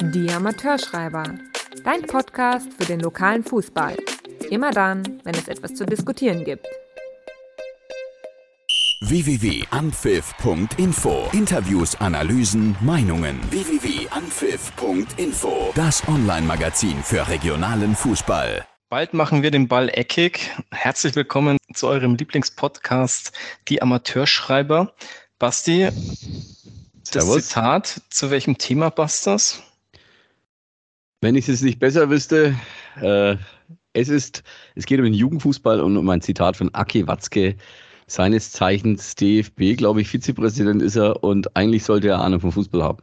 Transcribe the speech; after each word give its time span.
Die 0.00 0.30
Amateurschreiber. 0.30 1.24
Dein 1.82 2.02
Podcast 2.02 2.68
für 2.78 2.84
den 2.84 3.00
lokalen 3.00 3.42
Fußball. 3.42 3.96
Immer 4.50 4.70
dann, 4.70 5.02
wenn 5.24 5.34
es 5.34 5.48
etwas 5.48 5.74
zu 5.74 5.86
diskutieren 5.86 6.44
gibt. 6.44 6.66
www.anpfiff.info 9.00 11.28
Interviews, 11.32 11.96
Analysen, 11.96 12.76
Meinungen. 12.80 13.40
www.anpfiff.info 13.50 15.72
Das 15.74 16.06
Online-Magazin 16.08 17.02
für 17.02 17.26
regionalen 17.28 17.96
Fußball. 17.96 18.66
Bald 18.90 19.14
machen 19.14 19.42
wir 19.42 19.50
den 19.50 19.66
Ball 19.66 19.88
eckig. 19.88 20.50
Herzlich 20.70 21.16
willkommen 21.16 21.56
zu 21.72 21.88
eurem 21.88 22.16
Lieblingspodcast, 22.16 23.32
die 23.68 23.80
Amateurschreiber. 23.80 24.92
Basti, 25.38 25.86
das 25.86 25.94
Servus. 27.24 27.48
Zitat, 27.48 28.02
zu 28.10 28.30
welchem 28.30 28.58
Thema 28.58 28.90
passt 28.90 29.26
das? 29.26 29.62
Wenn 31.26 31.34
ich 31.34 31.48
es 31.48 31.60
nicht 31.60 31.80
besser 31.80 32.08
wüsste, 32.08 32.54
äh, 33.02 33.34
es 33.94 34.08
ist, 34.08 34.44
es 34.76 34.86
geht 34.86 35.00
um 35.00 35.04
den 35.06 35.12
Jugendfußball 35.12 35.80
und 35.80 35.96
um 35.96 36.08
ein 36.08 36.20
Zitat 36.20 36.56
von 36.56 36.72
Aki 36.72 37.08
Watzke, 37.08 37.56
seines 38.06 38.52
Zeichens 38.52 39.16
DFB, 39.16 39.76
glaube 39.76 40.00
ich, 40.00 40.08
Vizepräsident 40.08 40.82
ist 40.82 40.94
er 40.94 41.24
und 41.24 41.56
eigentlich 41.56 41.82
sollte 41.82 42.06
er 42.06 42.20
Ahnung 42.20 42.38
vom 42.38 42.52
Fußball 42.52 42.80
haben. 42.80 43.02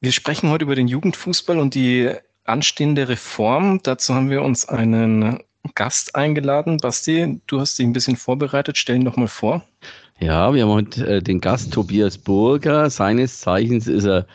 Wir 0.00 0.12
sprechen 0.12 0.50
heute 0.50 0.64
über 0.64 0.76
den 0.76 0.86
Jugendfußball 0.86 1.58
und 1.58 1.74
die 1.74 2.12
anstehende 2.44 3.08
Reform. 3.08 3.80
Dazu 3.82 4.14
haben 4.14 4.30
wir 4.30 4.42
uns 4.42 4.68
einen 4.68 5.40
Gast 5.74 6.14
eingeladen. 6.14 6.76
Basti, 6.76 7.40
du 7.48 7.58
hast 7.58 7.76
dich 7.76 7.86
ein 7.86 7.92
bisschen 7.92 8.14
vorbereitet. 8.14 8.78
Stell 8.78 8.94
ihn 8.94 9.04
doch 9.04 9.16
mal 9.16 9.26
vor. 9.26 9.64
Ja, 10.20 10.54
wir 10.54 10.62
haben 10.62 10.70
heute 10.70 11.16
äh, 11.16 11.20
den 11.20 11.40
Gast 11.40 11.72
Tobias 11.72 12.16
Burger. 12.16 12.88
Seines 12.88 13.40
Zeichens 13.40 13.88
ist 13.88 14.04
er 14.04 14.28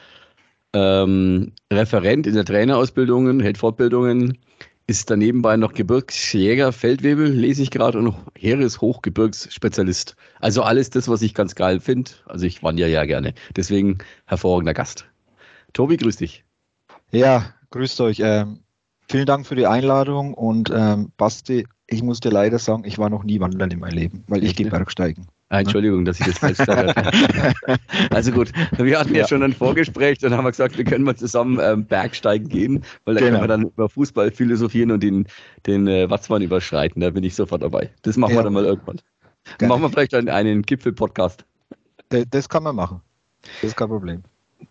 ähm, 0.75 1.53
Referent 1.71 2.27
in 2.27 2.33
der 2.33 2.43
Trainerausbildung, 2.43 3.39
hält 3.39 3.57
Fortbildungen, 3.57 4.37
ist 4.87 5.09
daneben 5.09 5.41
bei 5.41 5.55
noch 5.55 5.73
Gebirgsjäger, 5.73 6.73
Feldwebel, 6.73 7.31
lese 7.31 7.63
ich 7.63 7.71
gerade, 7.71 7.97
und 7.97 8.03
noch 8.03 8.19
Heereshochgebirgsspezialist. 8.37 10.15
Also 10.41 10.63
alles 10.63 10.89
das, 10.89 11.07
was 11.07 11.21
ich 11.21 11.33
ganz 11.33 11.55
geil 11.55 11.79
finde. 11.79 12.11
Also 12.25 12.45
ich 12.45 12.61
wandere 12.61 12.89
ja 12.89 13.05
gerne. 13.05 13.33
Deswegen 13.55 13.99
hervorragender 14.25 14.73
Gast. 14.73 15.05
Tobi, 15.73 15.97
grüß 15.97 16.17
dich. 16.17 16.43
Ja, 17.11 17.53
grüßt 17.71 18.01
euch. 18.01 18.19
Ähm, 18.19 18.59
vielen 19.07 19.25
Dank 19.25 19.47
für 19.47 19.55
die 19.55 19.67
Einladung 19.67 20.33
und 20.33 20.71
ähm, 20.75 21.11
Basti, 21.15 21.67
ich 21.87 22.03
muss 22.03 22.19
dir 22.19 22.31
leider 22.31 22.59
sagen, 22.59 22.83
ich 22.85 22.97
war 22.97 23.09
noch 23.09 23.23
nie 23.23 23.39
wandern 23.39 23.71
in 23.71 23.79
meinem 23.79 23.95
Leben, 23.95 24.23
weil 24.27 24.43
ich 24.43 24.55
gehe 24.55 24.65
ne? 24.65 24.71
Bergsteigen. 24.71 25.27
Ah, 25.49 25.59
Entschuldigung, 25.59 26.05
dass 26.05 26.19
ich 26.19 26.25
das 26.25 26.39
falsch 26.39 26.57
gesagt 26.57 26.95
habe. 26.97 27.77
Also 28.09 28.31
gut, 28.31 28.51
wir 28.77 28.99
hatten 28.99 29.13
ja. 29.13 29.21
Ja. 29.21 29.27
schon 29.27 29.43
ein 29.43 29.53
Vorgespräch, 29.53 30.17
dann 30.19 30.33
haben 30.33 30.43
wir 30.45 30.51
gesagt, 30.51 30.77
wir 30.77 30.83
können 30.85 31.03
mal 31.03 31.15
zusammen 31.15 31.59
ähm, 31.61 31.85
Bergsteigen 31.85 32.47
gehen, 32.49 32.83
weil 33.05 33.15
da 33.15 33.19
Genau. 33.21 33.31
können 33.39 33.43
wir 33.43 33.47
dann 33.47 33.61
über 33.63 33.89
Fußball 33.89 34.31
philosophieren 34.31 34.91
und 34.91 35.03
den, 35.03 35.27
den 35.67 35.87
äh, 35.87 36.09
Watzmann 36.09 36.41
überschreiten. 36.41 37.01
Da 37.01 37.09
bin 37.11 37.23
ich 37.23 37.35
sofort 37.35 37.61
dabei. 37.61 37.91
Das 38.01 38.17
machen 38.17 38.31
wir 38.31 38.37
Ja. 38.37 38.43
dann 38.43 38.53
mal 38.53 38.65
irgendwann. 38.65 38.97
Dann 39.43 39.57
Geil. 39.59 39.69
machen 39.69 39.81
wir 39.83 39.89
vielleicht 39.89 40.13
einen, 40.15 40.29
einen 40.29 40.61
Gipfel-Podcast. 40.63 41.45
D 42.11 42.25
das 42.29 42.49
kann 42.49 42.63
man 42.63 42.75
machen. 42.75 43.01
Das 43.61 43.71
ist 43.71 43.77
kein 43.77 43.89
Problem. 43.89 44.23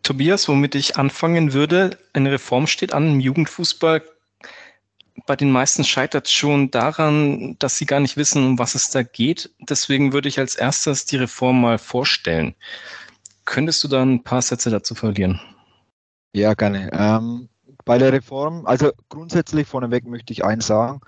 Tobias, 0.02 0.48
womit 0.48 0.75
ich 0.75 0.97
anfangen 0.97 1.52
würde, 1.52 1.91
eine 2.12 2.33
Reform 2.33 2.67
steht 2.67 2.92
an 2.92 3.08
im 3.12 3.20
Jugendfußball. 3.20 4.02
Bei 5.27 5.37
den 5.37 5.51
meisten 5.51 5.84
scheitert 5.84 6.27
es 6.27 6.33
schon 6.33 6.70
daran, 6.70 7.57
dass 7.59 7.79
sie 7.79 7.87
gar 7.87 8.01
nicht 8.01 8.17
wissen, 8.17 8.45
um 8.45 8.59
was 8.59 8.75
es 8.75 8.91
da 8.91 9.03
geht. 9.03 9.51
Deswegen 9.61 10.12
würde 10.12 10.29
ich 10.29 10.39
als 10.39 10.57
erstes 10.57 11.07
die 11.07 11.17
Reform 11.17 11.61
mal 11.61 11.79
vorstellen. 11.79 12.55
Könntest 13.45 13.85
du 13.85 13.89
da 13.89 14.03
ein 14.03 14.25
paar 14.25 14.42
Sätze 14.42 14.70
dazu 14.70 14.95
verlieren? 14.95 15.41
Ja, 16.35 16.55
gerne. 16.55 16.91
Ähm, 16.92 17.48
bei 17.85 17.98
der 17.98 18.12
Reform, 18.12 18.67
also 18.67 18.91
grundsätzlich 19.09 19.69
vorneweg 19.69 20.07
möchte 20.07 20.33
ich 20.33 20.45
eins 20.45 20.67
sagen. 20.67 21.01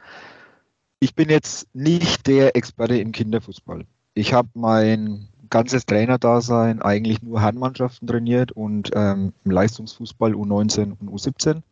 Ich 1.00 1.14
bin 1.14 1.28
jetzt 1.28 1.68
nicht 1.74 2.26
der 2.26 2.56
Experte 2.56 2.98
im 2.98 3.12
Kinderfußball. 3.12 3.86
Ich 4.14 4.32
habe 4.32 4.48
mein 4.54 5.28
ganzes 5.50 5.86
Trainerdasein 5.86 6.82
eigentlich 6.82 7.22
nur 7.22 7.40
Herrenmannschaften 7.40 8.06
trainiert 8.06 8.52
und 8.52 8.90
ähm, 8.94 9.32
Leistungsfußball 9.44 10.32
U19 10.32 10.96
und 10.98 11.10
U17. 11.10 11.62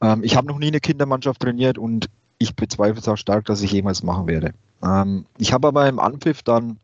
Ähm, 0.00 0.22
ich 0.22 0.36
habe 0.36 0.46
noch 0.46 0.58
nie 0.58 0.68
eine 0.68 0.80
Kindermannschaft 0.80 1.40
trainiert 1.40 1.78
und 1.78 2.08
ich 2.38 2.54
bezweifle 2.54 3.00
es 3.00 3.08
auch 3.08 3.16
stark, 3.16 3.44
dass 3.46 3.62
ich 3.62 3.72
jemals 3.72 4.02
machen 4.02 4.26
werde. 4.26 4.52
Ähm, 4.82 5.26
ich 5.38 5.52
habe 5.52 5.68
aber 5.68 5.88
im 5.88 5.98
Anpfiff 5.98 6.42
dann 6.42 6.78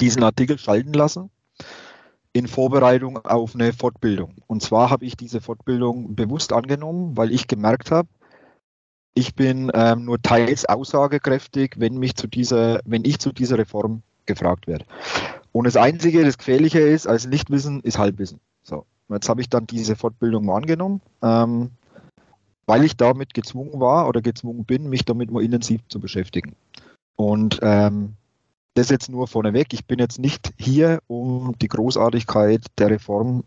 diesen 0.00 0.22
Artikel 0.22 0.58
schalten 0.58 0.92
lassen 0.92 1.30
in 2.32 2.48
Vorbereitung 2.48 3.18
auf 3.24 3.54
eine 3.54 3.72
Fortbildung. 3.72 4.34
Und 4.48 4.60
zwar 4.60 4.90
habe 4.90 5.04
ich 5.04 5.16
diese 5.16 5.40
Fortbildung 5.40 6.16
bewusst 6.16 6.52
angenommen, 6.52 7.16
weil 7.16 7.32
ich 7.32 7.46
gemerkt 7.46 7.92
habe, 7.92 8.08
ich 9.14 9.36
bin 9.36 9.70
ähm, 9.72 10.04
nur 10.04 10.20
teils 10.20 10.64
aussagekräftig, 10.64 11.74
wenn 11.78 11.96
mich 11.98 12.16
zu 12.16 12.26
dieser, 12.26 12.80
wenn 12.84 13.04
ich 13.04 13.20
zu 13.20 13.32
dieser 13.32 13.58
Reform 13.58 14.02
gefragt 14.26 14.66
werde. 14.66 14.84
Und 15.52 15.64
das 15.64 15.76
Einzige, 15.76 16.24
das 16.24 16.36
Gefährliche 16.36 16.80
ist, 16.80 17.06
als 17.06 17.26
Nichtwissen 17.26 17.80
ist 17.82 17.98
Halbwissen. 17.98 18.40
So, 18.64 18.84
jetzt 19.08 19.28
habe 19.28 19.40
ich 19.40 19.48
dann 19.48 19.68
diese 19.68 19.94
Fortbildung 19.94 20.46
mal 20.46 20.56
angenommen, 20.56 21.00
ähm, 21.22 21.70
weil 22.66 22.84
ich 22.84 22.96
damit 22.96 23.34
gezwungen 23.34 23.80
war 23.80 24.08
oder 24.08 24.22
gezwungen 24.22 24.64
bin, 24.64 24.88
mich 24.88 25.04
damit 25.04 25.30
mal 25.30 25.42
intensiv 25.42 25.80
zu 25.88 26.00
beschäftigen. 26.00 26.54
Und 27.16 27.60
ähm, 27.62 28.14
das 28.74 28.90
jetzt 28.90 29.08
nur 29.08 29.28
vorneweg. 29.28 29.72
Ich 29.72 29.86
bin 29.86 29.98
jetzt 29.98 30.18
nicht 30.18 30.52
hier, 30.58 31.00
um 31.06 31.56
die 31.60 31.68
Großartigkeit 31.68 32.66
der 32.78 32.90
Reform 32.90 33.44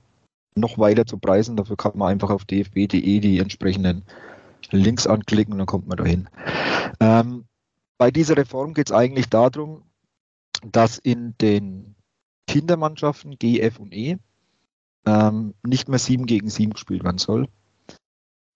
noch 0.56 0.78
weiter 0.78 1.06
zu 1.06 1.18
preisen. 1.18 1.58
Dafür 1.58 1.76
kann 1.76 1.98
man 1.98 2.10
einfach 2.10 2.30
auf 2.30 2.46
dfb.de 2.46 3.20
die 3.20 3.40
entsprechenden 3.40 4.04
Links 4.72 5.06
anklicken 5.06 5.54
und 5.54 5.60
dann 5.60 5.68
kommt 5.68 5.88
man 5.88 5.98
dahin. 5.98 6.30
Ähm, 7.00 7.46
bei 7.98 8.12
dieser 8.12 8.38
Reform 8.38 8.74
geht 8.74 8.90
es 8.90 8.96
eigentlich 8.96 9.30
darum, 9.30 9.84
dass 10.64 10.98
in 10.98 11.36
den 11.40 11.96
Kindermannschaften 12.48 13.38
G, 13.38 13.60
F 13.60 13.80
und 13.80 13.94
E 13.94 14.18
ähm, 15.06 15.54
nicht 15.66 15.90
mehr 15.90 16.00
7 16.00 16.26
gegen 16.26 16.50
7 16.50 16.74
gespielt 16.74 17.04
werden 17.04 17.18
soll. 17.18 17.48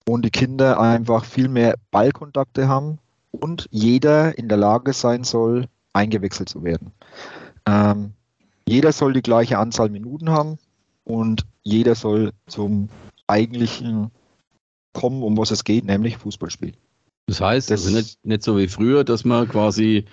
Und 0.07 0.25
die 0.25 0.31
Kinder 0.31 0.79
einfach 0.79 1.25
viel 1.25 1.47
mehr 1.47 1.75
Ballkontakte 1.91 2.67
haben 2.67 2.97
und 3.31 3.67
jeder 3.71 4.37
in 4.37 4.49
der 4.49 4.57
Lage 4.57 4.93
sein 4.93 5.23
soll, 5.23 5.67
eingewechselt 5.93 6.49
zu 6.49 6.63
werden. 6.63 6.91
Ähm, 7.67 8.13
jeder 8.67 8.91
soll 8.91 9.13
die 9.13 9.21
gleiche 9.21 9.57
Anzahl 9.57 9.89
Minuten 9.89 10.29
haben 10.29 10.57
und 11.03 11.45
jeder 11.63 11.95
soll 11.95 12.31
zum 12.47 12.89
eigentlichen 13.27 14.09
kommen, 14.93 15.23
um 15.23 15.37
was 15.37 15.51
es 15.51 15.63
geht, 15.63 15.85
nämlich 15.85 16.17
Fußball 16.17 16.49
spielen. 16.49 16.75
Das 17.27 17.39
heißt, 17.39 17.69
Das- 17.71 17.85
also 17.85 17.95
nicht, 17.97 18.25
nicht 18.25 18.43
so 18.43 18.57
wie 18.57 18.67
früher, 18.67 19.03
dass 19.03 19.23
man 19.23 19.47
quasi, 19.47 20.05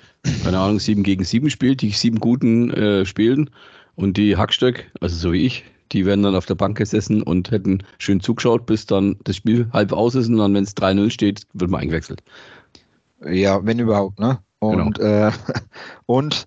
keine 0.45 0.59
Ahnung, 0.59 0.79
7 0.79 1.03
gegen 1.03 1.25
7 1.25 1.51
spielt, 1.51 1.83
die 1.83 1.91
sieben 1.91 2.21
Guten 2.21 2.71
äh, 2.71 3.05
spielen 3.07 3.51
und 3.97 4.17
die 4.17 4.37
Hackstöck, 4.37 4.93
also 5.01 5.17
so 5.17 5.33
wie 5.33 5.45
ich, 5.47 5.65
die 5.93 6.07
werden 6.07 6.23
dann 6.23 6.35
auf 6.35 6.47
der 6.47 6.55
Bank 6.55 6.79
gesessen 6.79 7.23
und 7.23 7.51
hätten 7.51 7.83
schön 7.99 8.21
zugeschaut, 8.21 8.67
bis 8.67 8.87
dann 8.87 9.17
das 9.25 9.37
Spiel 9.37 9.69
halb 9.73 9.93
aus 9.93 10.15
ist 10.15 10.29
und 10.29 10.39
dann, 10.39 10.55
wenn 10.55 10.65
es 10.65 10.77
3-0 10.77 11.11
steht, 11.11 11.43
wird 11.53 11.71
man 11.71 11.81
eingewechselt. 11.81 12.23
Ja, 13.25 13.65
wenn 13.65 13.79
überhaupt, 13.79 14.19
ne? 14.19 14.39
Und, 14.61 14.99
äh, 14.99 15.31
und 16.07 16.47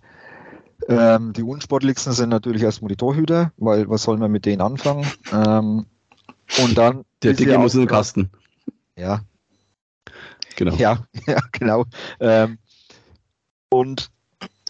ähm, 0.88 1.34
die 1.34 1.44
unsportlichsten 1.44 2.14
sind 2.14 2.30
natürlich 2.30 2.64
erstmal 2.64 2.90
die 2.90 2.96
Torhüter, 2.96 3.52
weil 3.58 3.90
was 3.90 4.04
soll 4.04 4.18
man 4.18 4.32
mit 4.32 4.46
denen 4.46 4.62
anfangen? 4.62 5.06
Ähm, 5.32 5.86
und 6.62 6.78
dann. 6.78 7.06
Der 7.24 7.34
Dicke 7.34 7.58
muss 7.58 7.76
in 7.76 7.82
den 7.82 7.90
Kasten. 7.90 8.30
Ja, 8.98 9.22
Genau. 10.56 10.76
Ja, 10.76 11.04
ja, 11.28 11.40
genau. 11.52 11.86
Ähm, 12.20 12.58
und 13.70 14.12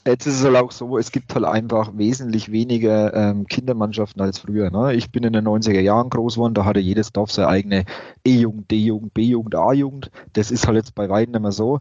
jetzt 0.05 0.25
ist 0.25 0.39
es 0.39 0.43
halt 0.43 0.55
auch 0.55 0.71
so, 0.71 0.97
es 0.97 1.11
gibt 1.11 1.33
halt 1.33 1.45
einfach 1.45 1.91
wesentlich 1.95 2.51
weniger 2.51 3.13
ähm, 3.13 3.47
Kindermannschaften 3.47 4.21
als 4.21 4.39
früher. 4.39 4.71
Ne? 4.71 4.93
Ich 4.95 5.11
bin 5.11 5.23
in 5.23 5.33
den 5.33 5.47
90er 5.47 5.79
Jahren 5.79 6.09
groß 6.09 6.35
geworden, 6.35 6.53
da 6.53 6.65
hatte 6.65 6.79
jedes 6.79 7.11
Dorf 7.11 7.31
seine 7.31 7.47
eigene 7.47 7.85
E-Jugend, 8.25 8.71
D-Jugend, 8.71 9.13
B-Jugend, 9.13 9.55
A-Jugend. 9.55 10.11
Das 10.33 10.51
ist 10.51 10.67
halt 10.67 10.77
jetzt 10.77 10.95
bei 10.95 11.09
weitem 11.09 11.41
mehr 11.41 11.51
so. 11.51 11.79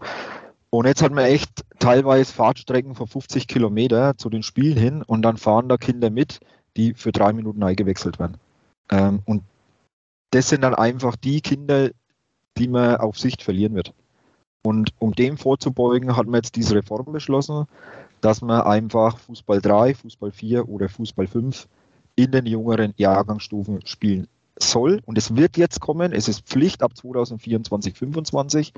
Und 0.71 0.87
jetzt 0.87 1.03
hat 1.03 1.13
man 1.13 1.25
echt 1.25 1.65
teilweise 1.81 2.33
Fahrtstrecken 2.33 2.95
von 2.95 3.09
50 3.09 3.49
Kilometer 3.49 4.17
zu 4.17 4.31
den 4.31 4.43
Spielen 4.43 4.77
hin 4.77 5.03
und 5.03 5.23
dann 5.23 5.37
fahren 5.37 5.69
da 5.69 5.77
Kinder 5.77 6.11
mit, 6.11 6.41
die 6.77 6.95
für 6.95 7.11
drei 7.11 7.33
Minuten 7.33 7.63
eingewechselt 7.63 8.19
werden. 8.19 8.37
Ähm, 8.91 9.21
und 9.25 9.43
das 10.31 10.49
sind 10.49 10.63
dann 10.63 10.75
einfach 10.75 11.17
die 11.17 11.41
Kinder, 11.41 11.91
die 12.57 12.69
man 12.69 12.97
auf 12.97 13.19
Sicht 13.19 13.43
verlieren 13.43 13.75
wird. 13.75 13.93
Und 14.63 14.93
um 14.99 15.13
dem 15.13 15.39
vorzubeugen, 15.39 16.17
hat 16.17 16.27
man 16.27 16.37
jetzt 16.37 16.55
diese 16.55 16.77
Reform 16.77 17.13
beschlossen, 17.13 17.67
dass 18.21 18.43
man 18.43 18.63
einfach 18.63 19.19
Fußball 19.19 19.61
3, 19.61 19.95
Fußball 19.95 20.33
4 20.33 20.69
oder 20.69 20.89
Fußball 20.89 21.27
5 21.27 21.69
in 22.17 22.33
den 22.33 22.47
jüngeren 22.47 22.95
Jahrgangsstufen 22.97 23.87
spielen 23.87 24.29
soll. 24.59 25.01
Und 25.07 25.17
es 25.17 25.37
wird 25.37 25.57
jetzt 25.57 25.81
kommen. 25.81 26.13
Es 26.13 26.29
ist 26.29 26.47
Pflicht 26.47 26.83
ab 26.83 26.97
2024, 26.97 27.95
2025. 27.95 28.73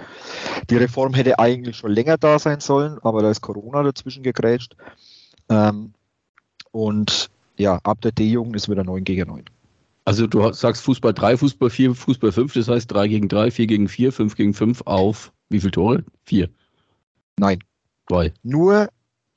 Die 0.71 0.77
Reform 0.77 1.15
hätte 1.15 1.39
eigentlich 1.39 1.77
schon 1.77 1.93
länger 1.93 2.19
da 2.19 2.39
sein 2.39 2.61
sollen, 2.61 2.99
aber 3.03 3.23
da 3.23 3.31
ist 3.31 3.41
Corona 3.41 3.83
dazwischen 3.83 4.23
gegrätscht. 4.23 4.77
Ähm, 5.49 5.93
und 6.71 7.31
ja, 7.59 7.81
ab 7.83 8.01
der 8.01 8.13
D-Jugend 8.13 8.57
ist 8.57 8.69
wieder 8.69 8.85
9 8.85 9.05
gegen 9.05 9.29
9. 9.29 9.45
Also 10.05 10.27
du 10.27 10.53
sagst 10.53 10.83
Fußball 10.83 11.15
3, 11.15 11.37
Fußball 11.37 11.71
4, 11.71 11.95
Fußball 11.95 12.33
5, 12.33 12.55
das 12.55 12.69
heißt 12.69 12.91
3 12.91 13.09
gegen 13.09 13.29
3, 13.29 13.51
4 13.51 13.67
gegen 13.67 13.89
4, 13.89 14.13
5 14.13 14.37
gegen 14.37 14.55
5 14.55 14.83
auf 14.83 15.33
wie 15.53 15.61
viele 15.61 15.71
Tore? 15.71 16.05
4. 16.25 16.49
Nein. 17.39 17.59
Zwei. 18.09 18.33
Nur, 18.43 18.89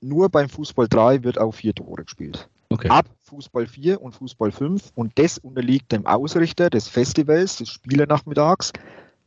nur 0.08 0.30
beim 0.30 0.50
Fußball 0.50 0.88
3 0.88 1.24
wird 1.24 1.38
auf 1.38 1.56
vier 1.56 1.74
Tore 1.74 2.04
gespielt. 2.04 2.50
Okay. 2.70 2.90
Ab 2.90 3.06
Fußball 3.24 3.68
4 3.68 4.02
und 4.02 4.14
Fußball 4.14 4.52
5 4.52 4.92
und 4.96 5.18
das 5.18 5.38
unterliegt 5.38 5.92
dem 5.92 6.06
Ausrichter 6.06 6.70
des 6.70 6.88
Festivals, 6.88 7.58
des 7.58 7.70
Spielernachmittags, 7.70 8.74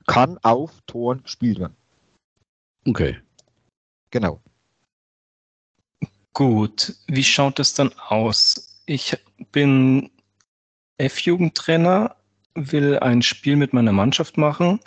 kann 0.06 0.38
auf 0.42 0.72
Toren 0.86 1.22
gespielt 1.22 1.60
werden. 1.60 1.76
Okay. 2.86 3.18
Genau. 4.10 4.40
Gut, 6.32 6.94
wie 7.06 7.24
schaut 7.24 7.58
es 7.58 7.74
dann 7.74 7.92
aus? 8.08 8.82
Ich 8.86 9.16
bin 9.52 10.10
F-Jugendtrainer, 10.98 12.16
will 12.54 12.98
ein 12.98 13.22
Spiel 13.22 13.56
mit 13.56 13.72
meiner 13.72 13.92
Mannschaft 13.92 14.36
machen. 14.36 14.80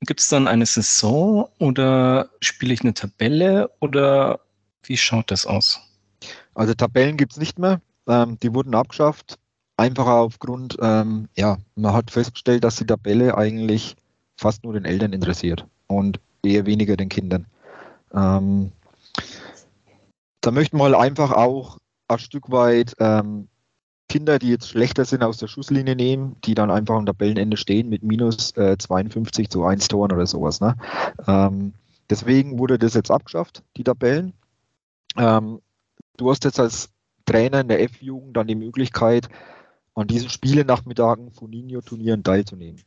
Gibt 0.00 0.20
es 0.20 0.28
dann 0.28 0.48
eine 0.48 0.66
Saison 0.66 1.48
oder 1.58 2.30
spiele 2.40 2.74
ich 2.74 2.82
eine 2.82 2.94
Tabelle 2.94 3.70
oder 3.80 4.40
wie 4.88 4.96
schaut 4.96 5.30
das 5.30 5.46
aus? 5.46 5.80
Also 6.54 6.74
Tabellen 6.74 7.16
gibt 7.16 7.32
es 7.32 7.38
nicht 7.38 7.58
mehr. 7.58 7.80
Ähm, 8.06 8.38
die 8.42 8.54
wurden 8.54 8.74
abgeschafft. 8.74 9.38
Einfach 9.76 10.06
aufgrund, 10.06 10.76
ähm, 10.80 11.28
ja, 11.34 11.58
man 11.74 11.92
hat 11.92 12.10
festgestellt, 12.10 12.62
dass 12.62 12.76
die 12.76 12.86
Tabelle 12.86 13.36
eigentlich 13.36 13.96
fast 14.36 14.62
nur 14.62 14.74
den 14.74 14.84
Eltern 14.84 15.12
interessiert 15.12 15.66
und 15.88 16.20
eher 16.44 16.66
weniger 16.66 16.96
den 16.96 17.08
Kindern. 17.08 17.46
Ähm, 18.12 18.70
da 20.40 20.50
möchten 20.50 20.76
wir 20.76 20.84
halt 20.84 20.94
einfach 20.94 21.32
auch 21.32 21.78
ein 22.08 22.18
Stück 22.18 22.50
weit 22.50 22.94
ähm, 22.98 23.48
Kinder, 24.08 24.38
die 24.38 24.50
jetzt 24.50 24.68
schlechter 24.68 25.04
sind, 25.04 25.22
aus 25.22 25.38
der 25.38 25.48
Schusslinie 25.48 25.96
nehmen, 25.96 26.36
die 26.44 26.54
dann 26.54 26.70
einfach 26.70 26.94
am 26.94 27.06
Tabellenende 27.06 27.56
stehen 27.56 27.88
mit 27.88 28.02
minus 28.02 28.56
äh, 28.56 28.76
52 28.78 29.48
zu 29.48 29.64
1 29.64 29.88
Toren 29.88 30.12
oder 30.12 30.26
sowas. 30.26 30.60
Ne? 30.60 30.76
Ähm, 31.26 31.72
deswegen 32.10 32.58
wurde 32.58 32.78
das 32.78 32.94
jetzt 32.94 33.10
abgeschafft, 33.10 33.62
die 33.76 33.84
Tabellen. 33.84 34.34
Ähm, 35.16 35.60
du 36.16 36.30
hast 36.30 36.44
jetzt 36.44 36.60
als 36.60 36.90
Trainer 37.26 37.60
in 37.60 37.68
der 37.68 37.82
F-Jugend 37.82 38.36
dann 38.36 38.46
die 38.46 38.54
Möglichkeit, 38.54 39.28
an 39.94 40.08
diesen 40.08 40.28
Spiele-Nachmittagen 40.28 41.30
von 41.30 41.50
Nino-Turnieren 41.50 42.24
teilzunehmen. 42.24 42.82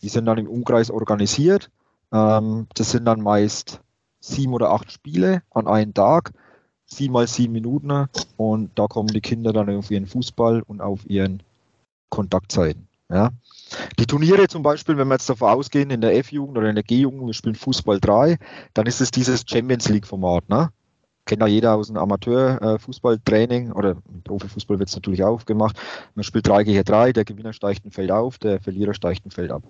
Die 0.00 0.08
sind 0.08 0.26
dann 0.26 0.38
im 0.38 0.48
Umkreis 0.48 0.90
organisiert. 0.90 1.70
Ähm, 2.12 2.66
das 2.74 2.90
sind 2.92 3.04
dann 3.04 3.20
meist 3.20 3.80
sieben 4.20 4.54
oder 4.54 4.70
acht 4.70 4.92
Spiele 4.92 5.42
an 5.50 5.66
einem 5.66 5.92
Tag 5.94 6.32
sieben 6.92 7.12
mal 7.12 7.26
sieben 7.26 7.52
Minuten 7.52 8.06
und 8.36 8.70
da 8.78 8.86
kommen 8.86 9.08
die 9.08 9.20
Kinder 9.20 9.52
dann 9.52 9.70
auf 9.70 9.90
ihren 9.90 10.06
Fußball 10.06 10.62
und 10.62 10.80
auf 10.80 11.08
ihren 11.08 11.42
Kontaktzeiten. 12.10 12.88
Ja. 13.10 13.30
Die 13.98 14.06
Turniere 14.06 14.48
zum 14.48 14.62
Beispiel, 14.62 14.96
wenn 14.96 15.08
wir 15.08 15.14
jetzt 15.14 15.28
davon 15.28 15.50
ausgehen, 15.50 15.90
in 15.90 16.00
der 16.00 16.16
F-Jugend 16.16 16.56
oder 16.56 16.68
in 16.68 16.74
der 16.74 16.84
G-Jugend, 16.84 17.26
wir 17.26 17.34
spielen 17.34 17.54
Fußball 17.54 18.00
3, 18.00 18.38
dann 18.74 18.86
ist 18.86 19.00
es 19.00 19.10
dieses 19.10 19.44
Champions 19.46 19.88
League-Format. 19.88 20.48
Ne? 20.48 20.70
Kennt 21.24 21.40
ja 21.40 21.46
jeder 21.46 21.74
aus 21.74 21.86
dem 21.86 21.96
Amateur-Fußballtraining 21.96 23.72
oder 23.72 23.90
im 24.12 24.22
Profifußball 24.24 24.78
wird 24.78 24.88
es 24.88 24.96
natürlich 24.96 25.22
auch 25.22 25.44
gemacht. 25.44 25.78
Man 26.14 26.24
spielt 26.24 26.48
3 26.48 26.64
gegen 26.64 26.82
3, 26.82 27.12
der 27.12 27.24
Gewinner 27.24 27.52
steigt 27.52 27.84
ein 27.84 27.92
Feld 27.92 28.10
auf, 28.10 28.38
der 28.38 28.60
Verlierer 28.60 28.92
steigt 28.92 29.24
ein 29.24 29.30
Feld 29.30 29.52
ab. 29.52 29.62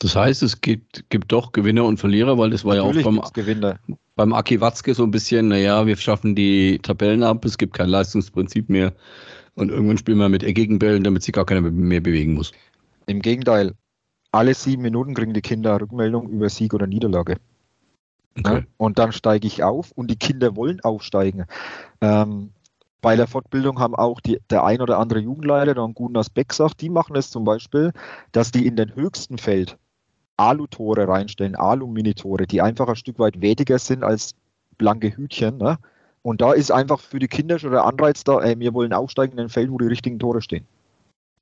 Das 0.00 0.16
heißt, 0.16 0.42
es 0.42 0.60
gibt, 0.60 1.08
gibt 1.10 1.30
doch 1.32 1.52
Gewinner 1.52 1.84
und 1.84 1.98
Verlierer, 1.98 2.36
weil 2.36 2.50
das 2.50 2.64
war 2.64 2.74
Natürlich 2.74 3.04
ja 3.04 3.10
auch 3.10 3.22
beim, 3.22 3.32
Gewinner. 3.32 3.78
beim 4.16 4.32
Aki 4.32 4.60
Watzke 4.60 4.94
so 4.94 5.04
ein 5.04 5.12
bisschen, 5.12 5.48
naja, 5.48 5.86
wir 5.86 5.96
schaffen 5.96 6.34
die 6.34 6.78
Tabellen 6.80 7.22
ab, 7.22 7.44
es 7.44 7.56
gibt 7.56 7.74
kein 7.74 7.88
Leistungsprinzip 7.88 8.68
mehr 8.68 8.92
und 9.54 9.70
irgendwann 9.70 9.98
spielen 9.98 10.18
wir 10.18 10.28
mit 10.28 10.42
eckigen 10.42 10.78
Bällen, 10.78 11.04
damit 11.04 11.22
sich 11.22 11.32
gar 11.32 11.46
keiner 11.46 11.60
mehr 11.62 12.00
bewegen 12.00 12.34
muss. 12.34 12.52
Im 13.06 13.20
Gegenteil, 13.22 13.74
alle 14.32 14.54
sieben 14.54 14.82
Minuten 14.82 15.14
kriegen 15.14 15.34
die 15.34 15.40
Kinder 15.40 15.80
Rückmeldung 15.80 16.28
über 16.28 16.48
Sieg 16.48 16.74
oder 16.74 16.86
Niederlage. 16.86 17.36
Okay. 18.38 18.58
Ja, 18.58 18.62
und 18.78 18.98
dann 18.98 19.12
steige 19.12 19.46
ich 19.46 19.62
auf 19.62 19.92
und 19.92 20.10
die 20.10 20.16
Kinder 20.16 20.56
wollen 20.56 20.80
aufsteigen. 20.80 21.44
Ähm, 22.00 22.50
bei 23.02 23.16
der 23.16 23.26
Fortbildung 23.26 23.78
haben 23.78 23.94
auch 23.94 24.20
die, 24.20 24.38
der 24.48 24.64
ein 24.64 24.80
oder 24.80 24.98
andere 24.98 25.18
Jugendleiter 25.18 25.74
da 25.74 25.84
einen 25.84 25.94
guten 25.94 26.16
Aspekt 26.16 26.50
gesagt, 26.50 26.80
die 26.80 26.88
machen 26.88 27.16
es 27.16 27.30
zum 27.30 27.44
Beispiel, 27.44 27.92
dass 28.30 28.52
die 28.52 28.66
in 28.66 28.76
den 28.76 28.94
höchsten 28.94 29.38
Feld 29.38 29.76
Alu-Tore 30.36 31.06
reinstellen, 31.08 31.56
Alu-Minitore, 31.56 32.46
die 32.46 32.62
einfach 32.62 32.88
ein 32.88 32.96
Stück 32.96 33.18
weit 33.18 33.40
wertiger 33.40 33.78
sind 33.78 34.04
als 34.04 34.34
blanke 34.78 35.14
Hütchen. 35.16 35.58
Ne? 35.58 35.78
Und 36.22 36.40
da 36.40 36.52
ist 36.52 36.70
einfach 36.70 37.00
für 37.00 37.18
die 37.18 37.28
Kinder 37.28 37.58
schon 37.58 37.72
der 37.72 37.84
Anreiz 37.84 38.24
da, 38.24 38.40
ey, 38.40 38.58
wir 38.58 38.72
wollen 38.72 38.92
aufsteigen 38.92 39.34
in 39.34 39.40
ein 39.40 39.48
Feld, 39.48 39.70
wo 39.70 39.78
die 39.78 39.86
richtigen 39.86 40.18
Tore 40.18 40.40
stehen. 40.40 40.64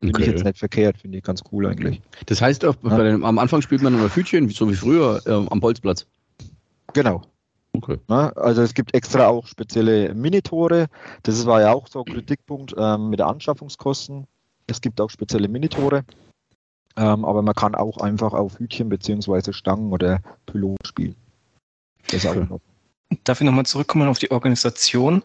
Finde 0.01 0.21
ich 0.23 0.27
jetzt 0.29 0.45
nicht 0.45 0.59
verkehrt, 0.59 0.97
finde 0.97 1.19
ich 1.19 1.25
ganz 1.25 1.43
cool 1.53 1.67
eigentlich. 1.67 2.01
Das 2.25 2.41
heißt, 2.41 2.65
auch, 2.65 2.75
Ja. 2.83 2.97
den, 2.97 3.23
am 3.23 3.39
Anfang 3.39 3.61
spielt 3.61 3.83
man 3.83 3.93
immer 3.93 4.09
Hütchen, 4.15 4.49
so 4.49 4.69
wie 4.71 4.75
früher 4.75 5.21
ähm, 5.27 5.47
am 5.51 5.61
Bolzplatz. 5.61 6.07
Genau. 6.93 7.23
Okay. 7.73 7.99
Ne? 8.09 8.37
Also 8.37 8.63
es 8.63 8.75
gibt 8.75 8.95
extra 8.95 9.29
auch 9.29 9.47
spezielle 9.47 10.15
Minitore. 10.15 10.89
Das 11.23 11.47
war 11.47 11.61
ja 11.61 11.73
auch 11.73 11.87
so 11.87 12.01
ein 12.01 12.13
Kritikpunkt 12.13 12.75
ähm, 12.77 13.11
mit 13.11 13.21
der 13.21 13.29
Anschaffungskosten. 13.29 14.27
Es 14.67 14.81
gibt 14.81 15.01
auch 15.01 15.11
spezielle 15.11 15.49
Minitore. 15.49 16.05
Ähm, 16.97 17.25
aber 17.25 17.43
man 17.43 17.55
kann 17.55 17.75
auch 17.75 17.99
einfach 17.99 18.33
auf 18.33 18.59
Hütchen 18.59 18.89
beziehungsweise 18.89 19.53
Stangen 19.53 19.93
oder 19.93 20.21
Pylon 20.47 20.77
spielen. 20.85 21.15
Das 22.07 22.25
ist 22.25 22.27
auch 22.27 22.35
noch. 22.35 22.61
Darf 23.25 23.41
ich 23.41 23.45
nochmal 23.45 23.67
zurückkommen 23.67 24.09
auf 24.09 24.19
die 24.19 24.31
Organisation? 24.31 25.23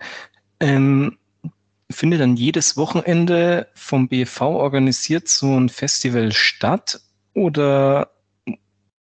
Ähm, 0.60 1.18
findet 1.90 2.22
dann 2.22 2.36
jedes 2.36 2.78
Wochenende 2.78 3.68
vom 3.74 4.08
BV 4.08 4.42
organisiert 4.42 5.28
so 5.28 5.48
ein 5.60 5.70
Festival 5.70 6.32
statt? 6.32 7.02
Oder 7.34 8.12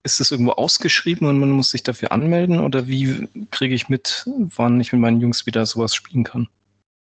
ist 0.05 0.21
es 0.21 0.31
irgendwo 0.31 0.53
ausgeschrieben 0.53 1.27
und 1.27 1.39
man 1.39 1.51
muss 1.51 1.71
sich 1.71 1.83
dafür 1.83 2.13
anmelden? 2.13 2.61
Oder 2.61 2.87
wie 2.87 3.29
kriege 3.51 3.75
ich 3.75 3.89
mit, 3.89 4.25
wann 4.27 4.81
ich 4.81 4.93
mit 4.93 5.01
meinen 5.01 5.21
Jungs 5.21 5.47
wieder 5.47 5.67
sowas 5.67 5.95
spielen 5.95 6.25
kann? 6.25 6.49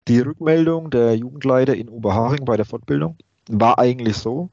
Die 0.07 0.19
Rückmeldung 0.19 0.89
der 0.89 1.15
Jugendleiter 1.15 1.75
in 1.75 1.87
Oberhaching 1.87 2.45
bei 2.45 2.57
der 2.57 2.65
Fortbildung 2.65 3.15
war 3.47 3.77
eigentlich 3.77 4.17
so, 4.17 4.49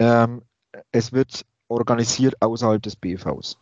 ähm, 0.00 0.42
es 0.90 1.12
wird 1.12 1.46
organisiert 1.68 2.34
außerhalb 2.42 2.82
des 2.82 2.96
BVs. 2.96 3.58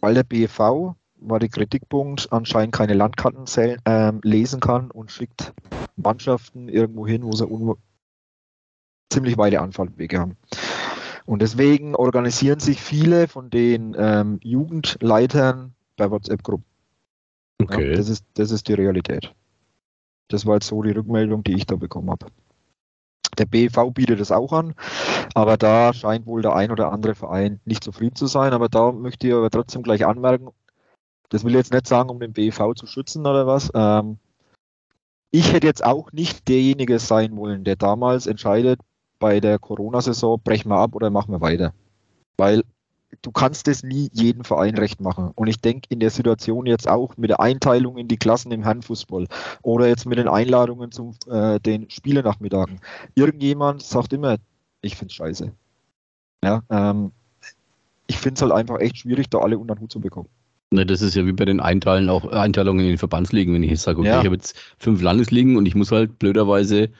Weil 0.00 0.14
der 0.14 0.24
BV, 0.24 0.94
war 1.16 1.38
der 1.38 1.48
Kritikpunkt, 1.48 2.32
anscheinend 2.32 2.74
keine 2.74 2.94
Landkarten 2.94 3.44
ähm, 3.84 4.20
lesen 4.22 4.60
kann 4.60 4.90
und 4.90 5.10
schickt 5.10 5.52
Mannschaften 5.96 6.68
irgendwo 6.68 7.06
hin, 7.06 7.22
wo 7.22 7.32
sie 7.32 7.46
ziemlich 9.10 9.38
weite 9.38 9.60
Anfahrtwege 9.60 10.18
haben. 10.18 10.36
Und 11.26 11.40
deswegen 11.40 11.94
organisieren 11.94 12.60
sich 12.60 12.82
viele 12.82 13.28
von 13.28 13.50
den 13.50 13.96
ähm, 13.98 14.38
Jugendleitern 14.42 15.74
bei 15.96 16.10
WhatsApp-Gruppen. 16.10 16.64
Ja, 17.60 17.66
Okay. 17.66 17.94
das, 17.94 18.08
ist, 18.08 18.24
das 18.34 18.50
ist 18.50 18.68
die 18.68 18.74
Realität. 18.74 19.32
Das 20.28 20.44
war 20.44 20.54
jetzt 20.54 20.66
so 20.66 20.82
die 20.82 20.90
Rückmeldung, 20.90 21.44
die 21.44 21.54
ich 21.54 21.66
da 21.66 21.76
bekommen 21.76 22.10
habe. 22.10 22.26
Der 23.38 23.46
BV 23.46 23.90
bietet 23.92 24.20
es 24.20 24.30
auch 24.30 24.52
an, 24.52 24.74
aber 25.34 25.56
da 25.56 25.92
scheint 25.92 26.26
wohl 26.26 26.42
der 26.42 26.54
ein 26.54 26.70
oder 26.70 26.92
andere 26.92 27.14
Verein 27.14 27.60
nicht 27.64 27.82
zufrieden 27.82 28.16
zu 28.16 28.26
sein. 28.26 28.52
Aber 28.52 28.68
da 28.68 28.92
möchte 28.92 29.26
ich 29.26 29.34
aber 29.34 29.50
trotzdem 29.50 29.82
gleich 29.82 30.04
anmerken, 30.06 30.50
das 31.30 31.42
will 31.42 31.52
ich 31.52 31.56
jetzt 31.56 31.72
nicht 31.72 31.86
sagen, 31.86 32.10
um 32.10 32.20
den 32.20 32.32
BV 32.32 32.74
zu 32.74 32.86
schützen 32.86 33.26
oder 33.26 33.46
was. 33.46 33.70
Ähm, 33.74 34.18
ich 35.30 35.52
hätte 35.52 35.66
jetzt 35.66 35.84
auch 35.84 36.12
nicht 36.12 36.48
derjenige 36.48 36.98
sein 37.00 37.36
wollen, 37.36 37.64
der 37.64 37.76
damals 37.76 38.26
entscheidet, 38.26 38.80
bei 39.18 39.40
der 39.40 39.58
Corona-Saison 39.58 40.40
brechen 40.42 40.68
wir 40.68 40.78
ab 40.78 40.94
oder 40.94 41.10
machen 41.10 41.32
wir 41.32 41.40
weiter. 41.40 41.72
Weil 42.36 42.62
du 43.22 43.30
kannst 43.30 43.68
es 43.68 43.82
nie 43.82 44.10
jedem 44.12 44.44
Verein 44.44 44.76
recht 44.76 45.00
machen. 45.00 45.30
Und 45.34 45.46
ich 45.46 45.60
denke 45.60 45.86
in 45.90 46.00
der 46.00 46.10
Situation 46.10 46.66
jetzt 46.66 46.88
auch 46.88 47.16
mit 47.16 47.30
der 47.30 47.40
Einteilung 47.40 47.96
in 47.96 48.08
die 48.08 48.16
Klassen 48.16 48.52
im 48.52 48.64
Handfußball 48.64 49.26
oder 49.62 49.86
jetzt 49.88 50.06
mit 50.06 50.18
den 50.18 50.28
Einladungen 50.28 50.90
zum 50.90 51.14
äh, 51.28 51.60
den 51.60 51.88
Spielenachmittagen. 51.90 52.80
Irgendjemand 53.14 53.82
sagt 53.82 54.12
immer, 54.12 54.36
ich 54.82 54.96
finde 54.96 55.10
es 55.10 55.14
scheiße. 55.14 55.52
Ja, 56.44 56.62
ähm, 56.70 57.12
ich 58.06 58.18
finde 58.18 58.34
es 58.34 58.42
halt 58.42 58.52
einfach 58.52 58.80
echt 58.80 58.98
schwierig, 58.98 59.30
da 59.30 59.38
alle 59.38 59.58
unter 59.58 59.74
den 59.74 59.80
Hut 59.80 59.92
zu 59.92 60.00
bekommen. 60.00 60.28
Ne, 60.70 60.84
das 60.84 61.02
ist 61.02 61.14
ja 61.14 61.24
wie 61.24 61.32
bei 61.32 61.44
den 61.44 61.60
Einteilen 61.60 62.10
auch 62.10 62.26
Einteilungen 62.26 62.80
in 62.80 62.88
den 62.88 62.98
Verbandsligen, 62.98 63.54
wenn 63.54 63.62
ich 63.62 63.70
jetzt 63.70 63.84
sage, 63.84 64.00
okay, 64.00 64.08
Ja. 64.08 64.18
ich 64.18 64.26
habe 64.26 64.34
jetzt 64.34 64.58
fünf 64.76 65.00
Landesligen 65.00 65.56
und 65.56 65.66
ich 65.66 65.74
muss 65.74 65.92
halt 65.92 66.18
blöderweise 66.18 66.90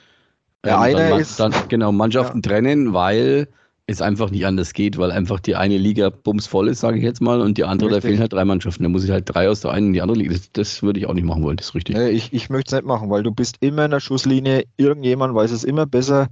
Der 0.65 0.75
ähm, 0.77 0.81
eine 0.81 0.95
dann, 0.99 1.09
ma- 1.11 1.19
ist- 1.19 1.41
dann 1.41 1.53
genau 1.69 1.93
Mannschaften 1.93 2.43
trennen, 2.43 2.93
weil 2.93 3.49
es 3.87 4.01
einfach 4.01 4.31
nicht 4.31 4.47
anders 4.47 4.73
geht, 4.73 4.97
weil 4.97 5.11
einfach 5.11 5.41
die 5.41 5.57
eine 5.57 5.77
Liga 5.77 6.09
bumsvoll 6.09 6.69
ist, 6.69 6.81
sage 6.81 6.97
ich 6.97 7.05
jetzt 7.05 7.21
mal, 7.21 7.43
und 7.43 7.59
die 7.59 7.65
andere, 7.65 7.91
da 7.91 7.97
Richtig. 7.97 8.11
fehlen 8.13 8.21
halt 8.21 8.33
drei 8.33 8.45
Mannschaften. 8.47 8.83
Da 8.83 8.89
muss 8.89 9.05
ich 9.05 9.11
halt 9.11 9.25
drei 9.27 9.49
aus 9.51 9.61
der 9.61 9.73
einen 9.73 9.89
in 9.89 9.93
die 9.93 10.01
andere 10.01 10.17
Liga. 10.19 10.33
Das, 10.33 10.51
das 10.53 10.83
würde 10.83 11.01
ich 11.01 11.07
auch 11.07 11.13
nicht 11.13 11.25
machen 11.25 11.43
wollen, 11.43 11.59
das 11.59 11.67
ist 11.67 11.75
richtig. 11.75 11.97
Äh, 11.97 12.09
Ich, 12.11 12.33
ich 12.33 12.49
möchte 12.49 12.75
es 12.75 12.81
nicht 12.81 12.87
machen, 12.89 13.11
weil 13.11 13.23
du 13.23 13.31
bist 13.31 13.59
immer 13.61 13.85
in 13.85 13.91
der 13.91 14.01
Schusslinie, 14.01 14.65
irgendjemand 14.79 15.35
weiß 15.35 15.51
es 15.51 15.65
immer 15.65 15.85
besser. 15.85 16.29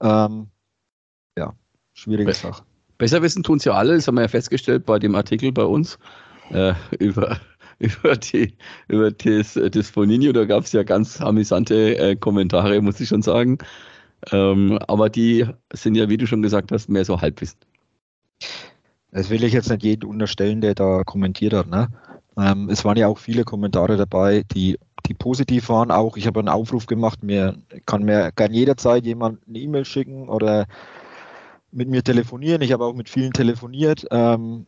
Ähm, 0.00 0.46
ja, 1.36 1.52
schwierige 1.94 2.26
Be- 2.26 2.34
Sache. 2.34 2.62
Besser 2.98 3.20
wissen 3.22 3.42
tun 3.42 3.56
es 3.56 3.64
ja 3.64 3.72
alle, 3.72 3.96
das 3.96 4.06
haben 4.06 4.14
wir 4.14 4.22
ja 4.22 4.28
festgestellt 4.28 4.86
bei 4.86 5.00
dem 5.00 5.16
Artikel 5.16 5.50
bei 5.50 5.64
uns 5.64 5.98
äh, 6.50 6.74
über, 7.00 7.40
über, 8.02 8.16
die, 8.16 8.54
über 8.88 9.10
das, 9.10 9.54
das 9.54 9.90
Foninho. 9.90 10.32
Da 10.32 10.44
gab 10.44 10.64
es 10.64 10.72
ja 10.72 10.82
ganz 10.82 11.20
amüsante 11.20 11.98
äh, 11.98 12.16
Kommentare, 12.16 12.80
muss 12.80 13.00
ich 13.00 13.08
schon 13.08 13.22
sagen. 13.22 13.58
Ähm, 14.30 14.78
aber 14.86 15.10
die 15.10 15.46
sind 15.72 15.96
ja, 15.96 16.08
wie 16.08 16.16
du 16.16 16.26
schon 16.26 16.42
gesagt 16.42 16.70
hast, 16.70 16.88
mehr 16.88 17.04
so 17.04 17.20
Halbwissen. 17.20 17.58
Das 19.10 19.30
will 19.30 19.42
ich 19.42 19.52
jetzt 19.52 19.68
nicht 19.68 19.82
jedem 19.82 20.10
unterstellen, 20.10 20.60
der 20.60 20.74
da 20.74 21.02
kommentiert 21.04 21.52
hat. 21.54 21.66
Ne? 21.66 21.88
Ähm, 22.38 22.68
es 22.70 22.84
waren 22.84 22.96
ja 22.96 23.08
auch 23.08 23.18
viele 23.18 23.44
Kommentare 23.44 23.96
dabei, 23.96 24.44
die, 24.54 24.78
die 25.06 25.14
positiv 25.14 25.68
waren. 25.68 25.90
Auch 25.90 26.16
ich 26.16 26.26
habe 26.26 26.38
einen 26.38 26.48
Aufruf 26.48 26.86
gemacht, 26.86 27.22
mir 27.24 27.58
kann 27.84 28.04
mir 28.04 28.30
kann 28.32 28.54
jederzeit 28.54 29.04
jemand 29.04 29.40
eine 29.48 29.58
E-Mail 29.58 29.84
schicken 29.84 30.28
oder 30.28 30.66
mit 31.72 31.88
mir 31.88 32.04
telefonieren. 32.04 32.62
Ich 32.62 32.72
habe 32.72 32.84
auch 32.84 32.94
mit 32.94 33.08
vielen 33.08 33.32
telefoniert. 33.32 34.06
Ähm, 34.10 34.66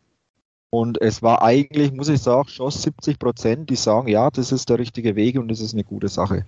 und 0.75 1.01
es 1.01 1.23
war 1.23 1.41
eigentlich, 1.43 1.93
muss 1.93 2.09
ich 2.09 2.21
sagen, 2.21 2.49
schon 2.49 2.73
70 2.73 3.21
Prozent, 3.21 3.71
die 3.71 3.77
sagen, 3.77 4.09
ja, 4.09 4.29
das 4.29 4.51
ist 4.51 4.69
der 4.69 4.81
richtige 4.81 5.15
Weg 5.15 5.39
und 5.39 5.47
das 5.47 5.61
ist 5.61 5.73
eine 5.73 5.85
gute 5.85 6.09
Sache. 6.09 6.45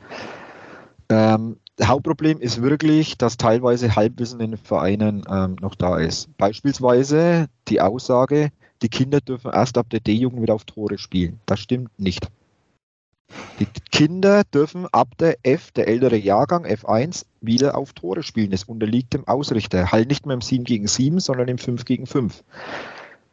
Ähm, 1.09 1.59
Hauptproblem 1.81 2.41
ist 2.41 2.61
wirklich, 2.61 3.17
dass 3.19 3.37
teilweise 3.37 3.95
Halbwissen 3.95 4.41
in 4.41 4.51
den 4.51 4.59
Vereinen 4.59 5.23
ähm, 5.31 5.55
noch 5.61 5.77
da 5.77 5.99
ist. 5.99 6.37
Beispielsweise 6.39 7.47
die 7.69 7.81
Aussage, 7.81 8.51
die 8.83 8.89
Kinder 8.89 9.21
dürfen 9.21 9.53
erst 9.53 9.79
ab 9.79 9.91
der 9.91 10.01
D-Jugend 10.01 10.43
wieder 10.43 10.55
auf 10.55 10.65
Tore 10.65 10.99
spielen. 10.99 11.39
Das 11.47 11.61
stimmt 11.61 11.97
nicht. 11.97 12.27
Die 13.61 13.67
Kinder 13.93 14.43
dürfen 14.43 14.89
ab 14.91 15.17
der 15.19 15.37
F, 15.45 15.71
der 15.71 15.87
ältere 15.87 16.17
Jahrgang, 16.17 16.67
F1, 16.67 17.27
wieder 17.41 17.79
auf 17.79 17.93
Tore 17.93 18.25
spielen. 18.25 18.53
Es 18.53 18.65
unterliegt 18.65 19.15
dem 19.15 19.29
Ausrichter. 19.29 19.93
Halt 19.93 20.09
nicht 20.09 20.27
mehr 20.27 20.35
im 20.35 20.41
7 20.41 20.65
gegen 20.65 20.89
7, 20.89 21.21
sondern 21.21 21.47
im 21.47 21.59
5 21.59 21.85
gegen 21.85 22.07
5. 22.07 22.43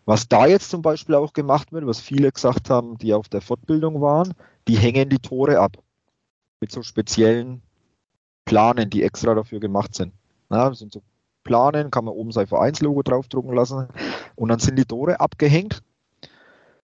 Was 0.06 0.28
da 0.28 0.46
jetzt 0.46 0.70
zum 0.70 0.82
Beispiel 0.82 1.16
auch 1.16 1.34
gemacht 1.34 1.72
wird, 1.72 1.86
was 1.86 2.00
viele 2.00 2.32
gesagt 2.32 2.70
haben, 2.70 2.98
die 2.98 3.14
auf 3.14 3.30
der 3.30 3.42
Fortbildung 3.42 4.02
waren, 4.02 4.34
die 4.68 4.78
hängen 4.78 5.10
die 5.10 5.20
Tore 5.20 5.60
ab. 5.60 5.78
Mit 6.60 6.72
so 6.72 6.82
speziellen 6.82 7.62
Planen, 8.46 8.90
die 8.90 9.04
extra 9.04 9.34
dafür 9.34 9.60
gemacht 9.60 9.96
sind. 9.96 10.14
Ja, 10.50 10.70
das 10.70 10.80
sind 10.80 10.94
so 10.94 11.02
Planen, 11.44 11.92
kann 11.92 12.06
man 12.06 12.14
oben 12.14 12.32
sein 12.32 12.48
Vereinslogo 12.48 13.04
draufdrucken 13.04 13.54
lassen 13.54 13.88
und 14.36 14.50
dann 14.50 14.60
sind 14.60 14.78
die 14.78 14.86
Tore 14.86 15.20
abgehängt, 15.20 15.82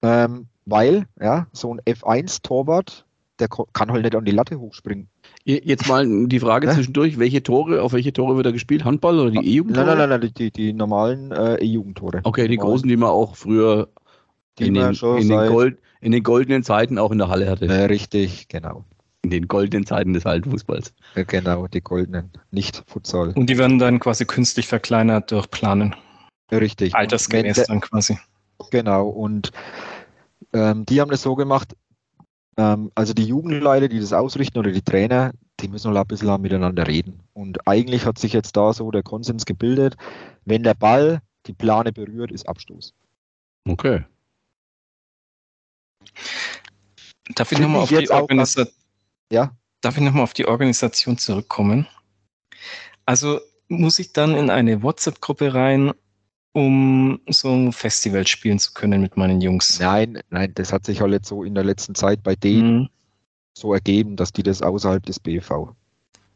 ähm, 0.02 0.48
weil 0.66 1.06
ja, 1.20 1.46
so 1.52 1.72
ein 1.72 1.80
F1-Torwart, 1.80 3.04
der 3.38 3.48
kann 3.48 3.92
halt 3.92 4.02
nicht 4.02 4.16
an 4.16 4.24
die 4.24 4.32
Latte 4.32 4.58
hochspringen. 4.58 5.08
Jetzt 5.48 5.88
mal 5.88 6.06
die 6.26 6.40
Frage 6.40 6.68
zwischendurch, 6.68 7.18
welche 7.18 7.42
Tore, 7.42 7.80
auf 7.80 7.94
welche 7.94 8.12
Tore 8.12 8.36
wird 8.36 8.44
da 8.44 8.50
gespielt? 8.50 8.84
Handball 8.84 9.18
oder 9.18 9.30
die 9.30 9.48
E-Jugendtore? 9.48 9.86
Nein, 9.86 9.96
nein, 9.96 10.08
nein, 10.10 10.20
nein, 10.20 10.32
die, 10.36 10.50
die 10.50 10.74
normalen 10.74 11.32
äh, 11.32 11.54
E-Jugendtore. 11.54 12.20
Okay, 12.24 12.42
die, 12.42 12.48
die 12.48 12.56
großen, 12.58 12.86
die 12.86 12.98
man 12.98 13.08
auch 13.08 13.34
früher 13.34 13.88
in 14.58 14.74
den, 14.74 14.92
in, 14.92 15.28
den 15.28 15.48
Gold, 15.48 15.78
in 16.02 16.12
den, 16.12 16.22
goldenen 16.22 16.64
Zeiten 16.64 16.98
auch 16.98 17.10
in 17.12 17.16
der 17.16 17.28
Halle 17.28 17.48
hatte. 17.48 17.64
Äh, 17.64 17.84
richtig, 17.84 18.48
genau. 18.48 18.84
In 19.22 19.30
den 19.30 19.48
goldenen 19.48 19.86
Zeiten 19.86 20.12
des 20.12 20.26
alten 20.26 20.50
Fußballs. 20.50 20.92
Ja, 21.16 21.22
genau, 21.22 21.66
die 21.66 21.80
goldenen, 21.80 22.30
nicht 22.50 22.84
Futsal. 22.86 23.30
Und 23.30 23.46
die 23.46 23.56
werden 23.56 23.78
dann 23.78 24.00
quasi 24.00 24.26
künstlich 24.26 24.66
verkleinert 24.66 25.30
durch 25.30 25.50
Planen. 25.50 25.96
Richtig. 26.52 26.94
Altersgemäß 26.94 27.64
dann 27.64 27.80
quasi. 27.80 28.18
Genau, 28.70 29.08
und 29.08 29.52
ähm, 30.52 30.84
die 30.84 31.00
haben 31.00 31.10
das 31.10 31.22
so 31.22 31.36
gemacht, 31.36 31.74
also 32.58 33.14
die 33.14 33.24
Jugendleiter, 33.24 33.88
die 33.88 34.00
das 34.00 34.12
ausrichten 34.12 34.58
oder 34.58 34.72
die 34.72 34.82
Trainer, 34.82 35.32
die 35.60 35.68
müssen 35.68 35.92
noch 35.92 36.00
ein 36.00 36.06
bisschen 36.06 36.40
miteinander 36.40 36.88
reden. 36.88 37.22
Und 37.32 37.68
eigentlich 37.68 38.04
hat 38.04 38.18
sich 38.18 38.32
jetzt 38.32 38.56
da 38.56 38.72
so 38.72 38.90
der 38.90 39.04
Konsens 39.04 39.46
gebildet, 39.46 39.96
wenn 40.44 40.64
der 40.64 40.74
Ball 40.74 41.22
die 41.46 41.52
Plane 41.52 41.92
berührt, 41.92 42.32
ist 42.32 42.48
Abstoß. 42.48 42.94
Okay. 43.68 44.04
Darf 47.34 47.52
ich 47.52 47.58
nochmal 47.60 47.82
auf 47.82 47.88
die 47.90 48.08
ja? 49.30 49.52
Darf 49.80 49.96
ich 49.96 50.02
nochmal 50.02 50.24
auf 50.24 50.32
die 50.32 50.46
Organisation 50.46 51.16
zurückkommen? 51.16 51.86
Also 53.06 53.40
muss 53.68 54.00
ich 54.00 54.12
dann 54.12 54.34
in 54.34 54.50
eine 54.50 54.82
WhatsApp-Gruppe 54.82 55.54
rein, 55.54 55.92
um 56.52 57.20
so 57.28 57.50
ein 57.50 57.72
Festival 57.72 58.26
spielen 58.26 58.58
zu 58.58 58.72
können 58.72 59.00
mit 59.00 59.16
meinen 59.16 59.40
Jungs? 59.40 59.78
Nein, 59.80 60.20
nein, 60.30 60.52
das 60.54 60.72
hat 60.72 60.84
sich 60.84 61.00
halt 61.00 61.12
jetzt 61.12 61.28
so 61.28 61.44
in 61.44 61.54
der 61.54 61.64
letzten 61.64 61.94
Zeit 61.94 62.22
bei 62.22 62.34
denen 62.34 62.80
mhm. 62.80 62.88
so 63.56 63.74
ergeben, 63.74 64.16
dass 64.16 64.32
die 64.32 64.42
das 64.42 64.62
außerhalb 64.62 65.04
des 65.04 65.20
BV 65.20 65.74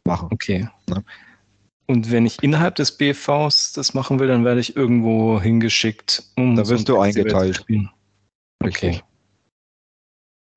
machen. 0.04 0.28
Okay. 0.32 0.68
Ja. 0.88 1.02
Und 1.86 2.10
wenn 2.10 2.26
ich 2.26 2.42
innerhalb 2.42 2.76
des 2.76 2.96
BVs 2.96 3.72
das 3.72 3.94
machen 3.94 4.18
will, 4.18 4.28
dann 4.28 4.44
werde 4.44 4.60
ich 4.60 4.76
irgendwo 4.76 5.40
hingeschickt, 5.40 6.22
um 6.36 6.56
da 6.56 6.66
wirst 6.68 6.86
so 6.86 7.00
ein 7.00 7.12
du 7.12 7.22
Festival 7.24 7.42
eingeteilt. 7.42 7.90
Okay. 8.62 9.02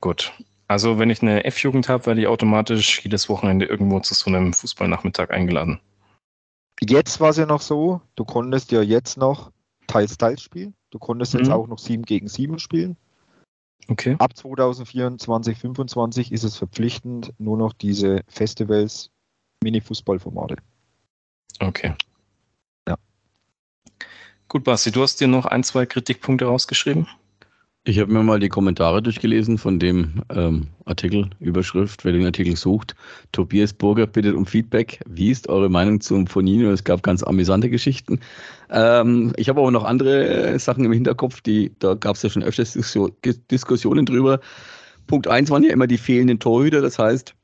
Gut. 0.02 0.32
Also 0.68 0.98
wenn 1.00 1.10
ich 1.10 1.22
eine 1.22 1.44
F-Jugend 1.46 1.90
habe, 1.90 2.06
werde 2.06 2.22
ich 2.22 2.28
automatisch 2.28 3.04
jedes 3.04 3.30
Wochenende 3.30 3.66
irgendwo 3.66 4.00
zu 4.00 4.14
so 4.14 4.30
einem 4.30 4.54
Fußballnachmittag 4.54 5.30
eingeladen. 5.30 5.80
Jetzt 6.82 7.20
war 7.20 7.30
es 7.30 7.38
ja 7.38 7.46
noch 7.46 7.62
so, 7.62 8.02
du 8.16 8.26
konntest 8.26 8.72
ja 8.72 8.82
jetzt 8.82 9.18
noch 9.18 9.52
teils, 9.88 10.18
teils 10.18 10.42
spielen. 10.42 10.76
Du 10.90 11.00
konntest 11.00 11.34
mhm. 11.34 11.42
jetzt 11.42 11.52
auch 11.52 11.68
noch 11.68 11.80
7 11.80 12.04
gegen 12.04 12.28
7 12.28 12.60
spielen. 12.60 12.98
Okay. 13.88 14.16
Ab 14.18 14.36
2024, 14.36 15.26
2025 15.58 16.32
ist 16.32 16.44
es 16.44 16.58
verpflichtend 16.58 17.34
nur 17.38 17.58
noch 17.58 17.74
diese 17.74 18.22
Festivals, 18.28 19.12
Mini-Fußballformate. 19.64 20.58
Okay. 21.60 21.94
Ja. 22.88 22.98
Gut, 24.48 24.64
Basti, 24.64 24.92
du 24.92 25.04
hast 25.04 25.22
dir 25.22 25.28
noch 25.28 25.46
ein, 25.46 25.64
zwei 25.64 25.86
Kritikpunkte 25.86 26.46
rausgeschrieben. 26.46 27.08
Ich 27.88 28.00
habe 28.00 28.12
mir 28.12 28.24
mal 28.24 28.40
die 28.40 28.50
Kommentare 28.50 29.00
durchgelesen 29.04 29.60
von 29.60 29.78
dem 29.78 30.24
ähm, 30.34 30.70
Artikel, 30.86 31.30
Überschrift, 31.40 32.04
wer 32.04 32.14
den 32.14 32.26
Artikel 32.26 32.56
sucht. 32.56 32.96
Tobias 33.32 33.74
Burger 33.74 34.08
bittet 34.08 34.34
um 34.34 34.48
Feedback. 34.48 35.02
Wie 35.08 35.30
ist 35.30 35.48
eure 35.50 35.70
Meinung 35.70 36.02
zum 36.02 36.26
Fonino? 36.26 36.72
Es 36.72 36.84
gab 36.84 37.04
ganz 37.04 37.22
amüsante 37.22 37.70
Geschichten. 37.70 38.22
Ähm, 38.72 39.34
ich 39.38 39.50
habe 39.50 39.62
aber 39.62 39.70
noch 39.70 39.84
andere 39.84 40.28
äh, 40.28 40.58
Sachen 40.58 40.84
im 40.84 40.94
Hinterkopf, 40.94 41.42
die, 41.42 41.74
da 41.78 41.94
gab 41.94 42.16
es 42.16 42.24
ja 42.24 42.32
schon 42.32 42.42
öfters 42.42 42.76
Diskussionen 43.52 44.08
drüber. 44.08 44.40
Punkt 45.06 45.28
eins 45.28 45.52
waren 45.52 45.62
ja 45.62 45.72
immer 45.72 45.86
die 45.86 46.00
fehlenden 46.00 46.40
Torhüter. 46.40 46.82
Das 46.82 46.98
heißt, 46.98 47.36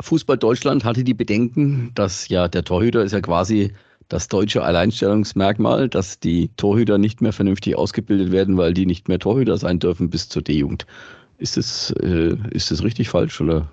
Fußball 0.00 0.36
Deutschland 0.36 0.84
hatte 0.84 1.02
die 1.02 1.14
Bedenken, 1.14 1.92
dass 1.94 2.28
ja 2.28 2.46
der 2.48 2.62
Torhüter 2.62 3.02
ist 3.04 3.12
ja 3.12 3.22
quasi 3.22 3.72
das 4.08 4.28
deutsche 4.28 4.62
Alleinstellungsmerkmal, 4.62 5.88
dass 5.88 6.20
die 6.20 6.50
Torhüter 6.56 6.98
nicht 6.98 7.20
mehr 7.20 7.32
vernünftig 7.32 7.76
ausgebildet 7.76 8.30
werden, 8.30 8.56
weil 8.56 8.72
die 8.72 8.86
nicht 8.86 9.08
mehr 9.08 9.18
Torhüter 9.18 9.56
sein 9.58 9.78
dürfen 9.78 10.10
bis 10.10 10.28
zur 10.28 10.42
D-Jugend. 10.42 10.86
Ist 11.38 11.56
das, 11.56 11.90
äh, 12.02 12.36
ist 12.50 12.70
das 12.70 12.82
richtig 12.82 13.08
falsch 13.08 13.40
oder 13.40 13.70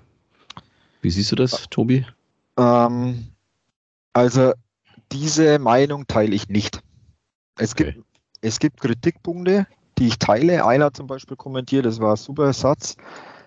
wie 1.02 1.10
siehst 1.10 1.32
du 1.32 1.36
das, 1.36 1.66
Tobi? 1.70 2.04
Ähm, 2.56 3.26
also 4.12 4.52
diese 5.12 5.58
Meinung 5.58 6.06
teile 6.06 6.34
ich 6.34 6.48
nicht. 6.48 6.80
Es, 7.56 7.72
okay. 7.72 7.92
gibt, 7.92 8.06
es 8.40 8.58
gibt 8.58 8.80
Kritikpunkte, 8.80 9.66
die 9.98 10.08
ich 10.08 10.18
teile. 10.18 10.66
Einer 10.66 10.92
zum 10.92 11.06
Beispiel 11.06 11.36
kommentiert, 11.36 11.86
das 11.86 12.00
war 12.00 12.14
ein 12.14 12.16
super 12.16 12.52
Satz. 12.52 12.96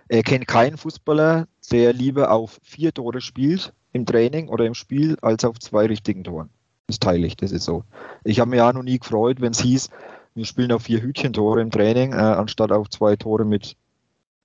Er 0.07 0.23
kennt 0.23 0.47
keinen 0.47 0.77
Fußballer, 0.77 1.47
der 1.71 1.93
lieber 1.93 2.31
auf 2.31 2.59
vier 2.63 2.93
Tore 2.93 3.19
spielt 3.19 3.73
im 3.91 4.05
Training 4.05 4.47
oder 4.47 4.65
im 4.65 4.73
Spiel, 4.73 5.17
als 5.21 5.43
auf 5.43 5.59
zwei 5.59 5.85
richtigen 5.87 6.23
Toren. 6.23 6.49
Teile 6.87 7.27
ich, 7.27 7.35
das 7.35 7.51
ist 7.51 7.65
so. 7.65 7.83
Ich 8.23 8.39
habe 8.39 8.49
mich 8.49 8.61
auch 8.61 8.71
noch 8.71 8.83
nie 8.83 8.97
gefreut, 8.97 9.41
wenn 9.41 9.51
es 9.51 9.59
hieß, 9.59 9.89
wir 10.35 10.45
spielen 10.45 10.71
auf 10.71 10.83
vier 10.83 11.01
Hütchentore 11.01 11.61
im 11.61 11.69
Training, 11.69 12.13
äh, 12.13 12.17
anstatt 12.17 12.71
auf 12.71 12.89
zwei 12.89 13.15
Tore 13.15 13.43
mit, 13.43 13.75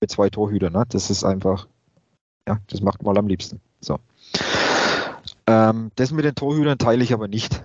mit 0.01 0.11
zwei 0.11 0.29
Torhütern. 0.29 0.73
Ne? 0.73 0.85
Das 0.89 1.11
ist 1.11 1.23
einfach, 1.23 1.69
ja, 2.49 2.59
das 2.67 2.81
macht 2.81 3.03
mal 3.03 3.17
am 3.17 3.29
liebsten. 3.29 3.61
So. 3.81 3.99
Ähm, 5.47 5.93
das 5.95 6.11
mit 6.11 6.25
den 6.25 6.35
Torhütern 6.35 6.79
teile 6.79 7.05
ich 7.05 7.13
aber 7.13 7.29
nicht. 7.29 7.65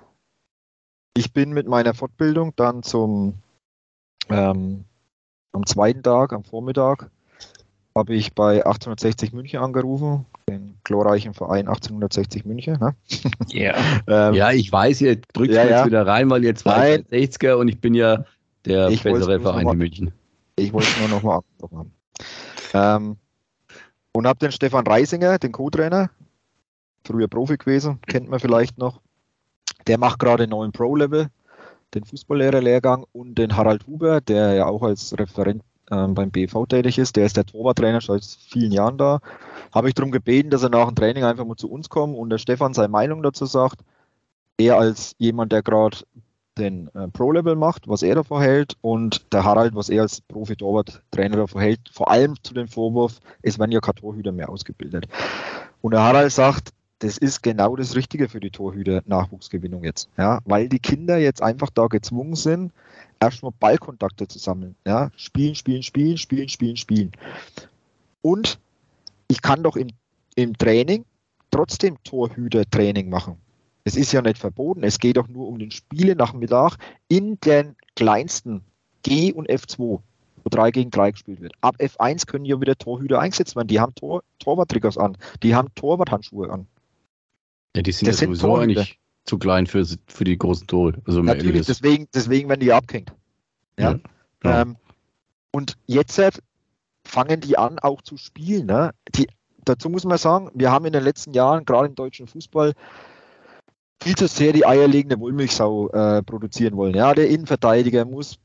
Ich 1.15 1.33
bin 1.33 1.53
mit 1.53 1.67
meiner 1.67 1.93
Fortbildung 1.95 2.53
dann 2.55 2.83
zum 2.83 3.35
ähm, 4.29 4.83
am 5.53 5.65
zweiten 5.65 6.03
Tag, 6.03 6.33
am 6.33 6.43
Vormittag, 6.43 7.09
habe 7.97 8.15
ich 8.15 8.33
bei 8.33 8.65
1860 8.65 9.33
München 9.33 9.59
angerufen, 9.59 10.25
den 10.49 10.77
glorreichen 10.83 11.33
Verein 11.33 11.67
1860 11.67 12.45
München. 12.45 12.77
Ne? 12.79 12.95
Yeah. 13.53 13.75
ähm, 14.07 14.33
ja, 14.33 14.51
ich 14.51 14.71
weiß, 14.71 15.01
ihr 15.01 15.17
drückt 15.33 15.53
ja, 15.53 15.63
jetzt 15.63 15.71
ja. 15.71 15.85
wieder 15.85 16.07
rein, 16.07 16.29
weil 16.29 16.43
ihr 16.43 16.55
62er 16.55 17.55
und 17.55 17.67
ich 17.67 17.81
bin 17.81 17.93
ja 17.93 18.23
der 18.65 18.89
ich 18.89 19.03
bessere 19.03 19.39
Verein 19.39 19.65
mal, 19.65 19.73
in 19.73 19.77
München. 19.77 20.11
Ich 20.55 20.73
wollte 20.73 20.89
es 20.89 20.99
nur 20.99 21.09
noch 21.09 21.23
mal 21.23 21.37
angesprochen 21.37 21.77
haben. 21.77 21.91
Ähm, 22.73 23.17
und 24.11 24.27
habe 24.27 24.39
den 24.39 24.51
Stefan 24.51 24.85
Reisinger, 24.85 25.37
den 25.37 25.51
Co-Trainer, 25.51 26.09
früher 27.05 27.27
Profi 27.27 27.57
gewesen, 27.57 27.99
kennt 28.07 28.29
man 28.29 28.39
vielleicht 28.39 28.77
noch. 28.77 28.99
Der 29.85 29.97
macht 29.97 30.19
gerade 30.19 30.43
einen 30.43 30.51
neuen 30.51 30.71
Pro-Level, 30.71 31.27
den 31.93 32.03
Fußballlehrerlehrgang 32.03 33.05
und 33.13 33.35
den 33.35 33.55
Harald 33.55 33.87
Huber, 33.87 34.21
der 34.21 34.53
ja 34.53 34.65
auch 34.65 34.83
als 34.83 35.17
Referent 35.17 35.63
ähm, 35.91 36.13
beim 36.13 36.31
BV 36.31 36.65
tätig 36.67 36.97
ist. 36.97 37.15
Der 37.15 37.25
ist 37.25 37.37
der 37.37 37.45
Torwarttrainer 37.45 38.01
seit 38.01 38.25
vielen 38.25 38.71
Jahren 38.71 38.97
da. 38.97 39.19
Habe 39.73 39.89
ich 39.89 39.95
darum 39.95 40.11
gebeten, 40.11 40.49
dass 40.49 40.63
er 40.63 40.69
nach 40.69 40.87
dem 40.87 40.95
Training 40.95 41.23
einfach 41.23 41.45
mal 41.45 41.55
zu 41.55 41.69
uns 41.69 41.89
kommt 41.89 42.15
und 42.15 42.29
der 42.29 42.37
Stefan 42.37 42.73
seine 42.73 42.89
Meinung 42.89 43.23
dazu 43.23 43.45
sagt. 43.45 43.81
Er 44.57 44.77
als 44.77 45.15
jemand, 45.19 45.51
der 45.51 45.61
gerade 45.61 45.97
den 46.57 46.89
äh, 46.95 47.07
Pro-Level 47.07 47.55
macht, 47.55 47.87
was 47.87 48.01
er 48.01 48.15
davor 48.15 48.41
hält 48.41 48.75
und 48.81 49.31
der 49.31 49.43
Harald, 49.43 49.75
was 49.75 49.89
er 49.89 50.01
als 50.01 50.21
Profi-Torwart-Trainer 50.21 51.37
davor 51.37 51.61
hält, 51.61 51.81
vor 51.91 52.09
allem 52.09 52.35
zu 52.41 52.53
dem 52.53 52.67
Vorwurf, 52.67 53.19
es 53.41 53.59
werden 53.59 53.71
ja 53.71 53.79
keine 53.79 53.95
Torhüter 53.95 54.31
mehr 54.31 54.49
ausgebildet. 54.49 55.07
Und 55.81 55.91
der 55.91 56.01
Harald 56.01 56.31
sagt, 56.31 56.73
das 56.99 57.17
ist 57.17 57.43
genau 57.43 57.75
das 57.75 57.95
Richtige 57.95 58.27
für 58.27 58.39
die 58.39 58.49
Torhüter-Nachwuchsgewinnung 58.49 59.83
jetzt. 59.83 60.09
Ja, 60.17 60.39
weil 60.45 60.67
die 60.67 60.79
Kinder 60.79 61.17
jetzt 61.17 61.43
einfach 61.43 61.69
da 61.69 61.87
gezwungen 61.87 62.35
sind, 62.35 62.73
erstmal 63.19 63.51
Ballkontakte 63.59 64.27
zu 64.27 64.39
sammeln. 64.39 64.75
Ja, 64.85 65.11
spielen, 65.15 65.55
spielen, 65.55 65.83
spielen, 65.83 66.17
spielen, 66.17 66.49
spielen, 66.49 66.77
spielen. 66.77 67.11
Und 68.21 68.59
ich 69.27 69.41
kann 69.41 69.63
doch 69.63 69.75
im, 69.75 69.89
im 70.35 70.57
Training 70.57 71.05
trotzdem 71.51 71.97
Torhüter-Training 72.03 73.09
machen. 73.09 73.37
Es 73.83 73.95
ist 73.95 74.11
ja 74.11 74.21
nicht 74.21 74.37
verboten, 74.37 74.83
es 74.83 74.99
geht 74.99 75.17
doch 75.17 75.27
nur 75.29 75.47
um 75.47 75.59
den 75.59 75.71
Spiele-Nachmittag 75.71 76.77
in 77.07 77.39
den 77.39 77.75
kleinsten 77.95 78.61
G 79.03 79.31
und 79.31 79.49
F2, 79.49 79.77
wo 79.77 80.01
3 80.49 80.71
gegen 80.71 80.91
3 80.91 81.11
gespielt 81.11 81.39
wird. 81.41 81.53
Ab 81.61 81.77
F1 81.79 82.25
können 82.27 82.43
ja 82.45 82.59
wieder 82.59 82.77
Torhüter 82.77 83.19
eingesetzt 83.19 83.55
werden. 83.55 83.69
Die 83.69 83.79
haben 83.79 83.95
Tor, 83.95 84.23
Torwarttriggers 84.39 84.97
an, 84.97 85.17
die 85.41 85.55
haben 85.55 85.69
Torwarthandschuhe 85.75 86.49
an. 86.49 86.67
Ja, 87.75 87.81
die 87.81 87.91
sind 87.93 88.07
Das 88.07 88.15
ja 88.19 88.19
sind 88.27 88.35
sowieso 88.35 88.47
Torhüter. 88.47 88.81
eigentlich 88.81 88.99
zu 89.27 89.37
klein 89.37 89.67
für, 89.67 89.85
für 90.07 90.23
die 90.23 90.37
großen 90.37 90.67
Tore. 90.67 90.93
Also 91.05 91.21
Natürlich, 91.21 91.67
deswegen, 91.67 92.07
deswegen 92.13 92.49
werden 92.49 92.61
die 92.61 92.73
abgehängt. 92.73 93.13
Ja. 93.77 93.99
Ja. 94.43 94.61
Ähm, 94.61 94.77
und 95.51 95.77
jetzt 95.85 96.17
äh, 96.17 96.31
fangen 97.05 97.41
die 97.41 97.57
an, 97.57 97.79
auch 97.79 98.01
zu 98.01 98.17
spielen. 98.17 98.67
Ne? 98.67 98.91
Die, 99.15 99.27
dazu 99.65 99.89
muss 99.89 100.05
man 100.05 100.17
sagen, 100.17 100.49
wir 100.53 100.71
haben 100.71 100.85
in 100.85 100.93
den 100.93 101.03
letzten 101.03 101.33
Jahren, 101.33 101.65
gerade 101.65 101.87
im 101.87 101.95
deutschen 101.95 102.27
Fußball, 102.27 102.73
viel 104.01 104.15
zu 104.15 104.27
sehr 104.27 104.53
die 104.53 104.65
eierlegende 104.65 105.19
Wollmilchsau 105.19 105.89
äh, 105.89 106.23
produzieren 106.23 106.77
wollen. 106.77 106.95
Ja, 106.95 107.13
der 107.13 107.29
Innenverteidiger 107.29 108.05
muss 108.05 108.39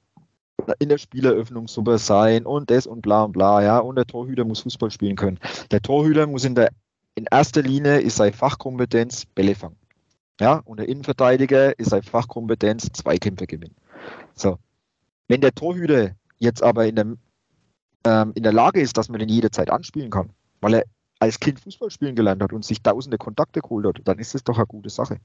in 0.79 0.89
der 0.89 0.99
Spieleröffnung 0.99 1.69
super 1.69 1.99
sein 1.99 2.47
und 2.47 2.71
das 2.71 2.87
und 2.87 3.03
bla 3.03 3.25
und 3.25 3.33
bla, 3.33 3.63
ja, 3.63 3.79
und 3.79 3.97
der 3.97 4.07
Torhüter 4.07 4.45
muss 4.45 4.61
Fußball 4.61 4.91
spielen 4.91 5.17
können. 5.17 5.39
Der 5.71 5.83
Torhüter 5.83 6.27
muss 6.27 6.45
in 6.45 6.55
der 6.55 6.71
in 7.15 7.27
erster 7.31 7.63
Linie 7.63 8.01
ist 8.01 8.17
seine 8.17 8.33
Fachkompetenz 8.33 9.27
Bälle 9.27 9.55
fangen. 9.55 9.77
Ja, 10.41 10.57
und 10.65 10.79
der 10.79 10.89
Innenverteidiger 10.89 11.79
ist 11.79 11.91
seine 11.91 12.03
Fachkompetenz 12.03 12.89
Zweikämpfe 12.93 13.47
gewinnen. 13.47 13.77
So. 14.35 14.59
Wenn 15.29 15.41
der 15.41 15.55
Torhüter 15.55 16.13
jetzt 16.39 16.63
aber 16.63 16.87
in, 16.87 16.97
dem, 16.97 17.19
ähm, 18.05 18.33
in 18.35 18.43
der 18.43 18.53
Lage 18.53 18.81
ist, 18.81 18.97
dass 18.97 19.09
man 19.09 19.21
den 19.21 19.29
jederzeit 19.29 19.71
anspielen 19.71 20.11
kann, 20.11 20.31
weil 20.61 20.75
er 20.75 20.85
als 21.21 21.39
Kind 21.39 21.61
Fußball 21.61 21.91
spielen 21.91 22.17
gelernt 22.17 22.43
hat 22.43 22.53
und 22.53 22.65
sich 22.65 22.83
tausende 22.83 23.19
Kontakte 23.19 23.61
geholt 23.61 23.87
hat, 23.87 24.01
dann 24.05 24.19
ist 24.19 24.35
das 24.35 24.43
doch 24.43 24.57
eine 24.57 24.67
gute 24.67 24.91
Sache. 24.91 25.19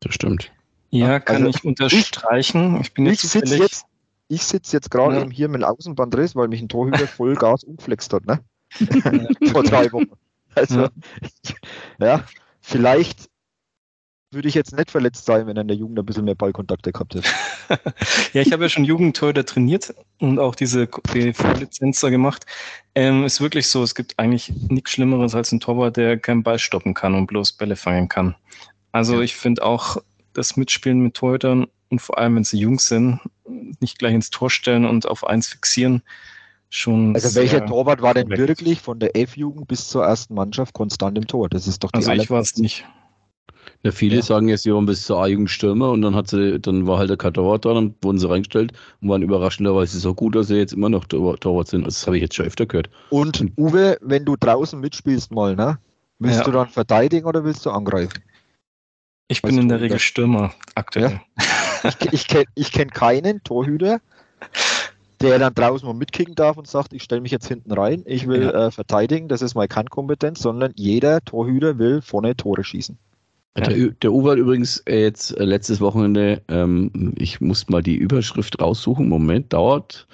Das 0.00 0.14
stimmt. 0.14 0.52
Ja, 0.90 1.20
kann 1.20 1.36
Also 1.36 1.48
ich 1.48 1.64
unterstreichen. 1.64 2.78
Ich 2.82 2.92
bin 2.92 3.06
Ich 3.06 3.22
jetzt 3.22 3.32
sitze 3.32 3.44
zufällig. 3.46 3.62
jetzt, 3.62 3.86
ich 4.28 4.42
sitz 4.42 4.72
jetzt 4.72 4.90
gerade 4.90 5.14
Ja. 5.16 5.22
eben 5.22 5.30
hier 5.30 5.48
mit 5.48 5.62
dem 5.62 5.64
Außenbandriss, 5.68 6.36
weil 6.36 6.48
mich 6.48 6.60
ein 6.60 6.68
Torhüter 6.68 7.06
voll 7.06 7.34
Gas 7.34 7.64
umflext 7.64 8.12
hat, 8.12 8.26
ne? 8.26 8.40
Vor 9.52 9.62
drei 9.62 9.90
Wochen. 9.92 10.10
Also, 10.54 10.88
ja, 11.98 12.24
vielleicht 12.60 13.30
würde 14.32 14.48
ich 14.48 14.54
jetzt 14.54 14.76
nicht 14.76 14.90
verletzt 14.90 15.26
sein, 15.26 15.46
wenn 15.46 15.56
er 15.56 15.62
in 15.62 15.68
der 15.68 15.76
Jugend 15.76 15.98
ein 15.98 16.06
bisschen 16.06 16.24
mehr 16.24 16.34
Ballkontakte 16.34 16.92
gehabt 16.92 17.14
hätte. 17.14 17.28
Ja, 18.32 18.42
ich 18.42 18.52
habe 18.52 18.64
ja 18.64 18.68
schon 18.68 18.84
Jugendtorhüter 18.84 19.46
trainiert 19.46 19.94
und 20.18 20.38
auch 20.38 20.54
diese 20.54 20.88
die 21.14 21.32
Lizenz 21.58 22.00
da 22.00 22.10
gemacht. 22.10 22.44
Ähm, 22.94 23.24
ist 23.24 23.40
wirklich 23.40 23.68
so, 23.68 23.82
es 23.82 23.94
gibt 23.94 24.18
eigentlich 24.18 24.52
nichts 24.68 24.90
Schlimmeres 24.90 25.34
als 25.34 25.52
ein 25.52 25.60
Torwart, 25.60 25.96
der 25.96 26.18
keinen 26.18 26.42
Ball 26.42 26.58
stoppen 26.58 26.92
kann 26.92 27.14
und 27.14 27.26
bloß 27.26 27.54
Bälle 27.54 27.76
fangen 27.76 28.08
kann. 28.08 28.34
Also 28.90 29.22
ich 29.22 29.36
finde 29.36 29.64
auch 29.64 29.98
das 30.34 30.56
Mitspielen 30.56 31.00
mit 31.00 31.14
Torhütern 31.14 31.66
und 31.88 32.00
vor 32.00 32.18
allem, 32.18 32.36
wenn 32.36 32.44
sie 32.44 32.58
jung 32.58 32.78
sind, 32.78 33.20
nicht 33.80 33.98
gleich 33.98 34.14
ins 34.14 34.30
Tor 34.30 34.50
stellen 34.50 34.84
und 34.84 35.06
auf 35.06 35.26
eins 35.26 35.48
fixieren, 35.48 36.02
schon. 36.68 37.14
Also 37.14 37.34
welcher 37.34 37.64
Torwart 37.66 38.02
war 38.02 38.14
denn 38.14 38.28
korrekt. 38.28 38.48
wirklich 38.48 38.80
von 38.80 38.98
der 38.98 39.16
F-Jugend 39.16 39.68
bis 39.68 39.88
zur 39.88 40.04
ersten 40.04 40.34
Mannschaft 40.34 40.74
konstant 40.74 41.16
im 41.16 41.26
Tor? 41.26 41.48
Das 41.48 41.66
ist 41.66 41.84
doch 41.84 41.92
die 41.92 41.98
Also 41.98 42.12
ich 42.12 42.30
war 42.30 42.40
es 42.40 42.56
nicht. 42.56 42.84
Ja, 43.84 43.90
viele 43.90 44.16
Ja. 44.16 44.22
sagen 44.22 44.48
jetzt, 44.48 44.62
sie 44.62 44.72
waren 44.72 44.86
bis 44.86 45.04
zur 45.04 45.20
A-Jugend 45.20 45.50
Stürmer 45.50 45.90
und 45.90 46.02
dann 46.02 46.14
hat 46.14 46.28
sie, 46.28 46.60
dann 46.60 46.86
war 46.86 46.98
halt 46.98 47.10
der 47.10 47.16
kein 47.16 47.34
Torwart 47.34 47.64
da, 47.64 47.74
dann 47.74 47.94
wurden 48.00 48.18
sie 48.18 48.28
reingestellt 48.28 48.72
und 49.00 49.08
waren 49.08 49.22
überraschenderweise 49.22 49.98
so 49.98 50.14
gut, 50.14 50.36
dass 50.36 50.46
sie 50.46 50.56
jetzt 50.56 50.72
immer 50.72 50.88
noch 50.88 51.04
Tor- 51.06 51.36
Torwart 51.38 51.66
sind. 51.68 51.84
Das 51.86 52.06
habe 52.06 52.16
ich 52.16 52.22
jetzt 52.22 52.36
schon 52.36 52.46
öfter 52.46 52.66
gehört. 52.66 52.90
Und 53.10 53.44
Uwe, 53.56 53.98
wenn 54.00 54.24
du 54.24 54.36
draußen 54.38 54.78
mitspielst 54.78 55.32
mal, 55.32 55.56
ne? 55.56 55.78
Willst 56.20 56.38
Ja. 56.38 56.44
du 56.44 56.52
dann 56.52 56.68
verteidigen 56.68 57.26
oder 57.26 57.42
willst 57.44 57.66
du 57.66 57.70
angreifen? 57.70 58.22
Ich 59.26 59.42
bin 59.42 59.58
in 59.58 59.68
der. 59.68 59.80
Regel 59.80 59.98
Stürmer 59.98 60.52
aktuell. 60.76 61.20
Ich, 61.82 62.12
ich 62.12 62.28
kenne 62.28 62.44
ich 62.54 62.70
kenn 62.70 62.90
keinen 62.90 63.42
Torhüter, 63.42 64.00
der 65.20 65.38
dann 65.40 65.54
draußen 65.54 65.86
mal 65.88 65.94
mitkicken 65.94 66.36
darf 66.36 66.56
und 66.56 66.68
sagt, 66.68 66.92
ich 66.92 67.02
stelle 67.02 67.20
mich 67.20 67.32
jetzt 67.32 67.48
hinten 67.48 67.72
rein, 67.72 68.04
ich 68.06 68.28
will 68.28 68.42
Ja. 68.42 68.66
äh, 68.66 68.70
verteidigen, 68.70 69.26
das 69.26 69.42
ist 69.42 69.56
meine 69.56 69.66
Kernkompetenz, 69.66 70.38
sondern 70.40 70.72
jeder 70.76 71.20
Torhüter 71.24 71.78
will 71.78 72.00
vorne 72.02 72.36
Tore 72.36 72.62
schießen. 72.62 72.96
Ja. 73.56 73.64
Der, 73.64 73.88
der 73.88 74.12
Uwe 74.12 74.32
hat 74.32 74.38
übrigens 74.38 74.78
äh, 74.86 75.02
jetzt 75.02 75.36
äh, 75.36 75.44
letztes 75.44 75.80
Wochenende, 75.80 76.40
ähm, 76.48 77.12
ich 77.18 77.40
muss 77.40 77.68
mal 77.68 77.82
die 77.82 77.96
Überschrift 77.96 78.60
raussuchen, 78.60 79.08
Moment, 79.08 79.52
dauert. 79.52 80.06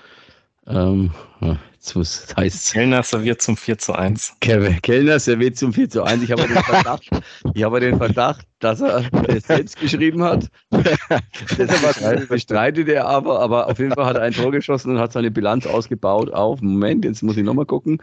Ähm, 0.66 1.12
ja, 1.40 1.56
jetzt 1.72 1.94
muss, 1.94 2.26
das 2.26 2.36
heißt 2.36 2.72
Kellner 2.72 3.02
serviert 3.04 3.40
zum 3.40 3.56
4 3.56 3.78
zu 3.78 3.92
1. 3.92 4.34
Kevin 4.40 4.82
Kellner 4.82 5.20
serviert 5.20 5.56
zum 5.56 5.72
4 5.72 5.88
zu 5.88 6.02
1. 6.02 6.24
Ich 6.24 6.32
habe 6.32 6.48
den 6.48 6.56
Verdacht, 6.56 7.08
ich 7.54 7.62
habe 7.62 7.78
den 7.78 7.96
Verdacht, 7.96 8.44
dass 8.58 8.80
er 8.80 9.04
es 9.28 9.46
selbst 9.46 9.78
geschrieben 9.78 10.24
hat. 10.24 10.48
Bestreitet, 10.70 12.28
bestreitet 12.28 12.88
er 12.88 13.06
aber, 13.06 13.38
aber 13.38 13.68
auf 13.68 13.78
jeden 13.78 13.94
Fall 13.94 14.04
hat 14.04 14.16
er 14.16 14.22
ein 14.22 14.32
Tor 14.32 14.50
geschossen 14.50 14.90
und 14.90 14.98
hat 14.98 15.12
seine 15.12 15.30
Bilanz 15.30 15.64
ausgebaut 15.64 16.32
auf, 16.32 16.60
Moment, 16.60 17.04
jetzt 17.04 17.22
muss 17.22 17.36
ich 17.36 17.44
nochmal 17.44 17.66
gucken, 17.66 18.02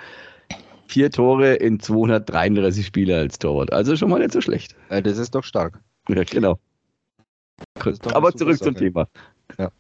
vier 0.88 1.12
Tore 1.12 1.56
in 1.56 1.80
233 1.80 2.86
Spiele 2.86 3.18
als 3.18 3.40
Torwart. 3.40 3.74
Also 3.74 3.96
schon 3.96 4.10
mal 4.10 4.20
nicht 4.20 4.32
so 4.32 4.42
schlecht. 4.42 4.76
Äh, 4.90 5.02
das 5.02 5.18
ist 5.18 5.36
doch 5.36 5.44
stark. 5.44 5.80
Ja, 6.10 6.24
genau. 6.24 6.60
Aber 8.14 8.34
zurück 8.34 8.58
zum 8.58 8.74
Sache. 8.74 8.86
Thema. 8.86 9.08
Ja. 9.58 9.72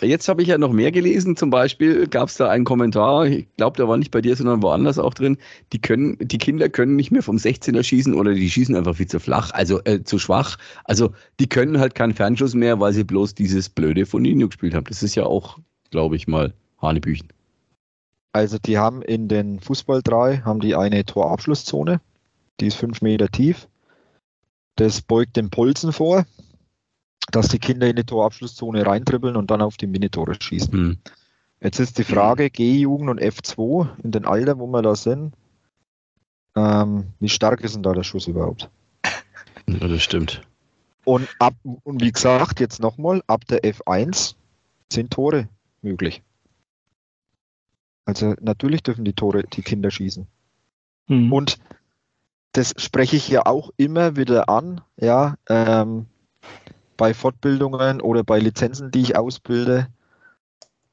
Jetzt 0.00 0.28
habe 0.28 0.40
ich 0.40 0.48
ja 0.48 0.56
noch 0.56 0.72
mehr 0.72 0.92
gelesen. 0.92 1.36
Zum 1.36 1.50
Beispiel 1.50 2.06
gab 2.06 2.28
es 2.28 2.36
da 2.36 2.48
einen 2.48 2.64
Kommentar, 2.64 3.26
ich 3.26 3.46
glaube, 3.56 3.76
der 3.76 3.86
war 3.88 3.98
nicht 3.98 4.10
bei 4.10 4.22
dir, 4.22 4.34
sondern 4.34 4.62
woanders 4.62 4.98
auch 4.98 5.12
drin. 5.12 5.36
Die 5.72 5.80
können, 5.80 6.16
die 6.20 6.38
Kinder 6.38 6.68
können 6.68 6.96
nicht 6.96 7.10
mehr 7.10 7.22
vom 7.22 7.36
16er 7.36 7.82
schießen 7.82 8.14
oder 8.14 8.32
die 8.32 8.50
schießen 8.50 8.74
einfach 8.74 8.96
viel 8.96 9.08
zu 9.08 9.20
flach, 9.20 9.50
also 9.52 9.80
äh, 9.84 10.02
zu 10.02 10.18
schwach. 10.18 10.56
Also 10.84 11.12
die 11.38 11.48
können 11.48 11.78
halt 11.78 11.94
keinen 11.94 12.14
Fernschuss 12.14 12.54
mehr, 12.54 12.80
weil 12.80 12.92
sie 12.92 13.04
bloß 13.04 13.34
dieses 13.34 13.68
blöde 13.68 14.06
Foninho 14.06 14.48
gespielt 14.48 14.74
haben. 14.74 14.84
Das 14.84 15.02
ist 15.02 15.16
ja 15.16 15.24
auch, 15.24 15.58
glaube 15.90 16.16
ich 16.16 16.26
mal, 16.26 16.54
Hanebüchen. 16.80 17.28
Also 18.32 18.58
die 18.58 18.78
haben 18.78 19.02
in 19.02 19.28
den 19.28 19.60
Fußball 19.60 20.02
3 20.02 20.38
haben 20.38 20.60
die 20.60 20.76
eine 20.76 21.04
Torabschlusszone, 21.04 22.00
die 22.60 22.66
ist 22.66 22.76
fünf 22.76 23.02
Meter 23.02 23.28
tief. 23.28 23.68
Das 24.76 25.02
beugt 25.02 25.36
den 25.36 25.50
Polzen 25.50 25.92
vor, 25.92 26.24
dass 27.32 27.48
die 27.48 27.58
Kinder 27.58 27.88
in 27.88 27.96
die 27.96 28.04
Torabschlusszone 28.04 28.86
reintribbeln 28.86 29.36
und 29.36 29.50
dann 29.50 29.62
auf 29.62 29.76
die 29.76 29.86
Minitore 29.86 30.36
schießen. 30.40 30.72
Hm. 30.72 30.98
Jetzt 31.60 31.78
ist 31.78 31.98
die 31.98 32.04
Frage, 32.04 32.50
G-Jugend 32.50 33.10
und 33.10 33.20
F2, 33.20 33.88
in 34.02 34.12
den 34.12 34.24
Alter, 34.24 34.58
wo 34.58 34.66
wir 34.66 34.80
da 34.80 34.94
sind, 34.94 35.34
ähm, 36.56 37.08
wie 37.20 37.28
stark 37.28 37.60
ist 37.60 37.74
denn 37.74 37.82
da 37.82 37.92
der 37.92 38.02
Schuss 38.02 38.26
überhaupt? 38.26 38.70
Ja, 39.68 39.86
das 39.86 40.02
stimmt. 40.02 40.40
Und, 41.04 41.28
ab, 41.38 41.54
und 41.62 42.02
wie 42.02 42.12
gesagt, 42.12 42.60
jetzt 42.60 42.80
nochmal, 42.80 43.22
ab 43.26 43.44
der 43.46 43.62
F1 43.62 44.34
sind 44.92 45.10
Tore 45.10 45.48
möglich. 45.82 46.22
Also 48.10 48.34
natürlich 48.40 48.82
dürfen 48.82 49.04
die 49.04 49.12
Tore 49.12 49.44
die 49.44 49.62
Kinder 49.62 49.92
schießen. 49.92 50.26
Mhm. 51.06 51.32
Und 51.32 51.58
das 52.50 52.74
spreche 52.76 53.14
ich 53.14 53.28
ja 53.28 53.46
auch 53.46 53.70
immer 53.76 54.16
wieder 54.16 54.48
an, 54.48 54.80
ja, 54.96 55.36
ähm, 55.48 56.06
bei 56.96 57.14
Fortbildungen 57.14 58.00
oder 58.00 58.24
bei 58.24 58.40
Lizenzen, 58.40 58.90
die 58.90 59.02
ich 59.02 59.16
ausbilde. 59.16 59.86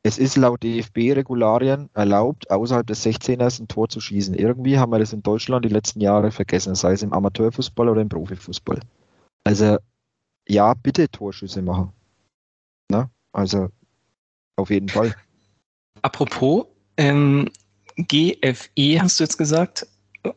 Es 0.03 0.19
ist 0.19 0.37
laut 0.37 0.61
DFB-Regularien 0.61 1.89
erlaubt, 1.95 2.51
außerhalb 2.51 2.85
des 2.85 3.03
16ers 3.03 3.59
ein 3.61 3.67
Tor 3.67 3.89
zu 3.89 3.99
schießen. 3.99 4.35
Irgendwie 4.35 4.77
haben 4.77 4.91
wir 4.91 4.99
das 4.99 5.11
in 5.11 5.23
Deutschland 5.23 5.65
die 5.65 5.69
letzten 5.69 6.01
Jahre 6.01 6.29
vergessen, 6.29 6.75
sei 6.75 6.91
es 6.91 7.01
im 7.01 7.13
Amateurfußball 7.13 7.89
oder 7.89 8.01
im 8.01 8.09
Profifußball. 8.09 8.79
Also, 9.43 9.77
ja, 10.47 10.75
bitte 10.75 11.09
Torschüsse 11.09 11.63
machen. 11.63 11.91
Na, 12.91 13.09
also, 13.31 13.69
auf 14.55 14.69
jeden 14.69 14.87
Fall. 14.87 15.15
Apropos, 16.03 16.67
ähm, 16.97 17.49
GFE 17.97 19.01
hast 19.01 19.19
du 19.19 19.23
jetzt 19.23 19.37
gesagt. 19.37 19.87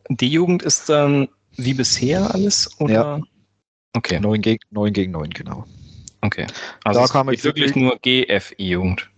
D-Jugend 0.09 0.63
ist 0.63 0.89
dann 0.89 1.27
wie 1.57 1.73
bisher 1.73 2.33
alles? 2.33 2.69
Oder? 2.79 2.93
Ja. 2.93 3.21
Okay, 3.93 4.19
9 4.19 4.41
gegen 4.41 4.63
9, 4.71 4.93
gegen 4.93 5.11
9 5.11 5.29
genau. 5.31 5.65
okay. 6.21 6.47
Also 6.83 6.99
Da 6.99 7.05
es 7.05 7.11
kam 7.11 7.29
jetzt 7.29 7.43
wirklich 7.43 7.75
nur 7.75 7.97
GFE-Jugend. 8.01 9.09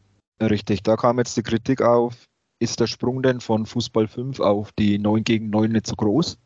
Richtig, 0.42 0.82
da 0.84 0.96
kam 0.96 1.20
jetzt 1.20 1.38
die 1.38 1.44
Kritik 1.44 1.82
auf, 1.82 2.16
ist 2.60 2.80
der 2.80 2.88
Sprung 2.88 3.22
denn 3.22 3.40
von 3.40 3.66
Fußball 3.66 4.08
5 4.08 4.40
auf 4.40 4.72
die 4.74 4.98
9 4.98 5.24
gegen 5.24 5.50
9 5.52 5.72
nicht 5.72 5.88
so 5.88 5.96
groß? 5.96 6.38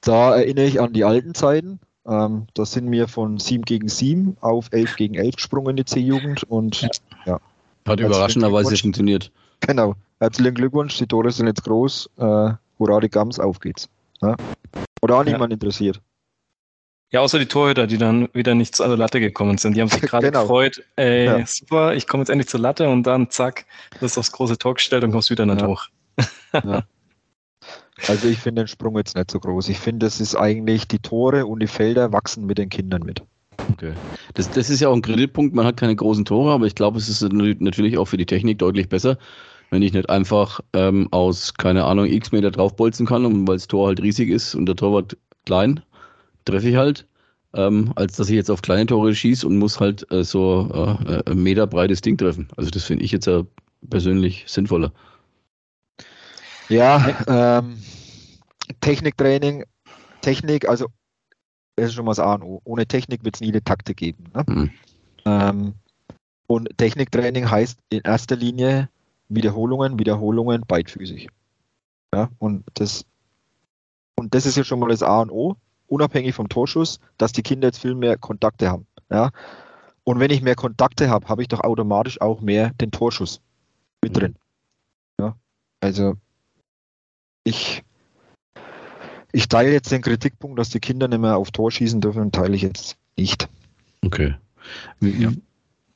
Da 0.00 0.36
erinnere 0.36 0.64
ich 0.64 0.80
an 0.80 0.92
die 0.92 1.04
alten 1.04 1.34
Zeiten. 1.34 1.80
Ähm, 2.06 2.46
da 2.54 2.64
sind 2.64 2.90
wir 2.90 3.06
von 3.06 3.38
7 3.38 3.64
gegen 3.64 3.88
7 3.88 4.38
auf 4.40 4.68
11 4.72 4.96
gegen 4.96 5.14
11 5.14 5.36
gesprungen 5.36 5.70
in 5.70 5.76
die 5.76 5.84
C-Jugend 5.84 6.44
und 6.44 6.88
Ja. 7.26 7.34
Hat 7.34 8.00
Herzlichen 8.00 8.10
überraschenderweise 8.10 8.76
funktioniert. 8.76 9.30
Genau, 9.60 9.94
herzlichen 10.20 10.54
Glückwunsch, 10.54 10.96
die 10.98 11.06
Tore 11.06 11.30
sind 11.30 11.46
jetzt 11.46 11.64
groß. 11.64 12.10
Äh, 12.18 12.52
hurra, 12.78 13.00
die 13.00 13.08
Gams, 13.08 13.38
auf 13.38 13.60
geht's. 13.60 13.88
Oder 15.00 15.16
auch 15.16 15.24
Ja. 15.24 15.32
niemand 15.32 15.52
interessiert. 15.52 16.00
Ja, 17.10 17.20
außer 17.20 17.38
die 17.38 17.46
Torhüter, 17.46 17.86
die 17.86 17.96
dann 17.96 18.28
wieder 18.34 18.54
nicht 18.54 18.76
zur 18.76 18.94
Latte 18.96 19.18
gekommen 19.20 19.56
sind. 19.56 19.74
Die 19.76 19.80
haben 19.80 19.88
sich 19.88 20.02
gerade 20.02 20.26
Genau. 20.26 20.42
gefreut, 20.42 20.82
ey, 20.96 21.24
Ja. 21.24 21.46
super, 21.46 21.94
ich 21.94 22.06
komme 22.06 22.22
jetzt 22.22 22.28
endlich 22.28 22.48
zur 22.48 22.60
Latte 22.60 22.88
und 22.88 23.04
dann 23.04 23.30
zack, 23.30 23.64
wirst 24.00 24.18
aufs 24.18 24.30
große 24.32 24.58
Tor 24.58 24.74
gestellt 24.74 25.04
und 25.04 25.12
kommst 25.12 25.30
wieder 25.30 25.46
nicht 25.46 25.62
Ja. 25.62 25.66
hoch. 25.68 25.86
Also 28.06 28.28
ich 28.28 28.38
finde 28.38 28.62
den 28.62 28.68
Sprung 28.68 28.96
jetzt 28.96 29.16
nicht 29.16 29.30
so 29.30 29.40
groß. 29.40 29.68
Ich 29.70 29.78
finde, 29.78 30.06
es 30.06 30.20
ist 30.20 30.34
eigentlich, 30.36 30.86
die 30.86 30.98
Tore 30.98 31.46
und 31.46 31.60
die 31.60 31.66
Felder 31.66 32.12
wachsen 32.12 32.46
mit 32.46 32.58
den 32.58 32.68
Kindern 32.68 33.02
mit. 33.02 33.22
Okay. 33.72 33.92
Das, 34.34 34.50
das 34.50 34.70
ist 34.70 34.80
ja 34.80 34.88
auch 34.88 34.94
ein 34.94 35.02
Kreditpunkt. 35.02 35.54
Man 35.54 35.66
hat 35.66 35.76
keine 35.76 35.96
großen 35.96 36.24
Tore, 36.24 36.52
aber 36.52 36.66
ich 36.66 36.74
glaube, 36.74 36.98
es 36.98 37.08
ist 37.08 37.22
natürlich 37.32 37.98
auch 37.98 38.06
für 38.06 38.16
die 38.16 38.26
Technik 38.26 38.58
deutlich 38.58 38.88
besser, 38.88 39.18
wenn 39.70 39.82
ich 39.82 39.92
nicht 39.92 40.08
einfach 40.08 40.60
ähm, 40.72 41.08
aus, 41.10 41.54
keine 41.54 41.84
Ahnung, 41.84 42.06
x 42.06 42.32
Meter 42.32 42.50
draufbolzen 42.50 43.06
kann, 43.06 43.46
weil 43.46 43.56
das 43.56 43.68
Tor 43.68 43.88
halt 43.88 44.02
riesig 44.02 44.30
ist 44.30 44.54
und 44.54 44.66
der 44.66 44.76
Torwart 44.76 45.16
klein, 45.44 45.80
treffe 46.44 46.68
ich 46.68 46.76
halt, 46.76 47.06
ähm, 47.54 47.92
als 47.96 48.16
dass 48.16 48.28
ich 48.28 48.36
jetzt 48.36 48.50
auf 48.50 48.62
kleine 48.62 48.86
Tore 48.86 49.14
schieße 49.14 49.46
und 49.46 49.58
muss 49.58 49.80
halt 49.80 50.10
äh, 50.10 50.24
so 50.24 50.98
äh, 51.06 51.30
ein 51.30 51.42
Meter 51.42 51.66
breites 51.66 52.00
Ding 52.00 52.16
treffen. 52.16 52.48
Also 52.56 52.70
das 52.70 52.84
finde 52.84 53.04
ich 53.04 53.12
jetzt 53.12 53.26
ja 53.26 53.44
persönlich 53.90 54.44
sinnvoller. 54.46 54.92
Ja, 56.68 57.16
ähm, 57.26 57.78
Techniktraining, 58.80 59.64
Technik, 60.20 60.68
also 60.68 60.86
ist 61.86 61.94
schon 61.94 62.04
mal 62.04 62.12
das 62.12 62.18
A 62.18 62.34
und 62.34 62.42
O. 62.42 62.60
Ohne 62.64 62.86
Technik 62.86 63.24
wird 63.24 63.36
es 63.36 63.40
nie 63.40 63.48
eine 63.48 63.62
Taktik 63.62 63.96
geben. 63.96 64.24
Ne? 64.34 64.44
Mhm. 64.46 64.70
Ähm, 65.24 65.74
und 66.46 66.76
Techniktraining 66.78 67.50
heißt 67.50 67.78
in 67.90 68.00
erster 68.02 68.36
Linie 68.36 68.88
Wiederholungen, 69.28 69.98
Wiederholungen, 69.98 70.62
beidfüßig. 70.66 71.28
Ja, 72.14 72.30
und 72.38 72.64
das, 72.74 73.04
und 74.16 74.34
das 74.34 74.46
ist 74.46 74.56
ja 74.56 74.64
schon 74.64 74.78
mal 74.78 74.88
das 74.88 75.02
A 75.02 75.20
und 75.20 75.30
O, 75.30 75.56
unabhängig 75.88 76.34
vom 76.34 76.48
Torschuss, 76.48 77.00
dass 77.18 77.32
die 77.32 77.42
Kinder 77.42 77.68
jetzt 77.68 77.80
viel 77.80 77.94
mehr 77.94 78.16
Kontakte 78.16 78.70
haben. 78.70 78.86
Ja? 79.10 79.30
Und 80.04 80.20
wenn 80.20 80.30
ich 80.30 80.40
mehr 80.40 80.54
Kontakte 80.54 81.10
habe, 81.10 81.28
habe 81.28 81.42
ich 81.42 81.48
doch 81.48 81.60
automatisch 81.60 82.20
auch 82.20 82.40
mehr 82.40 82.70
den 82.80 82.90
Torschuss 82.90 83.42
mit 84.00 84.12
Mhm. 84.12 84.18
drin. 84.18 84.36
Ja? 85.20 85.36
Also 85.80 86.14
ich, 87.44 87.84
ich 89.32 89.48
teile 89.48 89.72
jetzt 89.72 89.90
den 89.92 90.02
Kritikpunkt, 90.02 90.58
dass 90.58 90.70
die 90.70 90.80
Kinder 90.80 91.08
nicht 91.08 91.20
mehr 91.20 91.36
auf 91.36 91.50
Tor 91.50 91.70
schießen 91.70 92.00
dürfen, 92.00 92.32
teile 92.32 92.56
ich 92.56 92.62
jetzt 92.62 92.96
nicht. 93.16 93.48
Okay. 94.04 94.34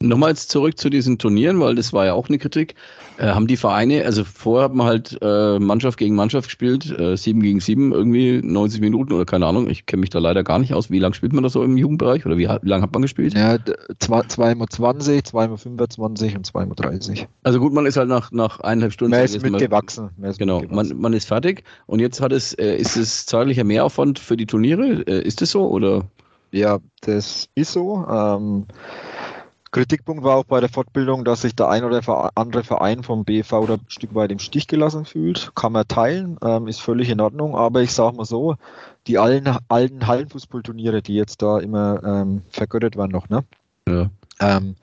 Nochmals 0.08 0.48
zurück 0.48 0.78
zu 0.78 0.90
diesen 0.90 1.18
Turnieren, 1.18 1.60
weil 1.60 1.74
das 1.74 1.92
war 1.92 2.06
ja 2.06 2.14
auch 2.14 2.28
eine 2.28 2.38
Kritik. 2.38 2.74
Äh, 3.18 3.26
haben 3.28 3.46
die 3.46 3.56
Vereine, 3.58 4.04
also 4.04 4.24
vorher 4.24 4.64
hat 4.64 4.74
man 4.74 4.86
halt 4.86 5.18
äh, 5.20 5.58
Mannschaft 5.58 5.98
gegen 5.98 6.14
Mannschaft 6.14 6.48
gespielt, 6.48 6.90
äh, 6.98 7.14
7 7.16 7.42
gegen 7.42 7.60
7, 7.60 7.92
irgendwie 7.92 8.40
90 8.42 8.80
Minuten 8.80 9.12
oder 9.12 9.26
keine 9.26 9.46
Ahnung, 9.46 9.68
ich 9.68 9.84
kenne 9.84 10.00
mich 10.00 10.10
da 10.10 10.18
leider 10.18 10.42
gar 10.42 10.58
nicht 10.58 10.72
aus. 10.72 10.90
Wie 10.90 10.98
lange 10.98 11.14
spielt 11.14 11.32
man 11.34 11.42
das 11.44 11.52
so 11.52 11.62
im 11.62 11.76
Jugendbereich 11.76 12.24
oder 12.24 12.38
wie, 12.38 12.48
wie 12.48 12.68
lange 12.68 12.82
hat 12.82 12.92
man 12.92 13.02
gespielt? 13.02 13.34
Ja, 13.34 13.56
2x20, 13.56 15.24
2x25 15.30 16.36
und 16.36 16.46
2x30. 16.50 17.26
Also 17.42 17.60
gut, 17.60 17.72
man 17.72 17.86
ist 17.86 17.96
halt 17.96 18.08
nach, 18.08 18.32
nach 18.32 18.60
eineinhalb 18.60 18.92
Stunden. 18.92 19.10
Mehr 19.10 19.24
ist 19.24 19.40
mitgewachsen. 19.42 20.10
Mehr 20.16 20.30
ist 20.30 20.38
Genau, 20.38 20.60
mitgewachsen. 20.60 20.94
man, 20.96 21.00
man 21.02 21.12
ist 21.12 21.28
fertig 21.28 21.64
und 21.86 22.00
jetzt 22.00 22.20
hat 22.20 22.32
es, 22.32 22.54
äh, 22.54 22.76
ist 22.76 22.96
es 22.96 23.26
zeitlicher 23.26 23.64
Mehraufwand 23.64 24.18
für 24.18 24.36
die 24.36 24.46
Turniere? 24.46 25.02
Äh, 25.06 25.22
ist 25.22 25.42
es 25.42 25.50
so 25.50 25.68
oder? 25.68 26.06
Ja, 26.50 26.78
das 27.00 27.48
ist 27.54 27.72
so. 27.72 28.04
Ähm, 28.10 28.66
Kritikpunkt 29.72 30.22
war 30.22 30.36
auch 30.36 30.44
bei 30.44 30.60
der 30.60 30.68
Fortbildung, 30.68 31.24
dass 31.24 31.40
sich 31.40 31.56
der 31.56 31.70
ein 31.70 31.82
oder 31.82 32.30
andere 32.34 32.62
Verein 32.62 33.02
vom 33.02 33.24
BV 33.24 33.66
da 33.66 33.74
ein 33.74 33.80
Stück 33.88 34.14
weit 34.14 34.30
im 34.30 34.38
Stich 34.38 34.68
gelassen 34.68 35.06
fühlt. 35.06 35.50
Kann 35.54 35.72
man 35.72 35.88
teilen, 35.88 36.36
ähm, 36.44 36.68
ist 36.68 36.82
völlig 36.82 37.08
in 37.08 37.20
Ordnung. 37.20 37.56
Aber 37.56 37.80
ich 37.80 37.92
sage 37.92 38.16
mal 38.16 38.26
so, 38.26 38.56
die 39.06 39.18
alten, 39.18 39.56
alten 39.68 40.06
Hallenfußballturniere, 40.06 41.00
die 41.00 41.14
jetzt 41.14 41.40
da 41.40 41.58
immer 41.58 42.02
ähm, 42.04 42.42
vergöttert 42.50 42.96
werden 42.96 43.12
noch, 43.12 43.30
ne? 43.30 43.44
Ja. 43.88 44.10
Ähm, 44.40 44.76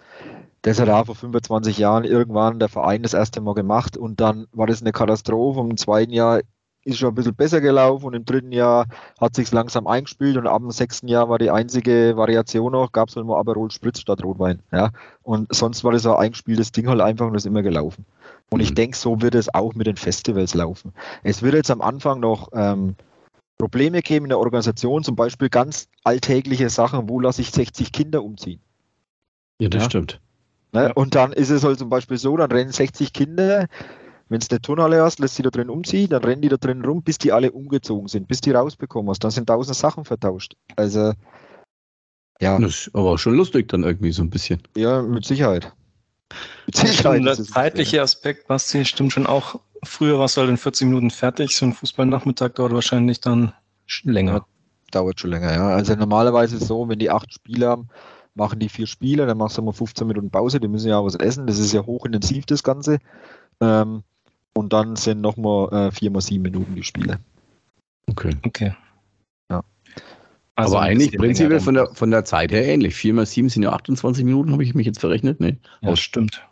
das 0.64 0.80
hat 0.80 0.90
auch 0.90 1.06
vor 1.06 1.16
25 1.16 1.78
Jahren 1.78 2.04
irgendwann 2.04 2.60
der 2.60 2.68
Verein 2.68 3.04
das 3.04 3.14
erste 3.14 3.42
Mal 3.42 3.54
gemacht 3.54 3.96
und 3.96 4.20
dann 4.20 4.48
war 4.52 4.68
das 4.68 4.82
eine 4.82 4.92
Katastrophe. 4.92 5.60
Im 5.62 5.78
zweiten 5.78 6.12
Jahr 6.12 6.42
ist 6.86 6.98
schon 6.98 7.10
ein 7.10 7.16
bisschen 7.16 7.36
besser 7.36 7.62
gelaufen 7.62 8.06
und 8.06 8.14
im 8.14 8.26
dritten 8.26 8.52
Jahr 8.52 8.86
hat 9.20 9.36
sich 9.36 9.52
langsam 9.52 9.86
eingespielt 9.88 10.38
und 10.38 10.48
ab 10.48 10.62
dem 10.62 10.72
sechsten 10.72 11.08
Jahr 11.08 11.30
war 11.30 11.38
die 11.38 11.52
einzige 11.52 12.16
Variation 12.16 12.72
noch, 12.72 12.92
gab 12.92 13.10
es 13.10 13.16
halt 13.16 13.26
mal 13.26 13.40
Aperol 13.40 13.70
Spritz 13.70 14.00
statt 14.00 14.24
Rotwein. 14.24 14.62
Ja? 14.72 14.92
Und 15.24 15.54
sonst 15.54 15.84
war 15.84 15.92
das 15.92 16.06
ein 16.06 16.14
eingespieltes 16.14 16.72
Ding 16.72 16.88
halt 16.88 17.02
einfach 17.02 17.28
und 17.28 17.36
ist 17.36 17.46
immer 17.46 17.62
gelaufen. 17.62 18.06
Und 18.50 18.62
ich 18.62 18.72
Mhm. 18.72 18.76
denke, 18.76 18.98
so 18.98 19.22
wird 19.22 19.36
es 19.36 19.54
auch 19.54 19.76
mit 19.76 19.88
den 19.88 19.98
Festivals 19.98 20.54
laufen. 20.54 20.94
Es 21.24 21.42
wird 21.44 21.54
jetzt 21.54 21.70
am 21.70 21.82
Anfang 21.82 22.20
noch 22.20 22.50
ähm, 22.54 22.96
Probleme 23.58 24.02
geben 24.02 24.26
in 24.26 24.30
der 24.30 24.40
Organisation, 24.40 25.04
zum 25.04 25.16
Beispiel 25.18 25.50
ganz 25.50 25.90
alltägliche 26.06 26.70
Sachen, 26.70 27.10
wo 27.10 27.20
lasse 27.20 27.42
ich 27.42 27.52
60 27.52 27.92
Kinder 27.92 28.24
umziehen. 28.24 28.62
Ja, 29.60 29.68
das 29.68 29.84
Ja. 29.84 29.90
stimmt. 29.90 30.22
Ne? 30.72 30.84
Ja. 30.84 30.92
Und 30.94 31.14
dann 31.16 31.34
ist 31.34 31.50
es 31.50 31.64
halt 31.64 31.78
zum 31.78 31.90
Beispiel 31.90 32.18
so, 32.18 32.38
dann 32.38 32.52
rennen 32.52 32.72
60 32.72 33.12
Kinder, 33.12 33.68
wenn 34.30 34.40
es 34.42 34.50
eine 34.50 34.62
Turnhalle 34.62 35.02
hast, 35.04 35.20
lässt 35.20 35.36
sie 35.36 35.44
da 35.44 35.50
drin 35.50 35.70
umziehen, 35.70 36.10
dann 36.10 36.24
rennen 36.24 36.42
die 36.42 36.50
da 36.50 36.58
drin 36.58 36.84
rum, 36.86 37.02
bis 37.04 37.18
die 37.18 37.32
alle 37.32 37.52
umgezogen 37.52 38.08
sind, 38.08 38.28
bis 38.28 38.42
die 38.42 38.52
rausbekommen 38.52 39.10
hast. 39.10 39.24
Dann 39.24 39.32
sind 39.32 39.48
tausend 39.48 39.76
Sachen 39.76 40.06
vertauscht. 40.06 40.54
Also, 40.76 41.14
ja, 42.42 42.58
Das 42.60 42.72
ist 42.88 42.92
aber 42.96 43.12
auch 43.12 43.18
schon 43.18 43.36
lustig 43.36 43.68
dann 43.70 43.84
irgendwie 43.84 44.12
so 44.12 44.22
ein 44.24 44.30
bisschen. 44.30 44.62
ja, 44.78 45.02
mit 45.02 45.26
Sicherheit. 45.26 45.74
Mit 46.66 46.76
Sicherheit. 46.78 47.26
der 47.26 47.34
es- 47.34 47.48
zeitliche 47.48 48.02
Aspekt, 48.02 48.48
Basti, 48.48 48.86
stimmt 48.86 49.12
schon 49.14 49.26
auch. 49.28 49.60
Früher 49.84 50.20
warst 50.20 50.38
du 50.38 50.42
halt 50.42 50.50
in 50.50 50.58
40 50.58 50.88
Minuten 50.88 51.10
fertig. 51.10 51.56
So 51.56 51.66
ein 51.66 51.74
Fußballnachmittag 51.74 52.54
dauert 52.56 52.74
wahrscheinlich 52.74 53.20
dann 53.22 53.54
länger. 54.04 54.46
Dauert 54.92 55.20
schon 55.20 55.32
länger, 55.32 55.52
ja. 55.54 55.70
Also 55.70 55.96
normalerweise 55.96 56.56
ist 56.56 56.64
es 56.64 56.68
so, 56.68 56.88
wenn 56.90 57.00
die 57.00 57.10
acht 57.10 57.34
Spiele 57.34 57.68
haben, 57.68 57.88
machen 58.36 58.60
die 58.60 58.70
vier 58.70 58.88
Spiele, 58.88 59.26
dann 59.26 59.38
machst 59.38 59.58
du 59.58 59.62
mal 59.62 59.72
15 59.74 60.08
Minuten 60.08 60.30
Pause, 60.32 60.60
die 60.60 60.68
müssen 60.68 60.90
ja 60.90 60.98
auch 60.98 61.06
was 61.06 61.16
essen, 61.16 61.46
das 61.48 61.60
ist 61.60 61.74
ja 61.74 61.86
hochintensiv, 61.86 62.46
das 62.46 62.64
Ganze. 62.64 63.00
Ähm, 63.62 64.04
und 64.60 64.74
dann 64.74 64.98
sind 64.98 65.22
nochmal 65.22 65.72
äh, 65.88 65.92
vier 65.92 66.12
mal 66.12 66.22
sieben 66.22 66.44
Minuten 66.44 66.76
die 66.76 66.84
Spiele. 66.84 67.20
Okay. 68.08 68.36
Okay. 68.46 68.76
Ja. 69.50 69.64
Also 70.56 70.76
aber 70.76 70.86
eigentlich 70.86 71.18
prinzipiell 71.18 71.62
von 71.62 71.76
der, 71.76 71.88
von 71.94 72.12
der 72.12 72.26
Zeit 72.26 72.52
her 72.52 72.66
ähnlich. 72.66 72.94
4 72.96 73.14
mal 73.14 73.26
7 73.26 73.48
sind 73.48 73.64
ja 73.64 73.72
28 73.72 74.26
Minuten, 74.26 74.52
habe 74.52 74.64
ich 74.64 74.76
mich 74.76 74.86
jetzt 74.86 75.00
verrechnet. 75.00 75.40
Ne? 75.40 75.58
Ja, 75.82 75.96
stimmt. 75.96 76.44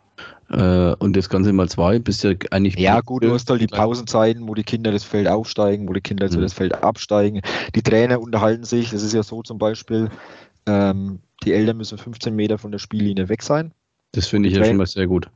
Äh, 0.50 0.94
und 0.94 1.14
das 1.14 1.28
Ganze 1.28 1.52
mal 1.52 1.68
zwei, 1.68 1.98
bist 1.98 2.24
ja 2.24 2.32
eigentlich. 2.50 2.78
Ja, 2.78 3.02
gut, 3.02 3.22
du 3.22 3.32
hast 3.32 3.50
halt 3.50 3.60
die 3.60 3.66
Pausenzeiten, 3.66 4.48
wo 4.48 4.54
die 4.54 4.64
Kinder 4.64 4.90
das 4.90 5.04
Feld 5.04 5.28
aufsteigen, 5.28 5.86
wo 5.86 5.92
die 5.92 6.00
Kinder 6.00 6.26
Mhm. 6.30 6.40
das 6.40 6.54
Feld 6.54 6.72
absteigen. 6.82 7.42
Die 7.74 7.82
Trainer 7.82 8.18
unterhalten 8.18 8.64
sich. 8.64 8.90
Das 8.90 9.02
ist 9.02 9.12
ja 9.12 9.22
so 9.22 9.42
zum 9.42 9.58
Beispiel, 9.58 10.08
ähm, 10.66 11.18
die 11.44 11.52
Eltern 11.52 11.76
müssen 11.76 11.98
15 11.98 12.34
Meter 12.34 12.56
von 12.56 12.72
der 12.72 12.78
Spiellinie 12.78 13.28
weg 13.28 13.42
sein. 13.42 13.72
Das 14.12 14.26
finde 14.26 14.48
ich 14.48 14.56
ja 14.56 14.64
schon 14.64 14.78
mal 14.78 14.86
sehr 14.86 15.06
gut. 15.06 15.28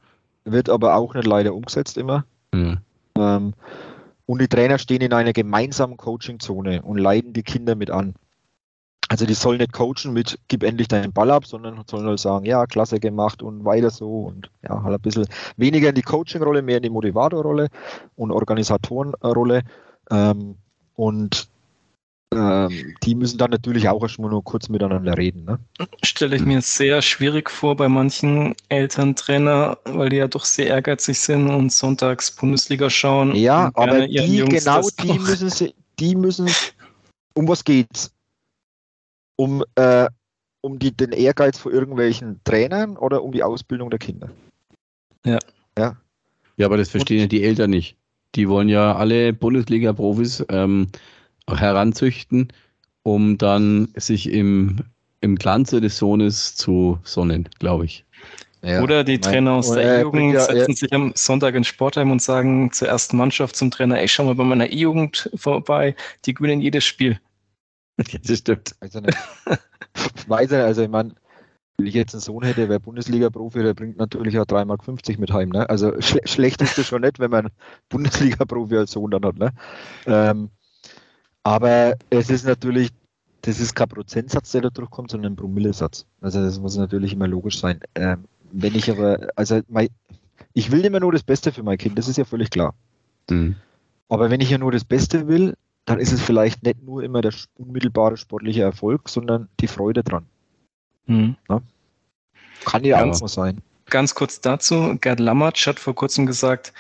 Wird 0.44 0.70
aber 0.70 0.96
auch 0.96 1.14
nicht 1.14 1.26
leider 1.26 1.54
umgesetzt 1.54 1.98
immer. 1.98 2.24
Ja. 2.54 2.76
Ähm, 3.16 3.54
und 4.26 4.40
die 4.40 4.48
Trainer 4.48 4.78
stehen 4.78 5.02
in 5.02 5.12
einer 5.12 5.32
gemeinsamen 5.32 5.96
Coachingzone 5.96 6.82
und 6.82 6.98
leiten 6.98 7.32
die 7.32 7.42
Kinder 7.42 7.74
mit 7.74 7.90
an. 7.90 8.14
Also 9.08 9.26
die 9.26 9.34
sollen 9.34 9.58
nicht 9.58 9.74
coachen 9.74 10.14
mit 10.14 10.38
gib 10.48 10.62
endlich 10.62 10.88
deinen 10.88 11.12
Ball 11.12 11.30
ab, 11.30 11.44
sondern 11.44 11.82
sollen 11.86 12.06
halt 12.06 12.18
sagen, 12.18 12.46
ja, 12.46 12.64
klasse 12.64 12.98
gemacht 12.98 13.42
und 13.42 13.62
weiter 13.62 13.90
so 13.90 14.22
und 14.22 14.50
ja, 14.62 14.82
halt 14.82 14.94
ein 14.94 15.02
bisschen 15.02 15.26
weniger 15.58 15.90
in 15.90 15.94
die 15.94 16.02
Coaching-Rolle, 16.02 16.62
mehr 16.62 16.78
in 16.78 16.84
die 16.84 16.88
Motivator-Rolle 16.88 17.68
und 18.16 18.30
Organisatorenrolle. 18.30 19.64
Ähm, 20.10 20.56
und 20.94 21.48
ähm, 22.33 22.95
die 23.03 23.14
müssen 23.14 23.38
dann 23.38 23.51
natürlich 23.51 23.88
auch 23.88 24.03
erstmal 24.03 24.31
nur 24.31 24.42
kurz 24.42 24.68
miteinander 24.68 25.16
reden. 25.16 25.45
Ne? 25.45 25.59
Stelle 26.03 26.37
ich 26.37 26.45
mir 26.45 26.61
sehr 26.62 27.03
schwierig 27.03 27.51
vor 27.51 27.77
bei 27.77 27.88
manchen 27.88 28.55
Elterntrainer, 28.68 29.79
weil 29.85 30.09
die 30.09 30.16
ja 30.16 30.29
doch 30.29 30.45
sehr 30.45 30.68
ehrgeizig 30.68 31.18
sind 31.18 31.49
und 31.49 31.73
sonntags 31.73 32.31
Bundesliga 32.31 32.90
schauen. 32.90 33.35
Ja, 33.35 33.66
und 33.66 33.77
aber 33.77 34.07
die, 34.07 34.38
Jungs 34.38 34.64
genau 34.64 34.81
die 35.03 35.11
auch- 35.11 35.18
müssen 35.18 35.51
sie, 35.51 35.75
die 35.99 36.14
müssen, 36.14 36.49
um 37.35 37.49
was 37.49 37.64
geht's? 37.64 38.12
Um, 39.37 39.64
äh, 39.77 40.09
um 40.61 40.79
die, 40.79 40.97
den 40.97 41.12
Ehrgeiz 41.12 41.59
von 41.59 41.73
irgendwelchen 41.73 42.40
Trainern 42.45 42.97
oder 42.97 43.23
um 43.23 43.33
die 43.33 43.42
Ausbildung 43.42 43.90
der 43.90 43.99
Kinder? 43.99 44.31
ja, 45.25 46.66
aber 46.66 46.77
das 46.77 46.90
verstehen 46.90 47.21
ja 47.21 47.27
die 47.27 47.42
Eltern 47.45 47.71
nicht. 47.71 47.97
Die 48.35 48.49
wollen 48.49 48.68
ja 48.68 48.95
alle 48.95 49.33
Bundesliga-Profis 49.33 50.45
ähm, 50.49 50.88
heranzüchten, 51.48 52.48
um 53.02 53.38
dann 53.38 53.88
sich 53.96 54.31
im, 54.31 54.78
im 55.20 55.37
Glanze 55.37 55.81
des 55.81 55.98
Sohnes 55.98 56.55
zu 56.57 56.98
sonnen, 57.02 57.48
glaube 57.59 57.85
ich. 57.85 58.05
Ja. 58.64 58.81
Oder 58.81 59.02
die 59.02 59.14
mein- 59.14 59.22
Trainer 59.22 59.52
aus 59.55 59.72
der 59.72 59.83
äh, 59.83 60.00
E-Jugend 60.00 60.35
ja, 60.35 60.40
setzen 60.42 60.76
sich 60.76 60.92
am 60.92 61.12
Sonntag 61.16 61.55
ins 61.57 61.66
Sportheim 61.66 62.12
und 62.12 62.22
sagen 62.22 62.70
zur 62.72 62.88
ersten 62.88 63.16
Mannschaft 63.16 63.57
zum 63.57 63.72
Trainer, 63.72 63.98
ey, 63.98 64.07
schau 64.07 64.24
mal 64.24 64.37
bei 64.37 64.44
meiner 64.44 64.70
E-Jugend 64.70 65.31
vorbei, 65.35 65.96
die 66.24 66.35
gewinnen 66.35 66.61
jedes 66.61 66.85
Spiel. 66.85 67.18
Ja, 68.11 68.18
das 68.24 68.38
stimmt. 68.38 68.74
Weiß 68.81 68.94
er 68.94 69.00
nicht. 69.02 69.18
Weiß 70.26 70.50
er, 70.50 70.64
also 70.64 70.83
ich 70.83 70.88
meine, 70.88 71.14
wenn 71.76 71.87
ich 71.87 71.94
jetzt 71.94 72.14
einen 72.14 72.22
Sohn 72.22 72.42
hätte, 72.42 72.68
wäre 72.70 72.81
Bundesliga-Profi, 72.81 73.62
der 73.62 73.74
bringt 73.74 73.98
natürlich 73.98 74.38
auch 74.38 74.46
3,50 74.46 74.64
Mark 74.64 75.18
mit 75.18 75.33
heim. 75.33 75.50
Ne? 75.50 75.68
Also 75.68 76.00
schle 76.00 76.20
schlecht 76.24 76.62
ist 76.62 76.78
das 76.78 76.87
schon 76.87 77.02
nicht, 77.02 77.18
wenn 77.18 77.31
man 77.31 77.46
einen 77.46 77.55
Bundesliga-Profi 77.90 78.78
als 78.78 78.92
Sohn 78.92 79.11
dann 79.11 79.24
hat. 79.24 79.37
Ne? 79.37 79.52
Ähm, 80.07 80.50
Aber 81.44 81.96
es 82.11 82.31
ist 82.31 82.44
natürlich, 82.46 82.90
das 83.42 83.59
ist 83.61 83.74
kein 83.74 83.88
Prozentsatz, 83.88 84.52
der 84.52 84.62
da 84.62 84.70
durchkommt, 84.70 85.11
sondern 85.11 85.33
ein 85.33 85.37
Promillesatz. 85.37 86.07
Also 86.20 86.42
das 86.42 86.59
muss 86.61 86.76
natürlich 86.76 87.12
immer 87.14 87.26
logisch 87.26 87.59
sein. 87.59 87.81
Ähm, 87.94 88.24
wenn 88.52 88.74
ich 88.74 88.90
aber, 88.90 89.28
also 89.35 89.61
mein, 89.68 89.88
ich 90.52 90.70
will 90.70 90.85
immer 90.85 91.00
nur 91.00 91.12
das 91.12 91.22
Beste 91.22 91.52
für 91.52 91.62
mein 91.62 91.78
Kind, 91.78 91.98
das 91.98 92.09
ist 92.09 92.18
ja 92.18 92.24
völlig 92.24 92.50
klar. 92.50 92.74
Mhm. 93.31 93.57
Aber 94.09 94.31
wenn 94.31 94.40
ich 94.40 94.50
ja 94.50 94.59
nur 94.59 94.72
das 94.72 94.85
Beste 94.85 95.26
will, 95.26 95.57
dann 95.85 95.98
ist 95.98 96.12
es 96.12 96.20
vielleicht 96.20 96.62
nicht 96.62 96.83
nur 96.83 97.02
immer 97.02 97.22
der 97.22 97.33
unmittelbare 97.57 98.16
sportliche 98.16 98.62
Erfolg, 98.62 99.09
sondern 99.09 99.48
die 99.59 99.66
Freude 99.66 100.05
dran. 100.05 100.26
Mhm. 101.07 101.37
Kann 102.64 102.85
ja 102.85 103.00
Ganz- 103.00 103.16
auch 103.16 103.22
mal 103.22 103.28
sein. 103.28 103.62
Ganz 103.87 104.14
kurz 104.14 104.40
dazu, 104.40 104.96
Gerd 105.00 105.18
Lammertsch 105.18 105.66
hat 105.66 105.81
vor 105.81 105.94
kurzem 105.94 106.24
gesagt, 106.24 106.72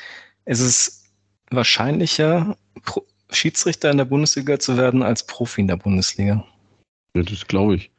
es 0.44 0.60
ist 0.60 1.10
wahrscheinlicher, 1.50 2.56
Pro 2.84 3.04
Schiedsrichter 3.34 3.90
in 3.90 3.98
der 3.98 4.04
Bundesliga 4.04 4.58
zu 4.58 4.76
werden, 4.76 5.02
als 5.02 5.26
Profi 5.26 5.62
in 5.62 5.68
der 5.68 5.76
Bundesliga. 5.76 6.44
Ja, 7.14 7.22
das 7.22 7.46
glaube 7.46 7.76
ich. 7.76 7.90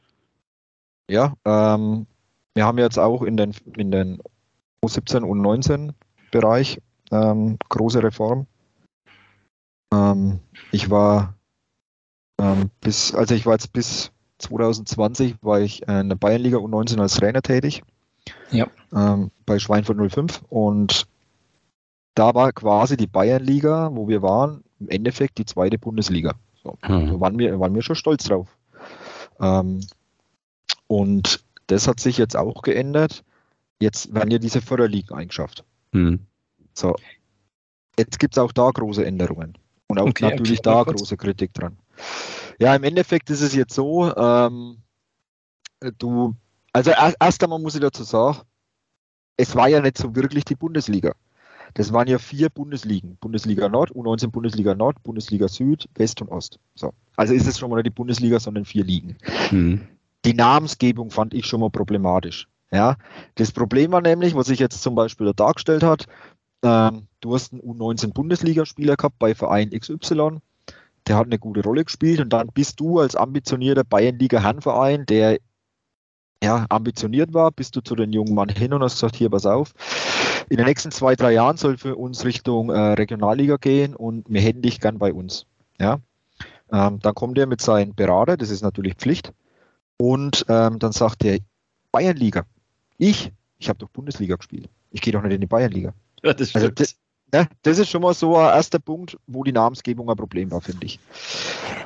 Ja, 1.09 1.33
ähm, 1.45 2.07
wir 2.55 2.65
haben 2.65 2.77
jetzt 2.77 2.97
auch 2.97 3.23
in 3.23 3.37
den, 3.37 3.53
in 3.77 3.91
den 3.91 4.21
U17 4.83 5.21
und 5.21 5.41
19 5.41 5.93
Bereich 6.31 6.79
ähm, 7.11 7.57
große 7.69 8.01
Reform. 8.01 8.47
Ähm, 9.93 10.39
ich 10.71 10.89
war 10.89 11.35
ähm, 12.39 12.69
bis, 12.81 13.13
also 13.13 13.35
ich 13.35 13.45
war 13.45 13.53
jetzt 13.53 13.73
bis 13.73 14.11
2020 14.39 15.35
war 15.41 15.61
ich 15.61 15.87
in 15.87 16.09
der 16.09 16.15
Bayernliga 16.15 16.57
U19 16.57 16.99
als 16.99 17.15
Trainer 17.15 17.41
tätig. 17.41 17.83
Ja. 18.51 18.67
Ähm, 18.93 19.31
bei 19.45 19.59
Schweinfurt 19.59 19.97
05 19.97 20.41
und 20.49 21.07
da 22.15 22.33
war 22.35 22.51
quasi 22.51 22.97
die 22.97 23.07
Bayernliga, 23.07 23.89
wo 23.93 24.07
wir 24.07 24.21
waren, 24.21 24.63
im 24.79 24.89
Endeffekt 24.89 25.37
die 25.37 25.45
zweite 25.45 25.77
Bundesliga. 25.77 26.33
So. 26.63 26.77
Da 26.81 26.89
Hm. 26.89 27.19
waren 27.19 27.37
wir, 27.39 27.59
waren 27.59 27.73
wir 27.73 27.81
schon 27.81 27.95
stolz 27.95 28.25
drauf. 28.25 28.55
Ähm, 29.39 29.81
und 30.87 31.43
das 31.67 31.87
hat 31.87 31.99
sich 31.99 32.17
jetzt 32.17 32.35
auch 32.37 32.61
geändert. 32.61 33.23
Jetzt 33.79 34.13
werden 34.13 34.31
ja 34.31 34.37
diese 34.37 34.61
Förderligen 34.61 35.15
eingeschafft. 35.15 35.63
Hm. 35.93 36.19
So. 36.73 36.95
Jetzt 37.97 38.19
gibt 38.19 38.35
es 38.35 38.37
auch 38.37 38.51
da 38.51 38.69
große 38.69 39.05
Änderungen. 39.05 39.57
Und 39.87 39.99
auch 39.99 40.07
Okay, 40.07 40.29
natürlich 40.29 40.63
mal 40.63 40.83
da 40.85 40.91
große 40.91 41.17
Kritik 41.17 41.53
dran. 41.53 41.77
Ja, 42.59 42.75
im 42.75 42.83
Endeffekt 42.83 43.29
ist 43.29 43.41
es 43.41 43.53
jetzt 43.53 43.73
so, 43.73 44.15
ähm, 44.15 44.77
du, 45.97 46.35
also 46.71 46.91
er- 46.91 47.13
erst 47.19 47.43
einmal 47.43 47.59
muss 47.59 47.75
ich 47.75 47.81
dazu 47.81 48.03
sagen, 48.03 48.39
es 49.37 49.55
war 49.55 49.67
ja 49.67 49.81
nicht 49.81 49.97
so 49.97 50.15
wirklich 50.15 50.45
die 50.45 50.55
Bundesliga. 50.55 51.13
Das 51.73 51.91
waren 51.91 52.07
ja 52.07 52.19
vier 52.19 52.49
Bundesligen. 52.49 53.17
Bundesliga 53.17 53.67
Nord, 53.69 53.91
U19 53.91 54.27
Bundesliga 54.27 54.75
Nord, 54.75 55.01
Bundesliga 55.03 55.47
Süd, 55.47 55.89
West 55.95 56.21
und 56.21 56.29
Ost. 56.29 56.59
So. 56.75 56.93
Also 57.15 57.33
ist 57.33 57.47
es 57.47 57.57
schon 57.57 57.69
mal 57.69 57.77
nicht 57.77 57.87
die 57.87 57.91
Bundesliga, 57.91 58.39
sondern 58.39 58.65
vier 58.65 58.83
Ligen. 58.83 59.15
Hm. 59.49 59.81
Die 60.25 60.33
Namensgebung 60.33 61.09
fand 61.09 61.33
ich 61.33 61.45
schon 61.45 61.59
mal 61.59 61.69
problematisch. 61.69 62.47
Ja, 62.71 62.97
das 63.35 63.51
Problem 63.51 63.91
war 63.91 64.01
nämlich, 64.01 64.35
was 64.35 64.47
sich 64.47 64.59
jetzt 64.59 64.81
zum 64.81 64.95
Beispiel 64.95 65.27
da 65.27 65.33
dargestellt 65.33 65.83
hat, 65.83 66.07
ähm, 66.63 67.07
du 67.21 67.35
hast 67.35 67.53
einen 67.53 67.61
U19 67.61 68.13
Bundesligaspieler 68.13 68.95
gehabt 68.95 69.19
bei 69.19 69.35
Verein 69.35 69.69
XY, 69.69 70.39
der 71.07 71.17
hat 71.17 71.25
eine 71.25 71.37
gute 71.37 71.61
Rolle 71.61 71.83
gespielt 71.83 72.19
und 72.19 72.31
dann 72.31 72.47
bist 72.47 72.79
du 72.79 72.99
als 72.99 73.15
ambitionierter 73.15 73.83
Bayernliga 73.83 74.39
Herrenverein, 74.39 75.05
der 75.05 75.39
ja 76.43 76.65
ambitioniert 76.69 77.33
war, 77.33 77.51
bist 77.51 77.75
du 77.75 77.81
zu 77.81 77.95
den 77.95 78.13
jungen 78.13 78.35
Mann 78.35 78.49
hin 78.49 78.73
und 78.73 78.83
hast 78.83 78.95
gesagt, 78.95 79.15
hier, 79.15 79.29
pass 79.29 79.45
auf, 79.45 79.73
in 80.49 80.57
den 80.57 80.65
nächsten 80.65 80.91
zwei, 80.91 81.15
drei 81.15 81.31
Jahren 81.33 81.57
soll 81.57 81.77
für 81.77 81.95
uns 81.95 82.25
Richtung 82.25 82.69
äh, 82.69 82.77
Regionalliga 82.93 83.57
gehen 83.57 83.95
und 83.95 84.25
wir 84.29 84.41
hätten 84.41 84.61
dich 84.61 84.79
gern 84.79 84.99
bei 84.99 85.13
uns. 85.13 85.45
Ja, 85.79 85.99
ähm, 86.71 86.99
dann 86.99 87.15
kommt 87.15 87.37
er 87.37 87.47
mit 87.47 87.61
seinem 87.61 87.95
Berater, 87.95 88.37
das 88.37 88.49
ist 88.49 88.61
natürlich 88.61 88.95
Pflicht, 88.95 89.31
und 89.97 90.45
ähm, 90.49 90.79
dann 90.79 90.91
sagt 90.91 91.23
er, 91.23 91.39
Bayernliga. 91.91 92.45
Ich? 92.97 93.31
Ich 93.57 93.69
habe 93.69 93.79
doch 93.79 93.89
Bundesliga 93.89 94.35
gespielt. 94.35 94.69
Ich 94.91 95.01
gehe 95.01 95.13
doch 95.13 95.21
nicht 95.21 95.33
in 95.33 95.41
die 95.41 95.47
Bayernliga. 95.47 95.93
Ja, 96.23 96.33
das 96.33 96.53
Also 96.55 96.67
stimmt. 96.67 96.79
das, 96.79 96.95
ne, 97.33 97.49
das 97.63 97.79
ist 97.79 97.89
schon 97.89 98.01
mal 98.01 98.13
so 98.13 98.37
ein 98.37 98.53
erster 98.53 98.79
Punkt, 98.79 99.17
wo 99.27 99.43
die 99.43 99.51
Namensgebung 99.51 100.09
ein 100.09 100.15
Problem 100.15 100.51
war, 100.51 100.61
finde 100.61 100.85
ich. 100.85 100.99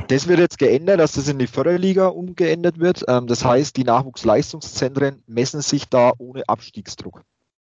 Das 0.09 0.27
wird 0.27 0.39
jetzt 0.39 0.59
geändert, 0.59 0.99
dass 0.99 1.13
das 1.13 1.27
in 1.27 1.39
die 1.39 1.47
Förderliga 1.47 2.07
umgeändert 2.07 2.79
wird. 2.79 3.03
Ähm, 3.07 3.27
das 3.27 3.43
heißt, 3.43 3.75
die 3.77 3.83
Nachwuchsleistungszentren 3.83 5.23
messen 5.25 5.61
sich 5.61 5.89
da 5.89 6.11
ohne 6.17 6.47
Abstiegsdruck. 6.47 7.23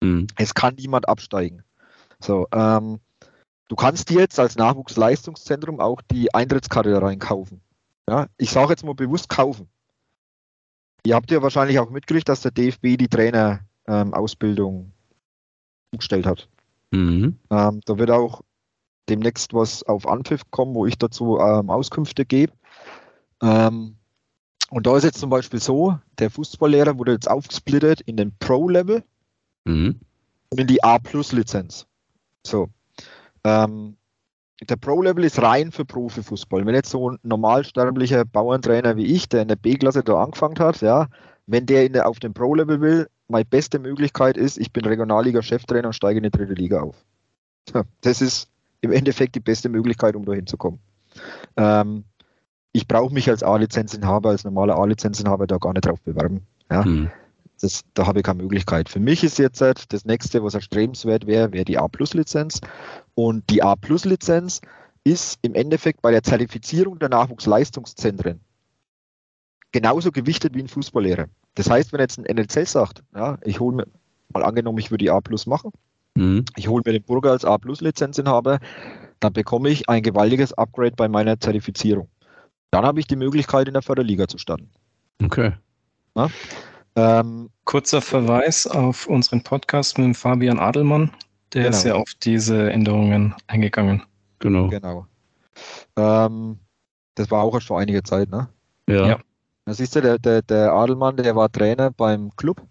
Hm. 0.02 0.28
Es 0.36 0.54
kann 0.54 0.76
niemand 0.76 1.08
absteigen. 1.08 1.62
So, 2.20 2.46
ähm, 2.52 3.00
du 3.68 3.76
kannst 3.76 4.08
dir 4.08 4.20
jetzt 4.20 4.38
als 4.38 4.56
Nachwuchsleistungszentrum 4.56 5.80
auch 5.80 6.00
die 6.10 6.32
Eintrittskarte 6.32 6.90
da 6.90 7.00
reinkaufen. 7.00 7.60
Ja, 8.08 8.26
ich 8.36 8.50
sage 8.50 8.70
jetzt 8.70 8.84
mal 8.84 8.94
bewusst 8.94 9.28
kaufen. 9.28 9.68
Ihr 11.06 11.14
habt 11.14 11.30
ja 11.30 11.42
wahrscheinlich 11.42 11.78
auch 11.78 11.90
mitgekriegt, 11.90 12.28
dass 12.28 12.40
der 12.40 12.50
DFB 12.50 12.96
die 12.96 13.08
Trainerausbildung 13.08 14.92
umgestellt 15.92 16.26
hat. 16.26 16.48
Mhm. 16.94 17.38
Ähm, 17.50 17.80
da 17.84 17.98
wird 17.98 18.10
auch 18.10 18.42
demnächst 19.08 19.52
was 19.52 19.82
auf 19.82 20.06
Anpfiff 20.06 20.42
kommen, 20.50 20.74
wo 20.74 20.86
ich 20.86 20.96
dazu 20.96 21.38
ähm, 21.38 21.68
Auskünfte 21.70 22.24
gebe. 22.24 22.52
Ähm, 23.42 23.96
und 24.70 24.86
da 24.86 24.96
ist 24.96 25.04
jetzt 25.04 25.18
zum 25.18 25.30
Beispiel 25.30 25.60
so, 25.60 25.98
der 26.18 26.30
Fußballlehrer 26.30 26.98
wurde 26.98 27.12
jetzt 27.12 27.30
aufgesplittet 27.30 28.00
in 28.02 28.16
den 28.16 28.32
Pro-Level 28.38 29.02
Mhm. 29.66 29.98
und 30.50 30.60
in 30.60 30.66
die 30.66 30.82
A-Plus-Lizenz. 30.84 31.86
So. 32.46 32.68
Ähm, 33.44 33.96
der 34.68 34.76
Pro-Level 34.76 35.24
ist 35.24 35.40
rein 35.42 35.72
für 35.72 35.84
Profifußball. 35.84 36.64
Wenn 36.64 36.74
jetzt 36.74 36.90
so 36.90 37.10
ein 37.10 37.18
normalsterblicher 37.22 38.24
Bauerntrainer 38.24 38.96
wie 38.96 39.06
ich, 39.06 39.28
der 39.28 39.42
in 39.42 39.48
der 39.48 39.56
B-Klasse 39.56 40.02
da 40.04 40.22
angefangen 40.22 40.58
hat, 40.58 40.80
ja, 40.80 41.08
wenn 41.46 41.66
der, 41.66 41.86
in 41.86 41.92
der 41.92 42.08
auf 42.08 42.20
dem 42.20 42.34
Pro-Level 42.34 42.80
will, 42.80 43.08
meine 43.28 43.44
beste 43.44 43.78
Möglichkeit 43.78 44.36
ist, 44.36 44.58
ich 44.58 44.72
bin 44.72 44.84
Regionalliga-Cheftrainer 44.84 45.88
und 45.88 45.94
steige 45.94 46.18
in 46.18 46.24
die 46.24 46.30
dritte 46.30 46.54
Liga 46.54 46.80
auf. 46.80 46.96
Das 48.02 48.20
ist 48.20 48.48
im 48.80 48.92
Endeffekt 48.92 49.34
die 49.34 49.40
beste 49.40 49.68
Möglichkeit, 49.68 50.16
um 50.16 50.24
da 50.24 50.32
hinzukommen. 50.32 50.80
Ähm, 51.56 52.04
ich 52.72 52.86
brauche 52.86 53.14
mich 53.14 53.30
als 53.30 53.42
A-Lizenzinhaber, 53.42 54.30
als 54.30 54.44
normaler 54.44 54.76
A-Lizenzinhaber 54.76 55.46
da 55.46 55.58
gar 55.58 55.72
nicht 55.72 55.86
drauf 55.86 56.00
bewerben. 56.02 56.46
Ja. 56.70 56.84
Hm. 56.84 57.10
Das, 57.60 57.82
da 57.94 58.06
habe 58.06 58.18
ich 58.18 58.24
keine 58.24 58.42
Möglichkeit. 58.42 58.88
Für 58.88 59.00
mich 59.00 59.22
ist 59.24 59.38
jetzt 59.38 59.60
halt 59.60 59.92
das 59.92 60.04
nächste, 60.04 60.42
was 60.42 60.54
erstrebenswert 60.54 61.26
wäre, 61.26 61.52
wäre 61.52 61.64
die 61.64 61.78
A-Plus-Lizenz. 61.78 62.60
Und 63.14 63.48
die 63.48 63.62
A-Plus-Lizenz 63.62 64.60
ist 65.04 65.38
im 65.42 65.54
Endeffekt 65.54 66.02
bei 66.02 66.10
der 66.10 66.22
Zertifizierung 66.22 66.98
der 66.98 67.08
Nachwuchsleistungszentren 67.10 68.40
genauso 69.74 70.12
gewichtet 70.12 70.54
wie 70.54 70.62
ein 70.62 70.68
Fußballlehrer. 70.68 71.26
Das 71.54 71.70
heißt, 71.70 71.92
wenn 71.92 72.00
jetzt 72.00 72.18
ein 72.18 72.24
NLZ 72.36 72.70
sagt, 72.70 73.02
ja, 73.14 73.38
ich 73.42 73.60
hole 73.60 73.76
mir, 73.76 73.86
mal 74.32 74.42
angenommen, 74.44 74.78
ich 74.78 74.90
würde 74.90 75.04
die 75.04 75.10
A-Plus 75.10 75.46
machen, 75.46 75.70
Mhm. 76.16 76.44
ich 76.56 76.68
hole 76.68 76.82
mir 76.84 76.92
den 76.92 77.02
Burger 77.02 77.32
als 77.32 77.44
A-Plus-Lizenzinhaber, 77.44 78.60
dann 79.20 79.32
bekomme 79.32 79.68
ich 79.68 79.88
ein 79.88 80.02
gewaltiges 80.02 80.52
Upgrade 80.52 80.94
bei 80.96 81.08
meiner 81.08 81.38
Zertifizierung. 81.40 82.08
Dann 82.70 82.84
habe 82.84 83.00
ich 83.00 83.06
die 83.06 83.16
Möglichkeit, 83.16 83.66
in 83.68 83.74
der 83.74 83.82
Förderliga 83.82 84.26
zu 84.28 84.38
starten. 84.38 84.68
Okay. 85.22 85.52
Ähm, 86.96 87.50
Kurzer 87.64 88.00
Verweis 88.00 88.66
auf 88.66 89.06
unseren 89.06 89.42
Podcast 89.42 89.98
mit 89.98 90.06
dem 90.06 90.14
Fabian 90.14 90.58
Adelmann. 90.60 91.10
Der 91.52 91.68
ist 91.68 91.82
Genau. 91.82 91.96
ja 91.96 92.00
auf 92.02 92.10
diese 92.22 92.70
Änderungen 92.70 93.34
eingegangen. 93.46 94.02
Genau. 94.38 94.68
Genau. 94.68 95.06
Ähm, 95.96 96.58
das 97.14 97.30
war 97.30 97.42
auch 97.42 97.54
erst 97.54 97.66
vor 97.68 97.80
einiger 97.80 98.04
Zeit, 98.04 98.30
ne? 98.30 98.48
Ja. 98.88 99.06
Ja. 99.06 99.18
Da 99.64 99.74
siehst 99.74 99.96
du, 99.96 100.02
der, 100.02 100.18
der, 100.18 100.42
der 100.42 100.72
Adelmann, 100.72 101.16
der 101.16 101.34
war 101.36 101.50
Trainer 101.50 101.90
beim 101.90 102.34
Club. 102.36 102.62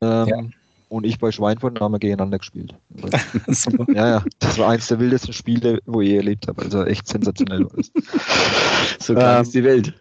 Ähm, 0.00 0.28
Ja. 0.28 0.42
Und 0.88 1.06
ich 1.06 1.20
bei 1.20 1.30
Schweinfurt 1.30 1.74
und 1.74 1.80
haben 1.80 1.92
wir 1.92 2.00
gegeneinander 2.00 2.38
gespielt. 2.38 2.74
Ja, 3.94 4.08
ja. 4.08 4.24
Das 4.40 4.58
war 4.58 4.70
eins 4.70 4.88
der 4.88 4.98
wildesten 4.98 5.32
Spiele, 5.32 5.78
wo 5.86 6.00
ich 6.00 6.08
je 6.08 6.16
erlebt 6.16 6.48
habe. 6.48 6.62
Also 6.62 6.84
echt 6.84 7.06
sensationell 7.06 7.64
war 7.64 7.76
das. 7.76 7.92
So 9.00 9.14
klein 9.14 9.36
Ähm, 9.36 9.42
ist 9.42 9.54
die 9.54 9.64
Welt. 9.64 9.94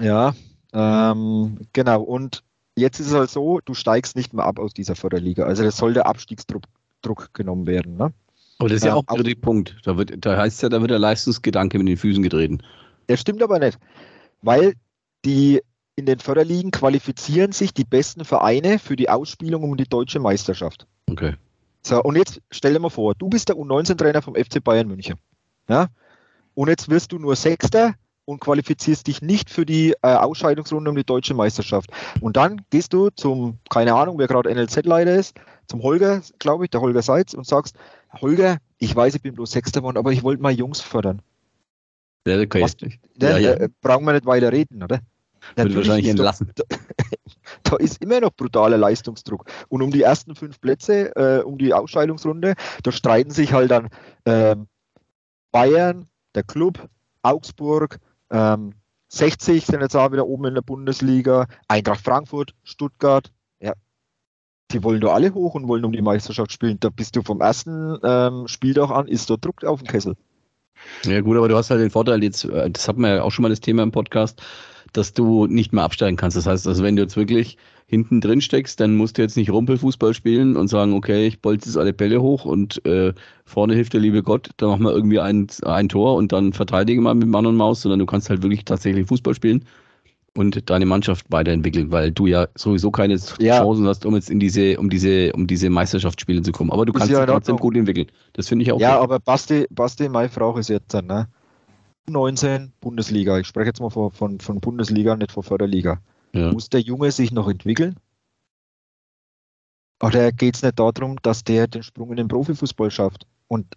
Ja, 0.00 0.34
ähm, 0.72 1.58
genau. 1.72 2.02
Und 2.02 2.44
jetzt 2.76 3.00
ist 3.00 3.08
es 3.08 3.14
halt 3.14 3.30
so, 3.30 3.60
du 3.64 3.74
steigst 3.74 4.14
nicht 4.14 4.32
mehr 4.34 4.44
ab 4.44 4.60
aus 4.60 4.72
dieser 4.72 4.94
Förderliga. 4.94 5.44
Also 5.44 5.64
das 5.64 5.76
soll 5.76 5.94
der 5.94 6.06
Abstiegsdruck 6.06 6.62
Druck 7.02 7.34
genommen 7.34 7.66
werden. 7.66 7.96
Ne? 7.96 8.12
Aber 8.58 8.68
das 8.68 8.78
ist 8.78 8.84
ja 8.84 8.92
ähm, 8.92 8.98
auch 8.98 9.04
ein 9.08 9.16
Kritikpunkt. 9.16 9.76
Da, 9.84 9.96
wird, 9.96 10.24
da 10.24 10.36
heißt 10.36 10.62
ja, 10.62 10.68
da 10.68 10.80
wird 10.80 10.90
der 10.90 10.98
Leistungsgedanke 10.98 11.78
mit 11.78 11.88
den 11.88 11.96
Füßen 11.96 12.22
getreten. 12.22 12.62
Das 13.06 13.20
stimmt 13.20 13.42
aber 13.42 13.58
nicht, 13.58 13.78
weil 14.42 14.74
die 15.24 15.62
in 15.96 16.06
den 16.06 16.18
Förderligen 16.18 16.70
qualifizieren 16.70 17.52
sich 17.52 17.72
die 17.72 17.84
besten 17.84 18.24
Vereine 18.24 18.78
für 18.78 18.96
die 18.96 19.08
Ausspielung 19.08 19.62
um 19.62 19.76
die 19.76 19.88
deutsche 19.88 20.18
Meisterschaft. 20.20 20.86
Okay. 21.08 21.34
So, 21.82 22.02
und 22.02 22.16
jetzt 22.16 22.40
stell 22.50 22.72
dir 22.72 22.80
mal 22.80 22.88
vor, 22.90 23.14
du 23.14 23.28
bist 23.28 23.48
der 23.48 23.56
U19-Trainer 23.56 24.22
vom 24.22 24.34
FC 24.34 24.62
Bayern 24.62 24.88
München. 24.88 25.16
Ja? 25.68 25.88
Und 26.54 26.68
jetzt 26.68 26.88
wirst 26.88 27.12
du 27.12 27.18
nur 27.18 27.36
Sechster 27.36 27.94
und 28.24 28.40
qualifizierst 28.40 29.06
dich 29.06 29.20
nicht 29.22 29.50
für 29.50 29.66
die 29.66 29.92
äh, 30.02 30.14
Ausscheidungsrunde 30.14 30.90
um 30.90 30.96
die 30.96 31.04
deutsche 31.04 31.34
Meisterschaft. 31.34 31.90
Und 32.20 32.36
dann 32.38 32.62
gehst 32.70 32.92
du 32.92 33.10
zum, 33.10 33.58
keine 33.70 33.94
Ahnung, 33.94 34.18
wer 34.18 34.26
gerade 34.26 34.52
NLZ-Leiter 34.52 35.14
ist, 35.14 35.36
zum 35.66 35.82
Holger, 35.82 36.22
glaube 36.38 36.64
ich, 36.64 36.70
der 36.70 36.80
Holger 36.80 37.02
Seitz, 37.02 37.34
und 37.34 37.46
sagst, 37.46 37.76
Holger, 38.20 38.58
ich 38.78 38.96
weiß, 38.96 39.14
ich 39.14 39.22
bin 39.22 39.34
bloß 39.34 39.50
Sechster 39.50 39.80
geworden, 39.80 39.98
aber 39.98 40.10
ich 40.12 40.22
wollte 40.22 40.42
mal 40.42 40.52
Jungs 40.52 40.80
fördern. 40.80 41.20
Ja, 42.26 42.40
okay. 42.40 42.62
Was- 42.62 42.76
Ja, 43.20 43.36
ja. 43.38 43.52
Äh, 43.52 43.68
brauchen 43.82 44.06
wir 44.06 44.14
nicht 44.14 44.24
weiter 44.26 44.50
reden, 44.50 44.82
oder? 44.82 45.00
Wird 45.56 45.68
Natürlich 45.68 45.76
wahrscheinlich 45.88 46.06
ist 46.08 46.18
doch- 46.18 46.24
entlassen. 46.24 46.52
da 47.62 47.76
ist 47.76 48.02
immer 48.02 48.20
noch 48.20 48.30
brutaler 48.30 48.78
Leistungsdruck. 48.78 49.44
Und 49.68 49.82
um 49.82 49.90
die 49.90 50.02
ersten 50.02 50.34
fünf 50.34 50.60
Plätze, 50.60 51.14
äh, 51.16 51.42
um 51.42 51.58
die 51.58 51.72
Ausscheidungsrunde, 51.74 52.54
da 52.82 52.92
streiten 52.92 53.30
sich 53.30 53.52
halt 53.52 53.70
dann 53.70 53.88
ähm, 54.26 54.66
Bayern, 55.52 56.08
der 56.34 56.42
Club, 56.42 56.88
Augsburg, 57.22 57.98
ähm, 58.30 58.74
60 59.08 59.64
sind 59.66 59.80
jetzt 59.80 59.94
auch 59.94 60.10
wieder 60.10 60.26
oben 60.26 60.46
in 60.46 60.54
der 60.54 60.62
Bundesliga, 60.62 61.46
Eintracht 61.68 62.00
Frankfurt, 62.00 62.54
Stuttgart. 62.64 63.30
Ja, 63.60 63.74
die 64.72 64.82
wollen 64.82 65.00
da 65.00 65.08
alle 65.08 65.32
hoch 65.32 65.54
und 65.54 65.68
wollen 65.68 65.84
um 65.84 65.92
die 65.92 66.02
Meisterschaft 66.02 66.50
spielen. 66.50 66.78
Da 66.80 66.88
bist 66.88 67.14
du 67.14 67.22
vom 67.22 67.40
ersten 67.40 67.96
ähm, 68.02 68.48
Spieltag 68.48 68.90
an, 68.90 69.06
ist 69.06 69.30
da 69.30 69.36
Druck 69.36 69.62
auf 69.62 69.80
dem 69.82 69.86
Kessel. 69.88 70.16
Ja, 71.04 71.20
gut, 71.20 71.36
aber 71.36 71.48
du 71.48 71.56
hast 71.56 71.70
halt 71.70 71.80
den 71.80 71.90
Vorteil 71.90 72.22
jetzt, 72.24 72.44
äh, 72.44 72.68
das 72.70 72.88
hatten 72.88 73.00
wir 73.02 73.14
ja 73.16 73.22
auch 73.22 73.30
schon 73.30 73.44
mal 73.44 73.48
das 73.50 73.60
Thema 73.60 73.84
im 73.84 73.92
Podcast, 73.92 74.42
dass 74.94 75.12
du 75.12 75.46
nicht 75.46 75.72
mehr 75.74 75.84
absteigen 75.84 76.16
kannst. 76.16 76.36
Das 76.38 76.46
heißt, 76.46 76.66
also 76.66 76.82
wenn 76.82 76.96
du 76.96 77.02
jetzt 77.02 77.16
wirklich 77.16 77.58
hinten 77.86 78.20
drin 78.22 78.40
steckst, 78.40 78.80
dann 78.80 78.96
musst 78.96 79.18
du 79.18 79.22
jetzt 79.22 79.36
nicht 79.36 79.50
Rumpelfußball 79.50 80.14
spielen 80.14 80.56
und 80.56 80.68
sagen, 80.68 80.94
okay, 80.94 81.26
ich 81.26 81.40
bolze 81.42 81.68
jetzt 81.68 81.76
alle 81.76 81.92
Bälle 81.92 82.22
hoch 82.22 82.46
und 82.46 82.84
äh, 82.86 83.12
vorne 83.44 83.74
hilft 83.74 83.92
der 83.92 84.00
liebe 84.00 84.22
Gott, 84.22 84.50
dann 84.56 84.70
machen 84.70 84.84
wir 84.84 84.92
irgendwie 84.92 85.20
ein, 85.20 85.46
ein 85.64 85.88
Tor 85.90 86.16
und 86.16 86.32
dann 86.32 86.54
verteidige 86.54 87.00
mal 87.02 87.14
mit 87.14 87.28
Mann 87.28 87.46
und 87.46 87.56
Maus, 87.56 87.82
sondern 87.82 87.98
du 88.00 88.06
kannst 88.06 88.30
halt 88.30 88.42
wirklich 88.42 88.64
tatsächlich 88.64 89.06
Fußball 89.06 89.34
spielen 89.34 89.64
und 90.36 90.68
deine 90.68 90.86
Mannschaft 90.86 91.26
weiterentwickeln, 91.30 91.92
weil 91.92 92.10
du 92.10 92.26
ja 92.26 92.48
sowieso 92.56 92.90
keine 92.90 93.14
Ja. 93.38 93.58
Chancen 93.58 93.86
hast, 93.86 94.04
um 94.04 94.14
jetzt 94.14 94.30
in 94.30 94.40
diese, 94.40 94.78
um 94.80 94.90
diese, 94.90 95.32
um 95.32 95.46
diese 95.46 95.70
Meisterschaftsspiele 95.70 96.42
zu 96.42 96.50
kommen. 96.52 96.72
Aber 96.72 96.84
du 96.86 96.92
Ist 96.92 96.98
kannst 96.98 97.12
ja 97.12 97.20
dich 97.20 97.28
trotzdem 97.34 97.56
gut 97.56 97.76
entwickeln. 97.76 98.06
Das 98.32 98.48
finde 98.48 98.64
ich 98.64 98.72
auch 98.72 98.80
Ja, 98.80 98.94
gut. 98.96 99.04
aber 99.04 99.20
Basti, 99.20 99.66
Basti, 99.70 100.08
meine 100.08 100.28
Frage 100.28 100.60
ist 100.60 100.68
jetzt 100.68 100.92
dann, 100.92 101.06
ne? 101.06 101.28
19 102.06 102.72
Bundesliga. 102.80 103.38
Ich 103.38 103.46
spreche 103.46 103.68
jetzt 103.68 103.80
mal 103.80 103.90
von, 103.90 104.10
von, 104.10 104.40
von 104.40 104.60
Bundesliga, 104.60 105.16
nicht 105.16 105.32
von 105.32 105.42
Förderliga. 105.42 106.00
Ja. 106.32 106.52
Muss 106.52 106.68
der 106.68 106.80
Junge 106.80 107.10
sich 107.10 107.32
noch 107.32 107.48
entwickeln? 107.48 107.96
Oder 110.02 110.32
geht 110.32 110.56
es 110.56 110.62
nicht 110.62 110.78
darum, 110.78 111.16
dass 111.22 111.44
der 111.44 111.66
den 111.66 111.82
Sprung 111.82 112.10
in 112.10 112.16
den 112.16 112.28
Profifußball 112.28 112.90
schafft? 112.90 113.26
Und 113.48 113.76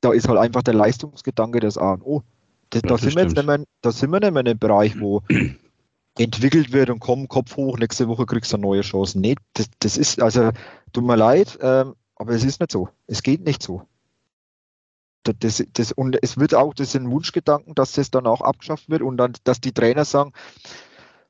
da 0.00 0.12
ist 0.12 0.28
halt 0.28 0.38
einfach 0.38 0.62
der 0.62 0.74
Leistungsgedanke 0.74 1.60
das 1.60 1.76
A 1.76 1.94
und 1.94 2.02
O. 2.02 2.22
Da, 2.70 2.80
da, 2.80 2.98
sind 2.98 3.14
wir 3.14 3.22
jetzt 3.22 3.36
nicht 3.36 3.46
mehr, 3.46 3.64
da 3.82 3.92
sind 3.92 4.10
wir 4.10 4.20
nicht 4.20 4.32
mehr 4.32 4.40
in 4.40 4.48
einem 4.48 4.58
Bereich, 4.58 4.98
wo 4.98 5.22
entwickelt 6.18 6.72
wird 6.72 6.90
und 6.90 7.00
komm, 7.00 7.28
Kopf 7.28 7.56
hoch, 7.56 7.78
nächste 7.78 8.08
Woche 8.08 8.26
kriegst 8.26 8.52
du 8.52 8.58
neue 8.58 8.82
Chancen. 8.82 9.20
Nee, 9.20 9.36
das, 9.54 9.66
das 9.80 9.96
ist, 9.96 10.20
also, 10.20 10.50
tut 10.92 11.04
mir 11.04 11.16
leid, 11.16 11.58
ähm, 11.60 11.94
aber 12.16 12.32
es 12.32 12.44
ist 12.44 12.60
nicht 12.60 12.72
so. 12.72 12.88
Es 13.06 13.22
geht 13.22 13.44
nicht 13.44 13.62
so. 13.62 13.82
Das, 15.24 15.64
das, 15.72 15.92
und 15.92 16.18
es 16.22 16.38
wird 16.38 16.54
auch, 16.54 16.74
das 16.74 16.92
sind 16.92 17.10
Wunschgedanken, 17.10 17.74
dass 17.74 17.92
das 17.92 18.10
dann 18.10 18.26
auch 18.26 18.42
abgeschafft 18.42 18.90
wird 18.90 19.02
und 19.02 19.16
dann, 19.16 19.32
dass 19.44 19.60
die 19.60 19.72
Trainer 19.72 20.04
sagen, 20.04 20.32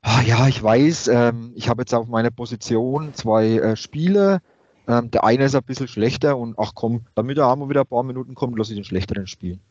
ah, 0.01 0.21
ja, 0.21 0.47
ich 0.47 0.61
weiß, 0.61 1.07
ähm, 1.07 1.53
ich 1.55 1.69
habe 1.69 1.81
jetzt 1.81 1.93
auf 1.93 2.07
meiner 2.07 2.31
Position 2.31 3.13
zwei 3.13 3.57
äh, 3.57 3.75
Spieler, 3.75 4.41
ähm, 4.87 5.09
der 5.11 5.23
eine 5.23 5.45
ist 5.45 5.55
ein 5.55 5.63
bisschen 5.63 5.87
schlechter 5.87 6.37
und 6.37 6.55
ach 6.59 6.73
komm, 6.75 7.05
damit 7.15 7.37
der 7.37 7.45
Arme 7.45 7.69
wieder 7.69 7.81
ein 7.81 7.87
paar 7.87 8.03
Minuten 8.03 8.35
kommt, 8.35 8.57
lasse 8.57 8.73
ich 8.73 8.77
den 8.77 8.83
schlechteren 8.85 9.27
spielen. 9.27 9.61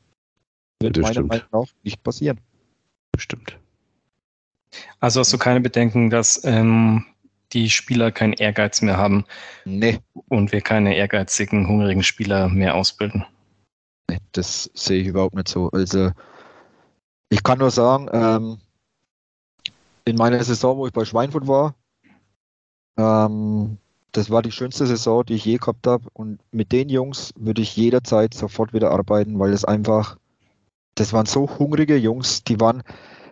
Wird 0.81 0.97
Das 0.97 1.03
meiner 1.03 1.13
stimmt. 1.13 1.29
Meinung 1.29 1.47
nach 1.53 1.67
nicht 1.83 2.03
passieren. 2.03 2.41
Stimmt. 3.19 3.59
Also 5.01 5.21
hast 5.21 5.33
du 5.33 5.39
keine 5.39 5.61
Bedenken, 5.61 6.11
dass 6.11 6.43
ähm, 6.45 7.05
die 7.53 7.71
Spieler 7.71 8.11
keinen 8.11 8.33
Ehrgeiz 8.33 8.83
mehr 8.83 8.97
haben 8.97 9.25
Nee, 9.65 9.99
und 10.29 10.51
wir 10.51 10.61
keine 10.61 10.97
ehrgeizigen, 10.97 11.69
hungrigen 11.69 12.03
Spieler 12.03 12.49
mehr 12.49 12.75
ausbilden? 12.75 13.25
Das 14.33 14.71
sehe 14.75 15.01
ich 15.01 15.09
überhaupt 15.09 15.35
nicht 15.35 15.49
so. 15.49 15.71
Also, 15.71 16.11
ich 17.29 17.43
kann 17.43 17.59
nur 17.59 17.71
sagen, 17.71 18.09
ähm, 18.12 18.59
in 20.05 20.17
meiner 20.17 20.43
Saison, 20.45 20.77
wo 20.77 20.87
ich 20.87 20.93
bei 20.93 21.05
Schweinfurt 21.05 21.49
war, 21.49 21.75
ähm, 22.97 23.79
das 24.12 24.31
war 24.31 24.43
die 24.43 24.53
schönste 24.53 24.87
Saison, 24.87 25.25
die 25.25 25.35
ich 25.35 25.45
je 25.45 25.57
gehabt 25.57 25.87
habe. 25.87 26.09
Und 26.12 26.40
mit 26.53 26.73
den 26.73 26.88
Jungs 26.88 27.33
würde 27.37 27.62
ich 27.62 27.77
jederzeit 27.77 28.35
sofort 28.35 28.73
wieder 28.73 28.90
arbeiten, 28.90 29.38
weil 29.38 29.53
es 29.53 29.64
einfach, 29.64 30.19
das 30.95 31.12
waren 31.12 31.27
so 31.27 31.59
hungrige 31.59 31.97
Jungs, 31.97 32.45
die 32.45 32.61
waren 32.61 32.83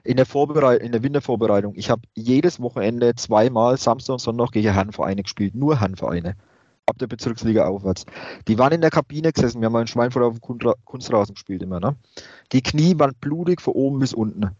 in 0.04 0.16
der 0.16 0.26
Vorbereitung, 0.26 0.84
in 0.84 0.92
der 0.92 1.02
Wintervorbereitung. 1.02 1.74
Ich 1.76 1.90
habe 1.90 2.02
jedes 2.14 2.60
Wochenende 2.60 3.14
zweimal, 3.14 3.76
Samstag 3.76 4.14
und 4.14 4.18
Sonntag 4.18 4.50
gegen 4.52 4.72
Herrenvereine 4.72 5.22
gespielt, 5.22 5.54
nur 5.54 5.80
Herrenvereine. 5.80 6.36
Ab 6.86 6.98
der 6.98 7.06
Bezirksliga 7.06 7.66
aufwärts. 7.66 8.04
Die 8.48 8.58
waren 8.58 8.72
in 8.72 8.80
der 8.80 8.90
Kabine 8.90 9.32
gesessen. 9.32 9.60
Wir 9.60 9.66
haben 9.66 9.72
mal 9.72 9.82
in 9.82 9.86
Schweinfurt 9.86 10.24
auf 10.24 10.38
dem 10.40 10.76
Kunstrasen 10.84 11.34
gespielt 11.34 11.62
immer. 11.62 11.78
Ne? 11.78 11.94
Die 12.50 12.60
Knie 12.62 12.98
waren 12.98 13.14
blutig 13.20 13.60
von 13.60 13.74
oben 13.74 14.00
bis 14.00 14.12
unten. 14.12 14.50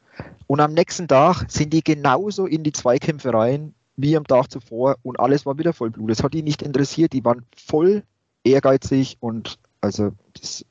Und 0.46 0.61
am 0.61 0.72
nächsten 0.72 1.08
Tag 1.08 1.44
sind 1.50 1.72
die 1.72 1.82
genauso 1.82 2.46
in 2.46 2.62
die 2.62 2.72
Zweikämpfe 2.72 3.35
rein 3.35 3.74
wie 3.96 4.16
am 4.16 4.24
Tag 4.26 4.50
zuvor 4.50 4.96
und 5.02 5.18
alles 5.18 5.44
war 5.46 5.58
wieder 5.58 5.72
voll 5.72 5.90
Blut. 5.90 6.11
Das 6.11 6.22
hat 6.22 6.32
die 6.32 6.42
nicht 6.42 6.62
interessiert. 6.62 7.12
Die 7.12 7.24
waren 7.24 7.44
voll 7.56 8.04
ehrgeizig 8.44 9.16
und 9.20 9.58
also 9.80 10.12
das, 10.40 10.64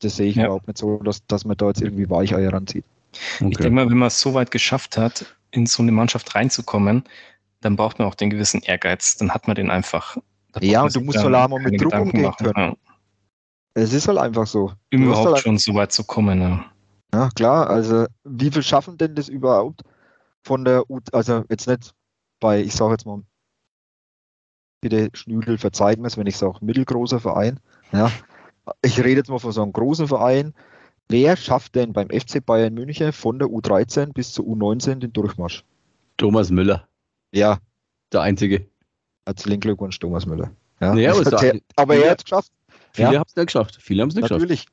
das 0.00 0.16
sehe 0.16 0.28
ich 0.28 0.36
Ja. 0.36 0.46
überhaupt 0.46 0.68
nicht 0.68 0.78
so, 0.78 0.96
dass, 1.02 1.24
dass 1.26 1.44
man 1.44 1.56
da 1.58 1.68
jetzt 1.68 1.82
irgendwie 1.82 2.08
Weicheier 2.08 2.52
ranzieht. 2.52 2.84
Ich 3.12 3.42
Okay. 3.42 3.54
denke 3.64 3.70
mal, 3.70 3.90
wenn 3.90 3.98
man 3.98 4.08
es 4.08 4.20
so 4.20 4.32
weit 4.34 4.50
geschafft 4.50 4.96
hat, 4.96 5.26
in 5.50 5.66
so 5.66 5.82
eine 5.82 5.92
Mannschaft 5.92 6.34
reinzukommen, 6.34 7.04
dann 7.60 7.76
braucht 7.76 7.98
man 7.98 8.08
auch 8.08 8.14
den 8.14 8.30
gewissen 8.30 8.62
Ehrgeiz. 8.62 9.16
Dann 9.18 9.32
hat 9.34 9.46
man 9.46 9.54
den 9.54 9.70
einfach. 9.70 10.16
Ja, 10.60 10.82
und 10.82 10.94
du 10.94 11.00
musst 11.00 11.18
halt 11.18 11.34
auch 11.34 11.48
mal 11.48 11.60
mit 11.60 11.80
Druck 11.80 11.90
Gedanken 11.92 12.08
umgehen 12.10 12.22
machen. 12.22 12.46
können. 12.46 12.68
Ja, 12.70 12.76
Es 13.74 13.92
ist 13.92 14.08
halt 14.08 14.18
einfach 14.18 14.46
so. 14.46 14.72
Überhaupt 14.90 15.26
halt 15.28 15.38
schon 15.40 15.58
so 15.58 15.74
weit 15.74 15.92
zu 15.92 16.04
kommen. 16.04 16.40
Ja. 16.40 16.64
Ja, 17.12 17.28
klar, 17.34 17.68
also 17.68 18.06
wie 18.24 18.50
viel 18.50 18.62
schaffen 18.62 18.96
denn 18.96 19.14
das 19.16 19.28
überhaupt 19.28 19.82
von 20.42 20.64
der 20.64 20.88
U, 20.90 21.00
also 21.12 21.44
jetzt 21.48 21.66
nicht 21.66 21.92
bei, 22.38 22.60
ich 22.60 22.74
sage 22.74 22.92
jetzt 22.92 23.04
mal, 23.04 23.22
bitte 24.80 25.10
Schnüdel, 25.14 25.58
verzeiht 25.58 25.98
mir 25.98 26.06
es, 26.06 26.16
wenn 26.16 26.26
ich 26.26 26.36
sage, 26.36 26.58
mittelgroßer 26.60 27.20
Verein, 27.20 27.58
ja. 27.92 28.10
Ich 28.82 28.98
rede 29.02 29.18
jetzt 29.20 29.30
mal 29.30 29.40
von 29.40 29.50
so 29.50 29.62
einem 29.62 29.72
großen 29.72 30.06
Verein. 30.06 30.54
Wer 31.08 31.36
schafft 31.36 31.74
denn 31.74 31.92
beim 31.92 32.08
FC 32.08 32.44
Bayern 32.44 32.74
München 32.74 33.12
von 33.12 33.38
der 33.40 33.48
U13 33.48 34.12
bis 34.12 34.32
zur 34.32 34.44
U19 34.44 34.96
den 35.00 35.12
Durchmarsch? 35.12 35.64
Thomas 36.16 36.50
Müller, 36.50 36.86
Ja, 37.32 37.58
der 38.12 38.20
Einzige. 38.20 38.66
Herzlichen 39.30 39.60
Glückwunsch, 39.60 39.98
Thomas 39.98 40.26
Müller. 40.26 40.50
Ja, 40.80 40.94
Ja, 40.94 41.12
aber 41.12 41.24
das 41.24 41.28
es 41.28 41.32
hat 41.34 41.42
war- 41.42 41.54
er, 41.54 41.60
aber 41.76 41.94
viele- 41.94 42.04
er 42.06 42.10
hat 42.12 42.18
es 42.18 42.24
geschafft. 42.24 42.52
Viele 42.92 43.12
Ja. 43.12 43.18
haben 43.20 43.26
es 43.28 43.36
nicht 43.36 43.46
geschafft. 43.46 43.78
Viele 43.80 44.02
haben 44.02 44.08
es 44.08 44.14
nicht 44.16 44.22
geschafft. 44.24 44.40
Natürlich. 44.40 44.66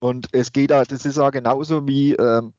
Und 0.00 0.28
es 0.32 0.52
geht 0.52 0.72
auch, 0.72 0.84
das 0.86 1.04
ist 1.04 1.18
auch 1.18 1.30
genauso 1.30 1.86
wie, 1.86 2.14
ähm, 2.14 2.52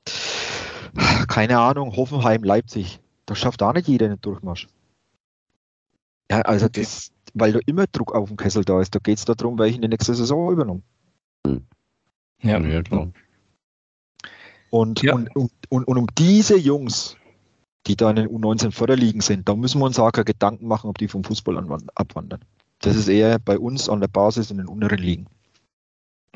keine 1.27 1.57
Ahnung, 1.59 1.95
Hoffenheim, 1.95 2.43
Leipzig. 2.43 2.99
Da 3.25 3.35
schafft 3.35 3.61
auch 3.63 3.73
nicht 3.73 3.87
jeder 3.87 4.07
den 4.09 4.19
Durchmarsch. 4.21 4.67
Ja, 6.31 6.41
also 6.41 6.65
Okay. 6.67 6.81
das, 6.81 7.11
weil 7.33 7.53
da 7.53 7.59
immer 7.65 7.85
Druck 7.87 8.13
auf 8.13 8.27
dem 8.27 8.37
Kessel 8.37 8.63
da 8.65 8.81
ist. 8.81 8.93
Da 8.93 8.99
geht 8.99 9.17
es 9.17 9.25
darum, 9.25 9.57
welche 9.57 9.75
in 9.77 9.81
die 9.81 9.87
nächste 9.87 10.13
Saison 10.13 10.51
übernommen. 10.51 10.83
Ja. 12.41 12.59
Ja, 12.59 12.81
klar. 12.83 13.11
Und, 14.69 15.01
Ja. 15.01 15.15
und, 15.15 15.35
und, 15.35 15.51
und, 15.69 15.87
und 15.87 15.97
um 15.97 16.07
diese 16.17 16.57
Jungs, 16.57 17.15
die 17.87 17.95
da 17.95 18.09
in 18.09 18.17
den 18.17 18.27
U19 18.27 18.71
Förderligen 18.71 19.21
sind, 19.21 19.47
da 19.47 19.55
müssen 19.55 19.79
wir 19.79 19.85
uns 19.85 19.99
auch 19.99 20.11
keine 20.11 20.25
Gedanken 20.25 20.67
machen, 20.67 20.89
ob 20.89 20.97
die 20.97 21.07
vom 21.07 21.23
Fußball 21.23 21.57
abwandern. 21.95 22.41
Das 22.81 22.95
ist 22.95 23.07
eher 23.07 23.39
bei 23.39 23.57
uns 23.57 23.89
an 23.89 23.99
der 23.99 24.07
Basis 24.07 24.51
in 24.51 24.57
den 24.57 24.67
unteren 24.67 24.99
Ligen. 24.99 25.27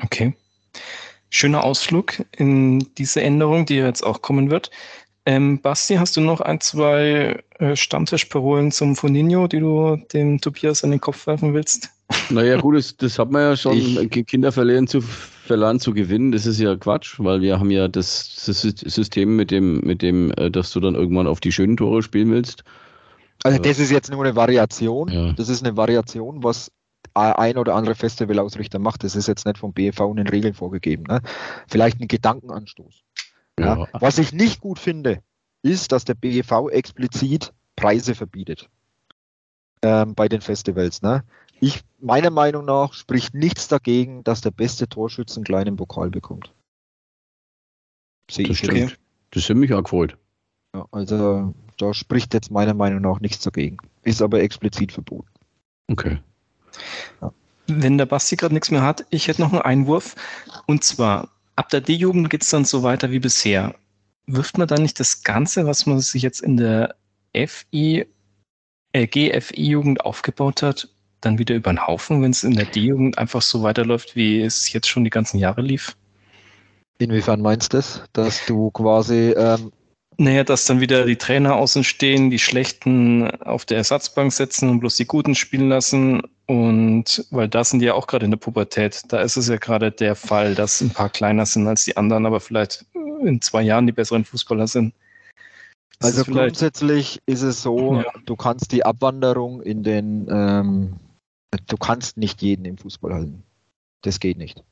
Okay. 0.02 0.34
Schöner 1.30 1.64
Ausflug 1.64 2.24
in 2.36 2.86
diese 2.96 3.22
Änderung, 3.22 3.66
die 3.66 3.76
jetzt 3.76 4.02
auch 4.02 4.22
kommen 4.22 4.50
wird. 4.50 4.70
Ähm, 5.26 5.60
Basti, 5.60 5.94
hast 5.96 6.16
du 6.16 6.20
noch 6.20 6.40
ein, 6.42 6.60
zwei 6.60 7.42
äh, 7.58 7.74
Stammtischparolen 7.74 8.70
zum 8.72 8.94
Foninho, 8.94 9.46
die 9.48 9.58
du 9.60 9.96
dem 10.12 10.38
Tobias 10.40 10.84
an 10.84 10.90
den 10.90 11.00
Kopf 11.00 11.26
werfen 11.26 11.54
willst? 11.54 11.88
Naja, 12.30 12.60
gut, 12.60 12.76
das, 12.76 12.94
das 12.96 13.18
hat 13.18 13.30
man 13.30 13.40
ja 13.42 13.56
schon, 13.56 13.78
Ich- 13.78 14.10
Ki- 14.10 14.24
Kinder 14.24 14.52
verlieren 14.52 14.86
zu 14.86 15.02
verlernen 15.44 15.80
zu 15.80 15.92
gewinnen, 15.92 16.32
das 16.32 16.46
ist 16.46 16.58
ja 16.58 16.74
Quatsch, 16.76 17.16
weil 17.18 17.40
wir 17.40 17.58
haben 17.58 17.70
ja 17.70 17.88
das, 17.88 18.44
das 18.46 18.62
System 18.62 19.36
mit 19.36 19.50
dem, 19.50 19.80
mit 19.80 20.02
dem, 20.02 20.32
äh, 20.32 20.50
dass 20.50 20.70
du 20.70 20.80
dann 20.80 20.94
irgendwann 20.94 21.26
auf 21.26 21.40
die 21.40 21.52
schönen 21.52 21.76
Tore 21.76 22.02
spielen 22.02 22.30
willst. 22.30 22.64
Also 23.42 23.58
das 23.58 23.78
ist 23.78 23.90
jetzt 23.90 24.10
nur 24.10 24.24
eine 24.24 24.36
Variation. 24.36 25.08
Ja. 25.08 25.32
Das 25.32 25.48
ist 25.48 25.64
eine 25.64 25.76
Variation, 25.76 26.42
was 26.42 26.70
ein 27.12 27.58
oder 27.58 27.74
andere 27.74 27.94
Festivalausrichter 27.94 28.78
macht. 28.78 29.04
Das 29.04 29.14
ist 29.14 29.28
jetzt 29.28 29.46
nicht 29.46 29.58
vom 29.58 29.72
BFV 29.72 30.00
in 30.10 30.16
den 30.16 30.28
Regeln 30.28 30.54
vorgegeben. 30.54 31.04
Ne? 31.04 31.20
Vielleicht 31.68 32.00
ein 32.00 32.08
Gedankenanstoß. 32.08 33.04
Ja. 33.58 33.76
Ja. 33.76 33.88
Was 33.92 34.18
ich 34.18 34.32
nicht 34.32 34.60
gut 34.60 34.78
finde, 34.78 35.20
ist, 35.62 35.92
dass 35.92 36.04
der 36.04 36.14
BFV 36.14 36.70
explizit 36.70 37.52
Preise 37.76 38.14
verbietet 38.14 38.68
ähm, 39.82 40.14
bei 40.14 40.28
den 40.28 40.40
Festivals. 40.40 41.02
Ne? 41.02 41.22
Ich, 41.60 41.82
meiner 42.00 42.30
Meinung 42.30 42.64
nach 42.64 42.92
spricht 42.92 43.34
nichts 43.34 43.68
dagegen, 43.68 44.24
dass 44.24 44.40
der 44.40 44.50
beste 44.50 44.88
Torschütze 44.88 45.36
einen 45.36 45.44
kleinen 45.44 45.76
Pokal 45.76 46.10
bekommt. 46.10 46.52
Sehe 48.30 48.46
Das 48.46 48.60
ich 48.60 48.64
stimmt. 48.66 48.98
Das 49.30 49.48
hat 49.48 49.56
mich 49.56 49.72
auch 49.72 49.82
gefreut. 49.82 50.16
Ja, 50.74 50.86
also 50.90 51.54
da 51.78 51.94
spricht 51.94 52.34
jetzt 52.34 52.50
meiner 52.50 52.74
Meinung 52.74 53.00
nach 53.00 53.20
nichts 53.20 53.42
dagegen. 53.44 53.78
Ist 54.02 54.22
aber 54.22 54.40
explizit 54.40 54.92
verboten. 54.92 55.28
Okay. 55.88 56.18
Wenn 57.66 57.98
der 57.98 58.06
Basti 58.06 58.36
gerade 58.36 58.54
nichts 58.54 58.70
mehr 58.70 58.82
hat, 58.82 59.06
ich 59.10 59.28
hätte 59.28 59.40
noch 59.40 59.52
einen 59.52 59.62
Einwurf. 59.62 60.14
Und 60.66 60.84
zwar, 60.84 61.30
ab 61.56 61.68
der 61.70 61.80
D-Jugend 61.80 62.30
geht 62.30 62.42
es 62.42 62.50
dann 62.50 62.64
so 62.64 62.82
weiter 62.82 63.10
wie 63.10 63.20
bisher. 63.20 63.74
Wirft 64.26 64.58
man 64.58 64.68
dann 64.68 64.82
nicht 64.82 64.98
das 65.00 65.22
Ganze, 65.22 65.66
was 65.66 65.86
man 65.86 66.00
sich 66.00 66.22
jetzt 66.22 66.40
in 66.40 66.56
der 66.56 66.96
FI, 67.34 68.06
äh, 68.92 69.06
GFI-Jugend 69.06 70.04
aufgebaut 70.04 70.62
hat, 70.62 70.88
dann 71.24 71.38
wieder 71.38 71.54
über 71.54 71.72
den 71.72 71.86
Haufen, 71.86 72.22
wenn 72.22 72.30
es 72.30 72.44
in 72.44 72.56
der 72.56 72.66
D-Jugend 72.66 73.18
einfach 73.18 73.42
so 73.42 73.62
weiterläuft, 73.62 74.16
wie 74.16 74.42
es 74.42 74.72
jetzt 74.72 74.88
schon 74.88 75.04
die 75.04 75.10
ganzen 75.10 75.38
Jahre 75.38 75.62
lief? 75.62 75.96
Inwiefern 76.98 77.40
meinst 77.40 77.72
du 77.72 77.78
das, 77.78 78.02
dass 78.12 78.46
du 78.46 78.70
quasi 78.70 79.34
ähm, 79.36 79.72
naja, 80.16 80.44
dass 80.44 80.66
dann 80.66 80.80
wieder 80.80 81.04
die 81.06 81.16
Trainer 81.16 81.56
außen 81.56 81.82
stehen, 81.82 82.30
die 82.30 82.38
Schlechten 82.38 83.30
auf 83.40 83.64
der 83.64 83.78
Ersatzbank 83.78 84.32
setzen 84.32 84.68
und 84.68 84.80
bloß 84.80 84.96
die 84.96 85.06
Guten 85.06 85.34
spielen 85.34 85.68
lassen. 85.68 86.22
Und 86.46 87.26
weil 87.30 87.48
da 87.48 87.64
sind 87.64 87.80
die 87.80 87.86
ja 87.86 87.94
auch 87.94 88.06
gerade 88.06 88.24
in 88.24 88.30
der 88.30 88.38
Pubertät. 88.38 89.02
Da 89.08 89.20
ist 89.22 89.36
es 89.36 89.48
ja 89.48 89.56
gerade 89.56 89.90
der 89.90 90.14
Fall, 90.14 90.54
dass 90.54 90.80
ein 90.80 90.90
paar 90.90 91.10
kleiner 91.10 91.46
sind 91.46 91.66
als 91.66 91.84
die 91.84 91.96
anderen, 91.96 92.26
aber 92.26 92.40
vielleicht 92.40 92.84
in 93.24 93.40
zwei 93.40 93.62
Jahren 93.62 93.86
die 93.86 93.92
besseren 93.92 94.24
Fußballer 94.24 94.68
sind. 94.68 94.94
Das 95.98 96.10
also 96.10 96.22
ist 96.22 96.36
grundsätzlich 96.36 97.20
ist 97.26 97.42
es 97.42 97.62
so, 97.62 97.96
ja. 97.96 98.04
du 98.26 98.36
kannst 98.36 98.72
die 98.72 98.84
Abwanderung 98.84 99.62
in 99.62 99.82
den, 99.82 100.26
ähm, 100.30 100.96
du 101.66 101.76
kannst 101.76 102.16
nicht 102.16 102.42
jeden 102.42 102.64
im 102.64 102.78
Fußball 102.78 103.12
halten. 103.12 103.42
Das 104.02 104.20
geht 104.20 104.38
nicht. 104.38 104.62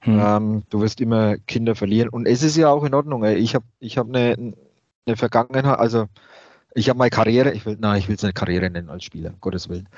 Hm. 0.00 0.20
Ähm, 0.20 0.62
du 0.70 0.80
wirst 0.80 1.00
immer 1.00 1.36
Kinder 1.38 1.74
verlieren. 1.74 2.08
Und 2.08 2.26
es 2.26 2.42
ist 2.42 2.56
ja 2.56 2.70
auch 2.70 2.84
in 2.84 2.94
Ordnung. 2.94 3.24
Ey. 3.24 3.36
Ich 3.36 3.54
habe 3.54 3.66
ich 3.80 3.98
hab 3.98 4.08
eine, 4.08 4.54
eine 5.06 5.16
Vergangenheit, 5.16 5.78
also 5.78 6.06
ich 6.74 6.88
habe 6.88 6.98
meine 6.98 7.10
Karriere, 7.10 7.52
ich 7.52 7.66
will, 7.66 7.76
nein, 7.80 7.98
ich 7.98 8.08
will 8.08 8.16
es 8.16 8.22
nicht 8.22 8.34
Karriere 8.34 8.70
nennen 8.70 8.88
als 8.90 9.04
Spieler, 9.04 9.34
Gottes 9.40 9.68
Willen. 9.68 9.88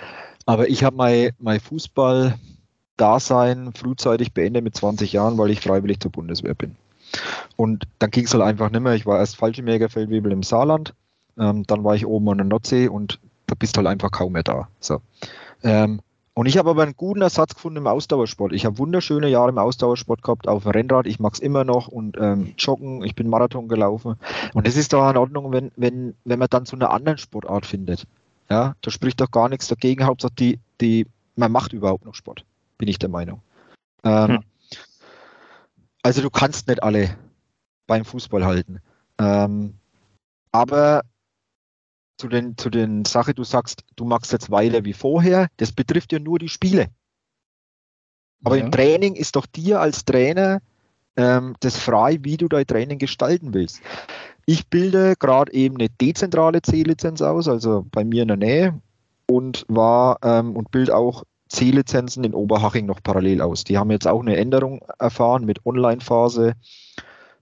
Aber 0.46 0.68
ich 0.68 0.84
habe 0.84 0.96
mein, 0.96 1.30
mein 1.38 1.61
Fußball-Dasein 1.61 3.72
frühzeitig 3.74 4.32
beendet 4.32 4.64
mit 4.64 4.76
20 4.76 5.12
Jahren, 5.12 5.36
weil 5.38 5.51
ich 5.51 5.61
freiwillig 5.61 6.01
zur 6.01 6.12
Bundeswehr 6.12 6.55
bin. 6.55 6.76
Und 7.57 7.84
dann 7.99 8.11
ging 8.11 8.26
es 8.26 8.34
halt 8.34 8.44
einfach 8.44 8.70
nicht 8.70 8.80
mehr. 8.80 8.94
Ich 8.94 9.07
war 9.07 9.18
erst 9.18 9.36
Fallschirmjägerfeldwebel 9.36 10.30
im 10.30 10.44
Saarland, 10.44 10.94
ähm, 11.38 11.64
dann 11.66 11.84
war 11.84 11.96
ich 11.96 12.07
oben 12.07 12.30
an 12.30 12.38
der 12.38 12.46
Nordsee 12.46 12.88
und 12.88 13.20
da 13.46 13.55
bist 13.59 13.76
du 13.76 13.78
halt 13.78 13.88
einfach 13.88 14.11
kaum 14.11 14.32
mehr 14.32 14.42
da. 14.42 14.68
So. 14.80 15.01
Ähm, 15.62 16.00
und 16.34 16.46
ich 16.46 16.56
habe 16.56 16.70
aber 16.70 16.84
einen 16.84 16.96
guten 16.96 17.20
Ersatz 17.20 17.54
gefunden 17.54 17.78
im 17.78 17.88
Ausdauersport. 17.88 18.52
Ich 18.52 18.64
habe 18.64 18.78
wunderschöne 18.78 19.28
Jahre 19.28 19.48
im 19.48 19.59
Ausdauersport 19.59 20.22
gehabt, 20.22 20.46
auf 20.46 20.62
dem 20.62 20.70
Rennrad. 20.70 21.09
Ich 21.09 21.18
mag 21.18 21.34
es 21.34 21.40
immer 21.40 21.64
noch 21.64 21.88
und 21.88 22.16
ähm, 22.16 22.54
joggen. 22.56 23.02
Ich 23.02 23.16
bin 23.16 23.28
Marathon 23.28 23.66
gelaufen. 23.66 24.14
Und 24.54 24.68
es 24.68 24.76
ist 24.76 24.92
doch 24.92 25.11
in 25.11 25.16
Ordnung, 25.16 25.50
wenn, 25.50 25.72
wenn, 25.74 26.14
wenn 26.24 26.38
man 26.38 26.46
dann 26.48 26.64
zu 26.64 26.76
einer 26.76 26.90
anderen 26.90 27.18
Sportart 27.18 27.66
findet. 27.66 28.06
Ja, 28.48 28.76
da 28.82 28.90
spricht 28.92 29.20
doch 29.20 29.32
gar 29.32 29.48
nichts 29.48 29.66
dagegen. 29.66 30.06
Hauptsache, 30.06 30.32
die, 30.38 30.61
die, 30.80 31.06
man 31.34 31.50
macht 31.50 31.72
überhaupt 31.72 32.04
noch 32.04 32.14
Sport, 32.14 32.44
bin 32.78 32.88
ich 32.88 33.00
der 33.00 33.09
Meinung. 33.09 33.42
Ähm, 34.04 34.28
hm. 34.28 34.38
Also 36.04 36.22
du 36.22 36.30
kannst 36.30 36.68
nicht 36.68 36.84
alle 36.84 37.18
beim 37.88 38.04
Fußball 38.04 38.46
halten. 38.46 38.80
Ähm, 39.18 39.74
aber 40.52 41.02
zu 42.19 42.29
den, 42.29 42.59
zu 42.59 42.69
den 42.69 43.05
Sache, 43.05 43.33
du 43.33 43.45
sagst, 43.45 43.85
du 43.97 44.05
machst 44.05 44.33
jetzt 44.33 44.51
weiter 44.51 44.85
wie 44.85 44.93
vorher, 44.93 45.49
das 45.57 45.73
betrifft 45.73 46.12
ja 46.12 46.19
nur 46.19 46.39
die 46.39 46.49
Spiele. 46.49 46.89
Aber 48.45 48.57
ja. 48.57 48.64
im 48.64 48.71
Training 48.71 49.14
ist 49.14 49.37
doch 49.37 49.47
dir 49.47 49.81
als 49.81 50.05
Trainer 50.05 50.61
ähm, 51.16 51.55
das 51.61 51.77
frei, 51.77 52.19
wie 52.23 52.37
du 52.37 52.49
dein 52.49 52.66
Training 52.66 52.99
gestalten 52.99 53.55
willst. 53.55 53.81
Ich 54.47 54.69
bilde 54.69 55.14
gerade 55.19 55.53
eben 55.53 55.77
eine 55.77 55.89
dezentrale 55.89 56.62
C-Lizenz 56.62 57.23
aus, 57.23 57.49
also 57.49 57.87
bei 57.91 58.05
mir 58.05 58.23
in 58.23 58.29
der 58.29 58.37
Nähe, 58.37 58.81
und 59.27 59.64
war 59.69 60.19
ähm, 60.23 60.57
und 60.57 60.71
bilde 60.71 60.97
auch 60.97 61.25
C-Lizenzen 61.49 62.25
in 62.25 62.35
Oberhaching 62.35 62.87
noch 62.87 63.03
parallel 63.03 63.43
aus. 63.43 63.64
Die 63.64 63.79
haben 63.79 63.91
jetzt 63.91 64.07
auch 64.07 64.21
eine 64.21 64.37
Änderung 64.37 64.85
erfahren 64.99 65.45
mit 65.45 65.64
Online-Phase, 65.64 66.55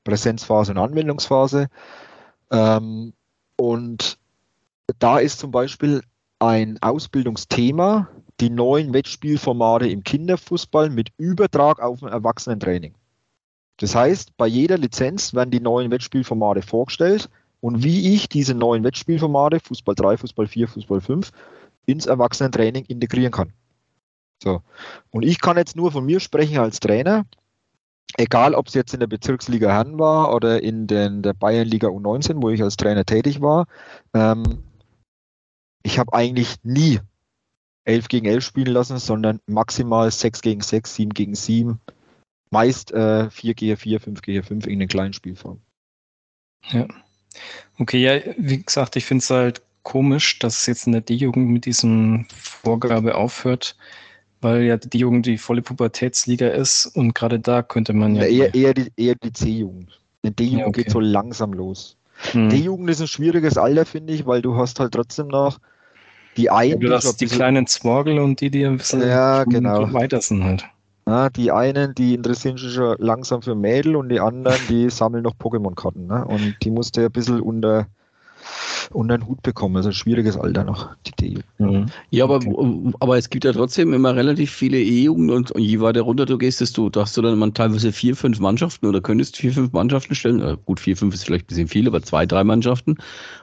Präsenzphase 0.04 0.72
und 0.72 0.78
Anwendungsphase. 0.78 1.68
Ähm, 2.50 3.12
und 3.56 4.18
da 4.98 5.18
ist 5.18 5.38
zum 5.38 5.50
Beispiel 5.50 6.02
ein 6.38 6.78
Ausbildungsthema 6.82 8.08
die 8.40 8.50
neuen 8.50 8.92
Wettspielformate 8.92 9.88
im 9.88 10.04
Kinderfußball 10.04 10.90
mit 10.90 11.10
Übertrag 11.16 11.80
auf 11.80 12.02
ein 12.02 12.12
Erwachsenentraining. 12.12 12.94
Das 13.78 13.94
heißt, 13.94 14.36
bei 14.36 14.46
jeder 14.46 14.78
Lizenz 14.78 15.34
werden 15.34 15.50
die 15.50 15.60
neuen 15.60 15.90
Wettspielformate 15.90 16.62
vorgestellt 16.62 17.30
und 17.60 17.82
wie 17.82 18.14
ich 18.14 18.28
diese 18.28 18.54
neuen 18.54 18.84
Wettspielformate, 18.84 19.60
Fußball 19.60 19.94
3, 19.94 20.18
Fußball 20.18 20.46
4, 20.46 20.68
Fußball 20.68 21.00
5, 21.00 21.30
ins 21.86 22.06
Erwachsenentraining 22.06 22.84
integrieren 22.84 23.32
kann. 23.32 23.52
So. 24.42 24.60
Und 25.10 25.24
ich 25.24 25.40
kann 25.40 25.56
jetzt 25.56 25.76
nur 25.76 25.92
von 25.92 26.04
mir 26.04 26.20
sprechen 26.20 26.58
als 26.58 26.80
Trainer, 26.80 27.24
egal 28.18 28.54
ob 28.54 28.68
es 28.68 28.74
jetzt 28.74 28.92
in 28.92 29.00
der 29.00 29.06
Bezirksliga 29.06 29.68
Herren 29.68 29.98
war 29.98 30.34
oder 30.34 30.62
in 30.62 30.86
den, 30.86 31.22
der 31.22 31.32
Bayernliga 31.32 31.88
U19, 31.88 32.42
wo 32.42 32.50
ich 32.50 32.62
als 32.62 32.76
Trainer 32.76 33.04
tätig 33.04 33.40
war. 33.40 33.66
Ähm, 34.14 34.62
ich 35.86 36.00
habe 36.00 36.12
eigentlich 36.12 36.56
nie 36.64 36.98
11 37.84 38.08
gegen 38.08 38.26
11 38.26 38.44
spielen 38.44 38.72
lassen, 38.72 38.98
sondern 38.98 39.38
maximal 39.46 40.10
6 40.10 40.42
gegen 40.42 40.60
6, 40.60 40.94
7 40.96 41.10
gegen 41.10 41.34
7, 41.36 41.80
meist 42.50 42.90
äh, 42.90 43.30
4 43.30 43.54
gegen 43.54 43.76
4, 43.76 44.00
5 44.00 44.22
gegen 44.22 44.42
5 44.42 44.66
in 44.66 44.80
den 44.80 44.88
kleinen 44.88 45.12
Spielformen. 45.12 45.62
Ja. 46.70 46.88
Okay, 47.78 48.02
ja, 48.02 48.20
wie 48.36 48.62
gesagt, 48.62 48.96
ich 48.96 49.04
finde 49.04 49.22
es 49.22 49.30
halt 49.30 49.62
komisch, 49.84 50.40
dass 50.40 50.60
es 50.60 50.66
jetzt 50.66 50.86
in 50.86 50.92
der 50.92 51.02
D-Jugend 51.02 51.50
mit 51.50 51.66
diesem 51.66 52.26
Vorgabe 52.34 53.14
aufhört, 53.14 53.76
weil 54.40 54.62
ja 54.64 54.76
die 54.76 54.98
Jugend 54.98 55.26
die 55.26 55.38
volle 55.38 55.62
Pubertätsliga 55.62 56.48
ist 56.48 56.86
und 56.86 57.14
gerade 57.14 57.38
da 57.38 57.62
könnte 57.62 57.92
man 57.92 58.16
ja. 58.16 58.24
ja 58.24 58.46
eher, 58.46 58.54
eher 58.54 58.74
die, 58.74 58.92
eher 58.96 59.14
die 59.22 59.32
C-Jugend. 59.32 60.00
Die 60.24 60.34
D-Jugend 60.34 60.60
ja, 60.60 60.66
okay. 60.66 60.82
geht 60.82 60.92
so 60.92 60.98
langsam 60.98 61.52
los. 61.52 61.96
Hm. 62.32 62.48
D-Jugend 62.48 62.90
ist 62.90 63.00
ein 63.00 63.06
schwieriges 63.06 63.56
Alter, 63.56 63.84
finde 63.84 64.14
ich, 64.14 64.26
weil 64.26 64.42
du 64.42 64.56
hast 64.56 64.80
halt 64.80 64.94
trotzdem 64.94 65.28
noch 65.28 65.60
die 66.36 66.50
einen. 66.50 66.80
Du 66.80 66.92
hast 66.92 67.20
die 67.20 67.26
kleinen 67.26 67.66
Zworgel 67.66 68.18
und 68.18 68.40
die, 68.40 68.50
die 68.50 68.64
ein 68.64 68.78
bisschen 68.78 69.00
ja, 69.02 69.44
genau. 69.44 69.92
weiter 69.92 70.20
sind 70.20 70.44
halt. 70.44 70.64
Ja, 71.08 71.30
die 71.30 71.52
einen, 71.52 71.94
die 71.94 72.14
interessieren 72.14 72.56
sich 72.56 72.74
schon 72.74 72.96
langsam 72.98 73.40
für 73.40 73.54
Mädel 73.54 73.94
und 73.94 74.08
die 74.08 74.18
anderen, 74.18 74.58
die 74.68 74.90
sammeln 74.90 75.22
noch 75.22 75.34
Pokémon-Karten. 75.38 76.06
Ne? 76.06 76.24
Und 76.24 76.56
die 76.62 76.70
musste 76.70 77.04
ein 77.04 77.12
bisschen 77.12 77.40
unter 77.40 77.86
unter 78.90 79.18
den 79.18 79.26
Hut 79.26 79.42
bekommen. 79.42 79.76
Also 79.76 79.90
ein 79.90 79.94
schwieriges 79.94 80.36
Alter 80.36 80.64
noch, 80.64 80.94
die 81.06 81.12
D-Jugend. 81.12 81.44
Mhm. 81.58 81.86
Ja, 82.10 82.24
aber, 82.24 82.36
okay. 82.36 82.92
aber 83.00 83.18
es 83.18 83.28
gibt 83.30 83.44
ja 83.44 83.52
trotzdem 83.52 83.92
immer 83.92 84.16
relativ 84.16 84.50
viele 84.50 84.78
E-Jugend 84.78 85.30
und, 85.30 85.50
und 85.52 85.62
je 85.62 85.80
weiter 85.80 86.02
runter 86.02 86.24
du 86.24 86.38
gehst, 86.38 86.60
desto, 86.60 86.88
da 86.88 87.02
hast 87.02 87.16
du 87.16 87.22
dann 87.22 87.54
teilweise 87.54 87.92
vier, 87.92 88.16
fünf 88.16 88.40
Mannschaften 88.40 88.86
oder 88.86 89.00
könntest 89.00 89.36
vier, 89.36 89.52
fünf 89.52 89.72
Mannschaften 89.72 90.14
stellen. 90.14 90.56
Gut, 90.64 90.80
vier, 90.80 90.96
fünf 90.96 91.14
ist 91.14 91.24
vielleicht 91.24 91.44
ein 91.44 91.48
bisschen 91.48 91.68
viel, 91.68 91.86
aber 91.86 92.02
zwei, 92.02 92.24
drei 92.26 92.44
Mannschaften. 92.44 92.96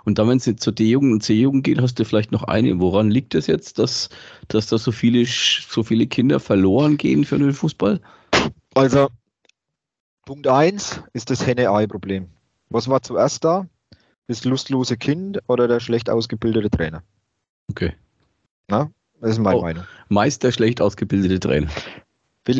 Und 0.05 0.17
dann, 0.17 0.27
wenn 0.27 0.37
es 0.37 0.49
zur 0.57 0.73
D-Jugend 0.73 1.13
und 1.13 1.23
C-Jugend 1.23 1.63
geht, 1.63 1.81
hast 1.81 1.99
du 1.99 2.05
vielleicht 2.05 2.31
noch 2.31 2.43
eine. 2.43 2.79
Woran 2.79 3.11
liegt 3.11 3.35
es 3.35 3.43
das 3.43 3.47
jetzt, 3.47 3.79
dass, 3.79 4.09
dass 4.47 4.67
da 4.67 4.77
so 4.77 4.91
viele, 4.91 5.25
so 5.25 5.83
viele 5.83 6.07
Kinder 6.07 6.39
verloren 6.39 6.97
gehen 6.97 7.25
für 7.25 7.37
den 7.37 7.53
Fußball? 7.53 7.99
Also, 8.73 9.09
Punkt 10.25 10.47
1 10.47 11.03
ist 11.13 11.29
das 11.29 11.45
Henne-Ei-Problem. 11.45 12.29
Was 12.69 12.87
war 12.87 13.01
zuerst 13.01 13.43
da? 13.43 13.67
Das 14.27 14.45
lustlose 14.45 14.97
Kind 14.97 15.39
oder 15.47 15.67
der 15.67 15.79
schlecht 15.79 16.09
ausgebildete 16.09 16.69
Trainer. 16.69 17.03
Okay. 17.69 17.93
Na, 18.67 18.89
das 19.19 19.31
ist 19.31 19.39
meine 19.39 19.57
oh, 19.57 19.61
Meinung. 19.61 19.83
Meist 20.09 20.43
der 20.43 20.51
schlecht 20.51 20.81
ausgebildete 20.81 21.39
Trainer. 21.39 21.69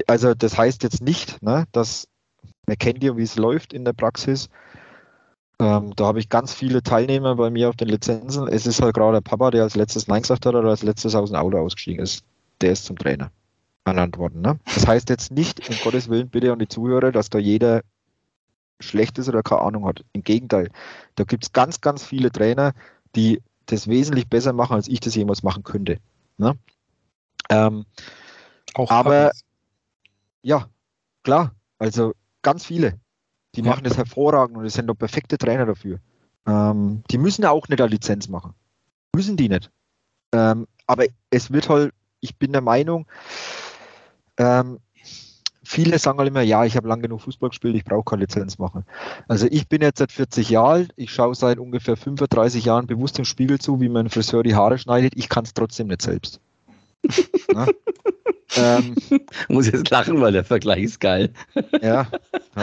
Also 0.08 0.34
das 0.34 0.58
heißt 0.58 0.84
jetzt 0.84 1.02
nicht, 1.02 1.42
ne, 1.42 1.66
dass 1.72 2.08
man 2.68 2.78
kennt 2.78 3.04
ja, 3.04 3.18
wie 3.18 3.24
es 3.24 3.36
läuft 3.36 3.74
in 3.74 3.84
der 3.86 3.94
Praxis. 3.94 4.50
Ähm, 5.60 5.94
da 5.96 6.06
habe 6.06 6.20
ich 6.20 6.30
ganz 6.30 6.54
viele 6.54 6.82
Teilnehmer 6.82 7.36
bei 7.36 7.50
mir 7.50 7.70
auf 7.70 7.76
den 7.76 7.90
Lizenzen. 7.90 8.48
Es 8.48 8.66
ist 8.66 8.82
halt 8.82 8.96
gerade 8.96 9.18
der 9.18 9.22
Papa, 9.22 9.52
der 9.52 9.64
als 9.64 9.76
letztes 9.76 10.08
Nein 10.08 10.22
gesagt 10.22 10.46
hat 10.46 10.56
oder 10.56 10.70
als 10.70 10.84
letztes 10.84 11.16
aus 11.16 11.30
dem 11.30 11.36
Auto 11.38 11.58
ausgestiegen 11.58 12.02
ist. 12.02 12.24
Der 12.62 12.72
ist 12.72 12.86
zum 12.86 12.98
Trainer 12.98 13.32
ernannt 13.86 14.18
worden. 14.18 14.42
Ne? 14.42 14.60
Das 14.74 14.88
heißt 14.88 15.10
jetzt 15.10 15.32
nicht, 15.32 15.70
um 15.70 15.76
Gottes 15.84 16.10
Willen, 16.10 16.30
bitte 16.30 16.52
an 16.52 16.60
die 16.60 16.68
Zuhörer, 16.68 17.12
dass 17.12 17.30
da 17.30 17.38
jeder 17.38 17.82
schlecht 18.80 19.18
ist 19.18 19.30
oder 19.30 19.44
keine 19.44 19.62
Ahnung 19.62 19.86
hat. 19.86 20.04
Im 20.14 20.24
Gegenteil, 20.24 20.70
da 21.16 21.24
gibt 21.24 21.44
es 21.44 21.52
ganz, 21.54 21.82
ganz 21.82 22.04
viele 22.04 22.32
Trainer, 22.32 22.74
die 23.16 23.42
das 23.66 23.88
wesentlich 23.88 24.28
besser 24.28 24.54
machen, 24.54 24.76
als 24.76 24.88
ich 24.88 25.00
das 25.00 25.16
jemals 25.16 25.44
machen 25.44 25.64
könnte. 25.64 26.00
Ne? 26.38 26.58
Ähm, 27.50 27.86
Auch 28.74 28.90
aber 28.92 29.26
Papas. 29.26 29.44
ja, 30.42 30.68
klar, 31.24 31.56
also 31.78 32.14
ganz 32.42 32.66
viele, 32.66 33.00
die 33.56 33.62
ja. 33.62 33.70
machen 33.70 33.84
das 33.84 33.98
hervorragend 33.98 34.58
und 34.58 34.66
es 34.66 34.74
sind 34.74 34.88
doch 34.88 34.96
perfekte 34.96 35.38
Trainer 35.38 35.66
dafür. 35.66 36.00
Ähm, 36.46 37.04
die 37.10 37.18
müssen 37.18 37.46
auch 37.46 37.68
nicht 37.68 37.82
eine 37.82 37.90
Lizenz 37.90 38.28
machen. 38.28 38.54
Müssen 39.16 39.38
die 39.38 39.50
nicht. 39.50 39.72
Ähm, 40.34 40.68
aber 40.88 41.06
es 41.30 41.52
wird 41.52 41.70
halt, 41.70 41.94
ich 42.20 42.38
bin 42.38 42.52
der 42.52 42.62
Meinung, 42.62 43.08
ähm, 44.38 44.80
viele 45.64 45.98
sagen 45.98 46.20
halt 46.20 46.30
immer, 46.30 46.42
ja, 46.42 46.66
ich 46.66 46.76
habe 46.76 46.88
lange 46.88 47.04
genug 47.04 47.22
Fußball 47.22 47.50
gespielt, 47.50 47.76
ich 47.76 47.86
brauche 47.86 48.04
keine 48.04 48.24
Lizenz 48.24 48.58
machen. 48.58 48.86
Also 49.28 49.48
ich 49.50 49.68
bin 49.68 49.82
jetzt 49.82 50.00
seit 50.00 50.12
40 50.12 50.50
Jahren 50.50 50.74
alt, 50.74 50.92
ich 50.96 51.12
schaue 51.12 51.36
seit 51.36 51.60
ungefähr 51.60 51.96
35 51.96 52.66
Jahren 52.66 52.88
bewusst 52.88 53.20
im 53.20 53.26
Spiegel 53.26 53.60
zu, 53.60 53.80
wie 53.80 53.90
mein 53.90 54.10
Friseur 54.10 54.44
die 54.44 54.56
Haare 54.56 54.78
schneidet, 54.78 55.14
ich 55.16 55.30
kann 55.30 55.44
es 55.44 55.54
trotzdem 55.54 55.88
nicht 55.88 56.02
selbst. 56.02 56.40
Ähm, 58.56 58.96
muss 59.48 59.66
jetzt 59.66 59.90
lachen, 59.90 60.22
weil 60.22 60.32
der 60.32 60.44
Vergleich 60.44 60.84
ist 60.84 61.00
geil. 61.00 61.32
Ja. 61.82 62.08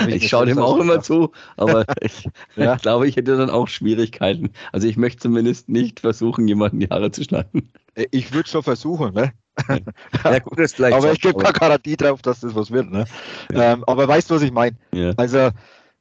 Ich, 0.07 0.23
ich 0.23 0.29
schaue 0.29 0.47
dem 0.47 0.61
auch 0.61 0.79
immer 0.79 1.03
zu, 1.03 1.33
aber 1.57 1.85
ich, 2.01 2.29
ja. 2.55 2.77
ich, 2.77 2.83
glaube, 2.83 3.09
ich 3.09 3.17
hätte 3.17 3.37
dann 3.37 3.51
auch 3.51 3.67
Schwierigkeiten. 3.67 4.51
Also 4.71 4.87
ich 4.87 4.97
möchte 4.97 5.23
zumindest 5.23 5.69
nicht 5.69 5.99
versuchen, 5.99 6.47
jemanden 6.47 6.79
die 6.79 6.89
Haare 6.89 7.11
zu 7.11 7.25
schneiden. 7.25 7.73
Äh, 7.97 8.07
ich 8.13 8.33
würde 8.33 8.49
schon 8.49 8.63
versuchen, 8.63 9.15
ne? 9.15 9.33
Ja, 10.25 10.39
gut, 10.39 10.59
das 10.59 10.75
vielleicht 10.75 10.97
aber 10.97 11.13
ich 11.13 11.21
gebe 11.21 11.39
keine 11.39 11.53
Garantie 11.53 11.97
drauf, 11.97 12.23
dass 12.23 12.41
das 12.41 12.55
was 12.55 12.71
wird. 12.71 12.91
Ne? 12.91 13.05
Ja. 13.53 13.73
Ähm, 13.73 13.85
aber 13.87 14.07
weißt 14.09 14.31
du, 14.31 14.35
was 14.35 14.43
ich 14.43 14.53
meine? 14.53 14.77
Ja. 14.93 15.13
Also 15.17 15.51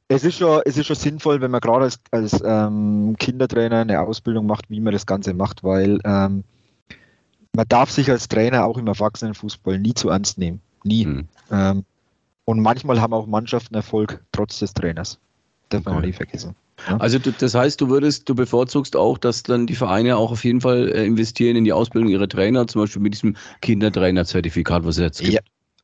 es 0.08 0.24
ist, 0.24 0.38
schon, 0.38 0.62
es 0.64 0.76
ist 0.76 0.86
schon 0.86 0.96
sinnvoll, 0.96 1.40
wenn 1.40 1.50
man 1.50 1.60
gerade 1.60 1.84
als, 1.84 2.00
als 2.10 2.42
ähm, 2.44 3.16
Kindertrainer 3.18 3.78
eine 3.78 4.00
Ausbildung 4.00 4.46
macht, 4.46 4.68
wie 4.68 4.80
man 4.80 4.92
das 4.92 5.06
Ganze 5.06 5.34
macht, 5.34 5.62
weil 5.62 6.00
ähm, 6.04 6.44
man 7.54 7.68
darf 7.68 7.90
sich 7.90 8.10
als 8.10 8.28
Trainer 8.28 8.64
auch 8.64 8.78
im 8.78 8.86
Erwachsenenfußball 8.86 9.78
nie 9.78 9.94
zu 9.94 10.08
ernst 10.08 10.38
nehmen. 10.38 10.60
Nie. 10.82 11.06
Mhm. 11.06 11.28
Und 12.44 12.60
manchmal 12.60 13.00
haben 13.00 13.12
auch 13.12 13.26
Mannschaften 13.26 13.74
Erfolg 13.74 14.24
trotz 14.32 14.58
des 14.58 14.72
Trainers. 14.72 15.18
Darf 15.68 15.84
man 15.84 15.98
okay. 15.98 16.06
nie 16.06 16.12
vergessen. 16.12 16.56
Ja? 16.88 16.96
Also 16.98 17.18
du, 17.18 17.32
das 17.32 17.54
heißt, 17.54 17.80
du 17.80 17.88
würdest, 17.88 18.28
du 18.28 18.34
bevorzugst 18.34 18.96
auch, 18.96 19.18
dass 19.18 19.42
dann 19.42 19.66
die 19.66 19.74
Vereine 19.74 20.16
auch 20.16 20.32
auf 20.32 20.44
jeden 20.44 20.60
Fall 20.60 20.88
äh, 20.88 21.04
investieren 21.04 21.56
in 21.56 21.64
die 21.64 21.72
Ausbildung 21.72 22.10
ihrer 22.10 22.28
Trainer, 22.28 22.66
zum 22.66 22.82
Beispiel 22.82 23.02
mit 23.02 23.14
diesem 23.14 23.36
Kindertrainer-Zertifikat, 23.60 24.84
was 24.84 24.96
es 24.96 25.02
jetzt 25.02 25.20
gibt. 25.20 25.32
Ja, 25.32 25.40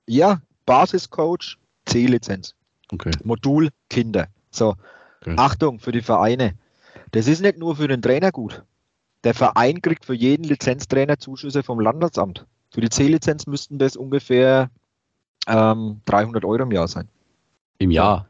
ja 0.06 0.42
Basiscoach, 0.66 1.58
C-Lizenz. 1.86 2.54
Okay. 2.92 3.10
Modul 3.24 3.70
Kinder. 3.90 4.28
So, 4.50 4.74
okay. 5.20 5.34
Achtung 5.36 5.80
für 5.80 5.92
die 5.92 6.02
Vereine. 6.02 6.54
Das 7.12 7.28
ist 7.28 7.40
nicht 7.40 7.58
nur 7.58 7.76
für 7.76 7.88
den 7.88 8.02
Trainer 8.02 8.32
gut. 8.32 8.62
Der 9.24 9.34
Verein 9.34 9.82
kriegt 9.82 10.04
für 10.04 10.14
jeden 10.14 10.44
Lizenztrainer 10.44 11.18
Zuschüsse 11.18 11.62
vom 11.62 11.80
Landratsamt. 11.80 12.46
Für 12.72 12.80
die 12.80 12.90
C-Lizenz 12.90 13.46
müssten 13.46 13.78
das 13.78 13.96
ungefähr 13.96 14.70
ähm, 15.46 16.00
300 16.04 16.44
Euro 16.44 16.62
im 16.62 16.72
Jahr 16.72 16.88
sein. 16.88 17.08
Im 17.78 17.90
Jahr? 17.90 18.26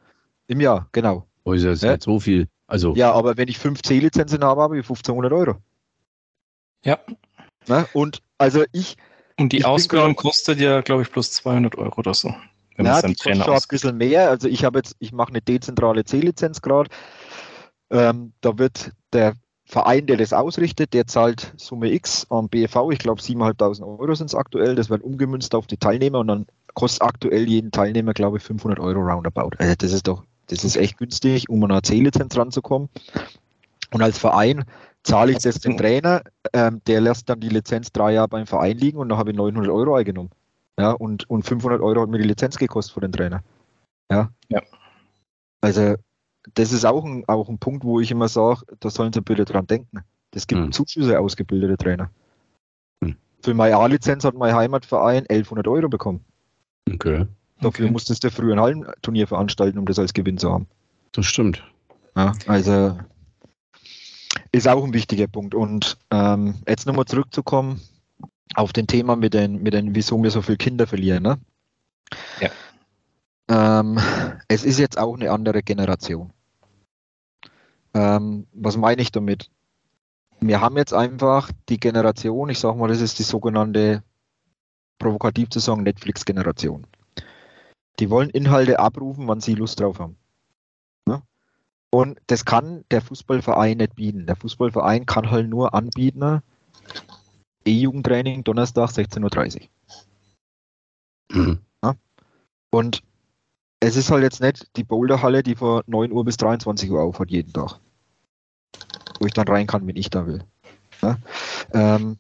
Im 0.47 0.61
Jahr, 0.61 0.89
genau. 0.93 1.27
Oh, 1.45 1.53
ist 1.53 1.65
das 1.65 1.83
ja. 1.83 1.93
nicht 1.93 2.03
so 2.03 2.21
viel. 2.21 2.49
Also. 2.67 2.95
Ja, 2.95 3.13
aber 3.13 3.37
wenn 3.37 3.49
ich 3.49 3.59
fünf 3.59 3.83
C-Lizenzen 3.83 4.43
habe, 4.43 4.63
habe 4.63 4.79
ich 4.79 4.85
1500 4.85 5.33
Euro. 5.33 5.57
Ja. 6.85 6.99
Na, 7.67 7.87
und 7.93 8.23
also 8.39 8.65
ich. 8.73 8.97
Und 9.39 9.53
die 9.53 9.65
Ausbildung 9.65 10.17
kostet 10.17 10.61
ja, 10.61 10.81
glaube 10.81 11.03
ich, 11.03 11.11
plus 11.11 11.33
200 11.33 11.77
Euro 11.77 11.99
oder 11.99 12.15
so. 12.15 12.35
Ja, 12.79 13.03
die 13.03 13.15
kostet 13.15 13.45
schon 13.45 13.55
ein 13.55 13.61
bisschen 13.69 13.97
mehr. 13.97 14.31
Also 14.31 14.49
ich 14.49 14.65
habe 14.65 14.79
jetzt, 14.79 14.97
ich 14.99 15.13
mache 15.13 15.31
eine 15.31 15.43
dezentrale 15.43 16.05
C-Lizenz 16.05 16.63
gerade. 16.63 16.91
Ähm, 17.91 18.33
da 18.41 18.59
wird 18.59 18.93
der 19.13 19.35
Verein, 19.65 20.07
der 20.07 20.17
das 20.17 20.33
ausrichtet, 20.33 20.95
der 20.95 21.07
zahlt 21.07 21.53
Summe 21.57 21.91
X 21.93 22.27
am 22.31 22.49
BFV. 22.49 22.91
Ich 22.93 22.99
glaube 22.99 23.21
7.500 23.21 23.83
Euro 23.83 24.15
sind 24.15 24.27
es 24.27 24.35
aktuell. 24.35 24.75
Das 24.75 24.91
wird 24.91 25.03
umgemünzt 25.03 25.55
auf 25.55 25.67
die 25.67 25.77
Teilnehmer 25.77 26.21
und 26.21 26.29
dann 26.29 26.47
kostet 26.75 27.03
aktuell 27.03 27.49
jeden 27.49 27.73
Teilnehmer, 27.73 28.15
glaube 28.15 28.37
ich, 28.37 28.45
500 28.45 28.79
Euro 28.79 29.01
roundabout. 29.01 29.51
Also 29.59 29.75
das 29.77 29.93
ist 29.93 30.07
doch, 30.07 30.23
das 30.47 30.65
ist 30.65 30.77
echt 30.77 30.99
günstig, 30.99 31.49
um 31.49 31.63
an 31.65 31.73
eine 31.73 31.83
C-Lizenz 31.83 32.37
ranzukommen. 32.37 32.89
Und 33.93 34.03
als 34.03 34.19
Verein 34.19 34.65
zahle 35.03 35.33
ich 35.33 35.39
das 35.39 35.61
dem 35.61 35.77
Trainer, 35.77 36.23
ähm, 36.53 36.81
der 36.87 37.01
lässt 37.01 37.29
dann 37.29 37.41
die 37.41 37.49
Lizenz 37.49 37.93
drei 37.93 38.13
Jahre 38.13 38.29
beim 38.29 38.47
Verein 38.47 38.77
liegen 38.77 38.99
und 38.99 39.09
dann 39.09 39.19
habe 39.19 39.31
ich 39.31 39.37
900 39.37 39.71
Euro 39.73 39.95
eingenommen. 39.95 40.31
Ja, 40.79 40.91
und, 40.91 41.29
und 41.31 41.45
500 41.45 41.81
Euro 41.81 42.03
hat 42.03 42.09
mir 42.09 42.19
die 42.19 42.29
Lizenz 42.29 42.57
gekostet 42.57 42.95
für 42.95 43.01
den 43.01 43.13
Trainer. 43.13 43.43
Ja. 44.11 44.31
ja. 44.49 44.61
Also, 45.61 45.95
das 46.55 46.73
ist 46.73 46.85
auch 46.85 47.05
ein, 47.05 47.25
auch 47.29 47.49
ein 47.49 47.59
Punkt, 47.59 47.85
wo 47.85 48.01
ich 48.01 48.11
immer 48.11 48.29
sage, 48.29 48.63
da 48.81 48.91
sollen 48.91 49.13
sie 49.13 49.23
bitte 49.23 49.45
dran 49.45 49.67
denken. 49.67 50.01
Das 50.33 50.47
gibt 50.47 50.61
hm. 50.61 50.73
Zuschüsse 50.73 51.19
ausgebildete 51.19 51.77
Trainer. 51.77 52.11
Hm. 53.03 53.17
Für 53.43 53.55
meine 53.55 53.77
A-Lizenz 53.77 54.25
hat 54.25 54.35
mein 54.35 54.55
Heimatverein 54.55 55.27
1100 55.29 55.67
Euro 55.69 55.89
bekommen. 55.89 56.25
Okay. 56.93 57.27
Dafür 57.61 57.87
okay. 57.87 57.93
musstest 57.93 58.25
du 58.25 58.31
früher 58.31 58.55
ein 58.55 58.61
Hallenturnier 58.61 59.27
veranstalten, 59.27 59.79
um 59.79 59.87
das 59.87 59.99
als 59.99 60.13
Gewinn 60.13 60.39
zu 60.39 60.53
haben. 60.53 60.67
Das 61.13 61.27
stimmt. 61.27 61.65
Ja, 62.15 62.35
also 62.47 62.99
ist 64.53 64.69
auch 64.69 64.85
ein 64.85 64.93
wichtiger 64.93 65.27
Punkt. 65.27 65.55
Und 65.55 65.99
ähm, 66.11 66.55
jetzt 66.67 66.87
nochmal 66.87 67.07
zurückzukommen, 67.07 67.81
auf 68.55 68.73
den 68.73 68.87
Thema 68.87 69.17
mit 69.17 69.35
den, 69.35 69.63
mit 69.63 69.75
den, 69.75 69.95
wieso 69.95 70.23
wir 70.23 70.31
so 70.31 70.43
viele 70.43 70.57
Kinder 70.57 70.87
verlieren. 70.87 71.23
Ne? 71.23 71.39
Ja. 72.41 72.51
Ähm, 73.49 73.99
es 74.49 74.65
ist 74.65 74.79
jetzt 74.79 74.99
auch 74.99 75.15
eine 75.15 75.31
andere 75.31 75.63
Generation. 75.63 76.33
Ähm, 77.95 78.47
was 78.53 78.77
meine 78.77 79.03
ich 79.03 79.13
damit? 79.13 79.51
Wir 80.41 80.61
haben 80.61 80.77
jetzt 80.77 80.93
einfach 80.93 81.51
die 81.69 81.81
Generation, 81.81 82.51
ich 82.51 82.59
sage 82.59 82.79
mal, 82.79 82.89
das 82.89 83.01
ist 83.01 83.19
die 83.19 83.23
sogenannte, 83.25 84.03
provokativ 84.99 85.51
zu 85.51 85.61
sagen, 85.61 85.83
Netflix-Generation. 85.83 86.87
Die 87.99 88.11
wollen 88.11 88.31
Inhalte 88.31 88.79
abrufen, 88.79 89.27
wann 89.29 89.41
sie 89.41 89.55
Lust 89.55 89.81
drauf 89.81 89.99
haben. 89.99 90.17
Ne? 91.07 91.23
Und 91.91 92.21
das 92.27 92.45
kann 92.45 92.85
der 92.91 93.01
Fußballverein 93.01 93.79
nicht 93.79 93.95
bieten. 93.95 94.27
Der 94.27 94.37
Fußballverein 94.37 95.07
kann 95.07 95.31
halt 95.31 95.49
nur 95.49 95.75
anbieten, 95.75 96.43
E-Jugendtraining 97.65 98.45
Donnerstag 98.45 98.91
16.30 98.91 99.69
Uhr. 101.33 101.43
Mhm. 101.43 101.59
Ja? 101.83 101.95
Und 102.71 103.03
es 103.81 103.97
ist 103.97 104.11
halt 104.11 104.23
jetzt 104.23 104.41
nicht 104.41 104.77
die 104.77 104.85
Boulderhalle, 104.85 105.43
die 105.43 105.55
von 105.55 105.83
9 105.87 106.13
Uhr 106.13 106.25
bis 106.25 106.37
23 106.37 106.91
Uhr 106.91 107.03
aufhat 107.03 107.31
jeden 107.31 107.53
Tag. 107.53 107.81
Wo 109.21 109.27
ich 109.27 109.33
dann 109.33 109.49
rein 109.49 109.67
kann, 109.67 109.87
wenn 109.87 109.97
ich 109.97 110.11
da 110.11 110.27
will. 110.27 110.45
Ja? 111.03 111.19
Ähm, 111.73 112.19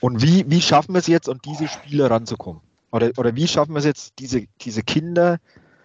und 0.00 0.22
wie, 0.22 0.48
wie 0.50 0.60
schaffen 0.60 0.94
wir 0.94 0.98
es 0.98 1.06
jetzt, 1.06 1.28
an 1.28 1.40
diese 1.44 1.68
Spieler 1.68 2.10
ranzukommen? 2.10 2.60
Oder, 2.92 3.10
oder 3.16 3.34
wie 3.34 3.48
schaffen 3.48 3.72
wir 3.72 3.78
es 3.78 3.84
jetzt, 3.84 4.14
diese, 4.18 4.46
diese 4.60 4.82
Kinder 4.82 5.38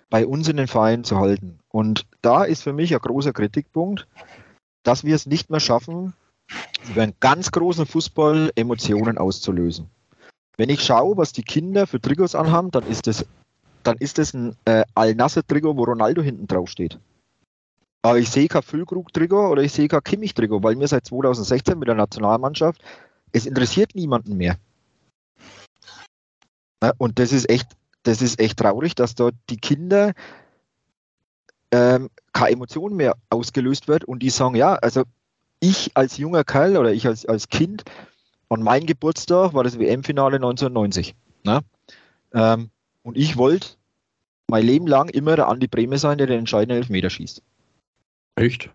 bei 0.10 0.28
uns 0.28 0.48
in 0.48 0.58
den 0.58 0.68
Vereinen 0.68 1.04
zu 1.04 1.18
halten? 1.18 1.60
Und 1.70 2.06
da 2.22 2.44
ist 2.44 2.64
für 2.64 2.74
mich 2.74 2.94
ein 2.94 3.00
großer 3.00 3.34
Kritikpunkt, 3.34 4.08
dass 4.84 5.04
wir 5.04 5.16
es 5.16 5.26
nicht 5.26 5.50
mehr 5.50 5.60
schaffen, 5.60 6.14
über 6.90 7.04
einen 7.04 7.16
ganz 7.20 7.52
großen 7.52 7.86
Fußball 7.86 8.52
Emotionen 8.56 9.18
auszulösen. 9.18 9.90
Wenn 10.58 10.70
ich 10.70 10.84
schaue, 10.84 11.18
was 11.18 11.34
die 11.34 11.44
Kinder 11.44 11.88
für 11.88 12.02
Trikots 12.02 12.36
anhaben, 12.36 12.72
dann 12.72 12.86
ist 12.88 13.08
das, 13.08 13.26
dann 13.84 13.98
ist 13.98 14.18
das 14.18 14.34
ein 14.34 14.56
äh, 14.66 14.84
Al-Nasser-Trikot, 14.96 15.78
wo 15.78 15.84
Ronaldo 15.84 16.22
hinten 16.22 16.48
drauf 16.48 16.70
steht. 16.70 17.00
Aber 18.02 18.20
ich 18.20 18.30
sehe 18.30 18.48
kein 18.48 18.64
Füllkrug-Trikot 18.64 19.50
oder 19.50 19.62
ich 19.62 19.72
sehe 19.72 19.88
kein 19.88 20.04
Kimmich-Trikot, 20.04 20.64
weil 20.64 20.76
mir 20.76 20.88
seit 20.88 21.06
2016 21.06 21.78
mit 21.78 21.88
der 21.88 21.96
Nationalmannschaft, 21.96 22.82
es 23.34 23.46
interessiert 23.46 23.96
niemanden 23.96 24.38
mehr. 24.38 24.58
Und 26.98 27.20
das 27.20 27.32
ist 27.32 27.50
echt, 27.50 27.68
das 28.04 28.22
ist 28.22 28.40
echt 28.40 28.60
traurig, 28.60 28.96
dass 28.96 29.16
dort 29.16 29.36
die 29.50 29.58
Kinder 29.58 30.14
ähm, 31.72 32.10
keine 32.34 32.52
Emotion 32.52 32.96
mehr 32.96 33.16
ausgelöst 33.30 33.88
wird 33.88 34.06
und 34.06 34.20
die 34.20 34.30
sagen, 34.30 34.56
ja, 34.56 34.76
also 34.76 35.04
ich 35.60 35.92
als 35.96 36.18
junger 36.18 36.44
Kerl 36.44 36.78
oder 36.78 36.94
ich 36.94 37.08
als, 37.08 37.26
als 37.26 37.50
Kind, 37.50 37.84
an 38.50 38.64
meinem 38.64 38.86
Geburtstag 38.86 39.54
war 39.54 39.64
das 39.64 39.80
WM-Finale 39.80 40.38
1990. 40.38 41.16
Ne? 41.44 41.62
Ähm, 42.34 42.70
und 43.04 43.18
ich 43.18 43.38
wollte 43.38 43.70
mein 44.48 44.66
Leben 44.66 44.88
lang 44.88 45.10
immer 45.10 45.36
der 45.36 45.48
Andi 45.48 45.68
Breme 45.68 45.98
sein, 45.98 46.18
der 46.18 46.28
den 46.28 46.40
entscheidenden 46.40 46.78
Elfmeter 46.78 47.10
schießt. 47.10 47.42
Echt? 48.36 48.70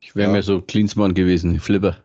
Ich 0.00 0.14
wäre 0.14 0.28
ja. 0.28 0.36
mir 0.36 0.42
so 0.42 0.60
Klinsmann 0.60 1.14
gewesen, 1.14 1.58
Flipper. 1.60 1.96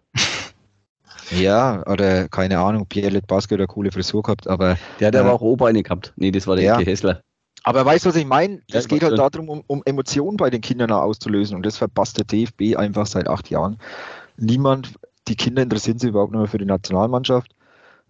Ja, 1.40 1.86
oder 1.88 2.28
keine 2.28 2.60
Ahnung, 2.60 2.86
Pierre 2.88 3.22
Basket 3.22 3.60
oder 3.60 3.68
coole 3.68 3.92
Frisur 3.92 4.24
gehabt, 4.24 4.48
aber. 4.48 4.78
Der 5.00 5.08
hat 5.08 5.16
äh, 5.16 5.20
aber 5.20 5.34
auch 5.34 5.42
Oberbeine 5.42 5.84
gehabt. 5.84 6.14
Nee, 6.16 6.32
das 6.32 6.48
war 6.48 6.56
der 6.56 6.66
ja. 6.66 6.80
Hessler. 6.80 7.22
Aber 7.64 7.86
weißt 7.86 8.06
du, 8.06 8.10
was 8.10 8.16
ich 8.18 8.26
meine? 8.26 8.62
Es 8.72 8.88
geht 8.88 9.04
halt 9.04 9.18
darum, 9.18 9.50
um, 9.50 9.64
um, 9.68 9.82
Emotionen 9.86 10.38
bei 10.38 10.50
den 10.50 10.62
Kindern 10.62 10.92
auszulösen. 10.92 11.56
Und 11.56 11.66
das 11.66 11.78
verpasst 11.78 12.18
der 12.18 12.26
DFB 12.26 12.78
einfach 12.78 13.08
seit 13.08 13.28
acht 13.28 13.50
Jahren. 13.50 13.78
Niemand, 14.36 14.94
die 15.30 15.36
Kinder 15.36 15.62
interessieren 15.62 15.98
sich 15.98 16.10
überhaupt 16.10 16.34
nicht 16.34 16.40
mehr 16.40 16.50
für 16.50 16.58
die 16.58 16.66
Nationalmannschaft. 16.66 17.52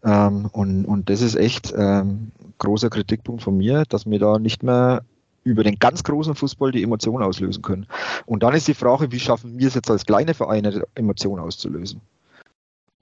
Ähm, 0.04 0.50
und, 0.52 0.86
und 0.86 1.10
das 1.10 1.22
ist 1.22 1.36
echt 1.36 1.72
ähm, 1.78 2.32
großer 2.58 2.90
Kritikpunkt 2.90 3.44
von 3.44 3.56
mir, 3.56 3.84
dass 3.88 4.10
wir 4.10 4.18
da 4.18 4.40
nicht 4.40 4.64
mehr 4.64 5.04
über 5.44 5.64
den 5.64 5.78
ganz 5.78 6.04
großen 6.04 6.36
Fußball 6.36 6.72
die 6.72 6.84
Emotionen 6.84 7.24
auslösen 7.24 7.62
können. 7.62 7.86
Und 8.26 8.44
dann 8.44 8.54
ist 8.54 8.68
die 8.68 8.74
Frage, 8.74 9.12
wie 9.12 9.20
schaffen 9.20 9.60
wir 9.60 9.68
es 9.68 9.76
jetzt 9.76 9.92
als 9.92 10.06
kleine 10.06 10.34
Vereine, 10.34 10.84
Emotionen 10.96 11.44
auszulösen? 11.44 12.02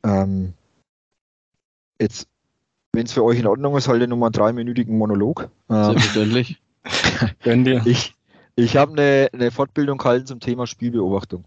Ähm, 0.04 0.54
jetzt 2.00 2.28
wenn 2.94 3.06
es 3.06 3.14
für 3.14 3.24
euch 3.24 3.40
in 3.40 3.48
Ordnung 3.48 3.78
ist, 3.78 3.88
halte 3.88 4.04
ich 4.04 4.10
nochmal 4.10 4.28
einen 4.28 4.34
dreiminütigen 4.34 4.98
Monolog. 4.98 5.50
Ähm, 5.70 5.84
Selbstverständlich. 5.86 6.62
Gönn 7.44 7.64
dir. 7.64 7.82
Ich, 7.86 8.16
ich 8.56 8.76
habe 8.76 8.92
eine, 8.92 9.30
eine 9.32 9.52
Fortbildung 9.52 9.98
gehalten 9.98 10.26
zum 10.26 10.40
Thema 10.40 10.68
Spielbeobachtung. 10.68 11.46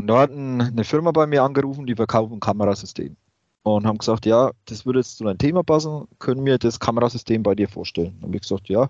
Und 0.00 0.08
da 0.08 0.18
hat 0.20 0.30
eine 0.30 0.84
Firma 0.84 1.12
bei 1.12 1.26
mir 1.26 1.42
angerufen, 1.42 1.86
die 1.86 1.94
verkaufen 1.94 2.34
ein 2.34 2.40
Kamerasystem. 2.40 3.16
Und 3.62 3.86
haben 3.86 3.98
gesagt, 3.98 4.26
ja, 4.26 4.50
das 4.66 4.86
würde 4.86 5.00
jetzt 5.00 5.16
zu 5.16 5.24
deinem 5.24 5.38
Thema 5.38 5.62
passen, 5.62 6.06
können 6.18 6.44
wir 6.44 6.58
das 6.58 6.78
Kamerasystem 6.78 7.42
bei 7.42 7.54
dir 7.54 7.68
vorstellen? 7.68 8.16
Dann 8.20 8.28
habe 8.28 8.36
ich 8.36 8.42
gesagt, 8.42 8.68
ja, 8.68 8.88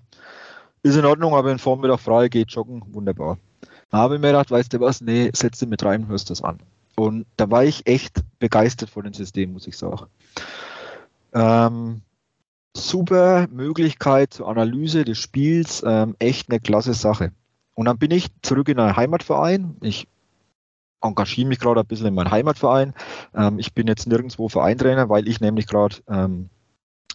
ist 0.83 0.95
in 0.95 1.05
Ordnung, 1.05 1.33
aber 1.33 1.51
in 1.51 1.59
Vormittag 1.59 1.99
frei, 1.99 2.29
geht 2.29 2.51
joggen, 2.51 2.83
wunderbar. 2.93 3.37
Dann 3.89 4.01
habe 4.01 4.15
ich 4.15 4.21
mir 4.21 4.27
gedacht, 4.27 4.51
weißt 4.51 4.73
du 4.73 4.79
was, 4.79 5.01
nee, 5.01 5.31
setz 5.33 5.59
dich 5.59 5.67
mit 5.67 5.83
rein, 5.83 6.07
hörst 6.07 6.29
das 6.29 6.43
an. 6.43 6.59
Und 6.99 7.27
da 7.37 7.49
war 7.51 7.63
ich 7.63 7.85
echt 7.85 8.23
begeistert 8.39 8.89
von 8.89 9.03
dem 9.03 9.13
System, 9.13 9.53
muss 9.53 9.67
ich 9.67 9.77
sagen. 9.77 10.07
Ähm, 11.33 12.01
super 12.75 13.47
Möglichkeit 13.51 14.33
zur 14.33 14.47
Analyse 14.47 15.05
des 15.05 15.19
Spiels, 15.19 15.83
ähm, 15.85 16.15
echt 16.17 16.49
eine 16.49 16.59
klasse 16.59 16.95
Sache. 16.95 17.31
Und 17.75 17.85
dann 17.85 17.99
bin 17.99 18.09
ich 18.09 18.29
zurück 18.41 18.69
in 18.69 18.79
einen 18.79 18.97
Heimatverein. 18.97 19.77
Ich 19.81 20.07
engagiere 21.01 21.47
mich 21.47 21.59
gerade 21.59 21.81
ein 21.81 21.85
bisschen 21.85 22.07
in 22.07 22.15
meinen 22.15 22.31
Heimatverein. 22.31 22.95
Ähm, 23.35 23.59
ich 23.59 23.73
bin 23.73 23.85
jetzt 23.85 24.07
nirgendwo 24.07 24.49
Vereintrainer, 24.49 25.07
weil 25.07 25.27
ich 25.27 25.39
nämlich 25.39 25.67
gerade 25.67 25.97
ähm, 26.09 26.49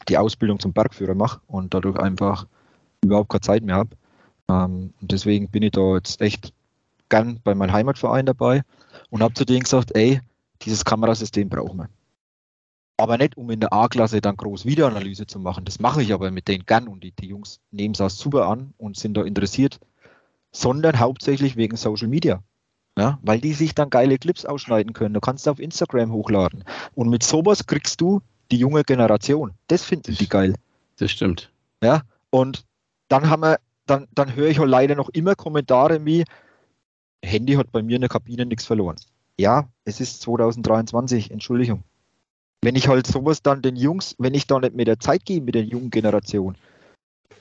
die 0.09 0.17
Ausbildung 0.17 0.61
zum 0.61 0.73
Bergführer 0.73 1.15
mache 1.15 1.41
und 1.49 1.75
dadurch 1.75 1.99
einfach 1.99 2.47
überhaupt 3.03 3.31
keine 3.31 3.41
Zeit 3.41 3.65
mehr 3.65 3.77
habe. 3.77 3.97
Ähm, 4.49 4.95
und 5.01 5.11
deswegen 5.11 5.49
bin 5.49 5.65
ich 5.65 5.73
da 5.73 5.95
jetzt 5.95 6.21
echt 6.21 6.53
gern 7.09 7.41
bei 7.43 7.57
meinem 7.57 7.73
Heimatverein 7.73 8.27
dabei 8.27 8.63
und 9.13 9.23
habe 9.23 9.35
zu 9.35 9.45
denen 9.45 9.63
gesagt, 9.63 9.95
ey, 9.95 10.21
dieses 10.63 10.85
Kamerasystem 10.87 11.51
brauchen 11.51 11.81
wir. 11.81 11.89
Aber 12.97 13.19
nicht, 13.19 13.37
um 13.37 13.51
in 13.51 13.61
der 13.61 13.73
A-Klasse 13.73 14.23
dann 14.23 14.37
groß 14.37 14.65
Videoanalyse 14.65 15.27
zu 15.27 15.39
machen. 15.39 15.67
Das 15.67 15.79
mache 15.79 16.03
ich 16.03 16.15
aber 16.15 16.31
mit 16.31 16.49
denen 16.49 16.65
gern 16.65 16.89
und 16.89 17.05
die, 17.05 17.13
die 17.13 17.27
Jungs 17.27 17.61
nehmen 17.71 17.95
es 17.99 18.17
super 18.17 18.47
an 18.47 18.73
und 18.79 18.97
sind 18.97 19.15
da 19.15 19.23
interessiert, 19.23 19.81
sondern 20.51 20.99
hauptsächlich 20.99 21.57
wegen 21.57 21.77
Social 21.77 22.09
Media. 22.09 22.43
Ja, 22.99 23.19
weil 23.23 23.41
die 23.41 23.53
sich 23.53 23.75
dann 23.75 23.91
geile 23.91 24.19
Clips 24.19 24.47
ausschneiden 24.47 24.95
können. 24.95 25.15
Du 25.15 25.21
kannst 25.21 25.47
auf 25.49 25.59
Instagram 25.59 26.13
hochladen. 26.13 26.65
Und 26.95 27.09
mit 27.09 27.23
sowas 27.23 27.67
kriegst 27.67 28.01
du 28.01 28.21
die 28.51 28.59
junge 28.59 28.83
Generation. 28.83 29.53
Das 29.69 29.85
finden 29.85 30.15
die 30.15 30.29
geil. 30.29 30.55
Das 30.99 31.11
stimmt. 31.11 31.51
Ja, 31.83 32.03
und 32.31 32.65
dann 33.09 33.29
haben 33.29 33.43
wir, 33.43 33.59
dann, 33.87 34.09
dann 34.15 34.35
höre 34.35 34.49
ich 34.49 34.59
halt 34.59 34.71
leider 34.71 34.95
noch 34.95 35.09
immer 35.11 35.35
Kommentare 35.35 36.05
wie, 36.05 36.25
Handy 37.25 37.55
hat 37.55 37.73
bei 37.73 37.83
mir 37.83 37.97
in 37.97 38.03
der 38.03 38.11
Kabine 38.11 38.47
nichts 38.47 38.65
verloren. 38.65 38.97
Ja, 39.39 39.69
es 39.85 40.01
ist 40.01 40.21
2023, 40.23 41.31
Entschuldigung. 41.31 41.83
Wenn 42.63 42.77
ich 42.77 42.89
halt 42.89 43.07
sowas 43.07 43.43
dann 43.43 43.63
den 43.63 43.77
Jungs, 43.77 44.15
wenn 44.19 44.35
ich 44.35 44.47
da 44.47 44.59
nicht 44.61 44.75
mehr 44.75 44.85
der 44.85 45.01
Zeit 45.01 45.25
gehe 45.25 45.41
mit 45.41 45.55
der 45.55 45.65
jungen 45.65 45.91
Generation, 45.91 46.57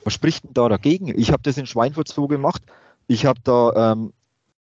was 0.03 0.13
spricht 0.13 0.43
denn 0.43 0.53
da 0.53 0.67
dagegen? 0.67 1.07
Ich 1.19 1.31
habe 1.31 1.43
das 1.43 1.57
in 1.57 1.67
Schweinfurt 1.67 2.07
so 2.07 2.27
gemacht. 2.27 2.63
Ich 3.07 3.25
habe 3.25 3.39
da 3.43 3.91
ähm, 3.91 4.13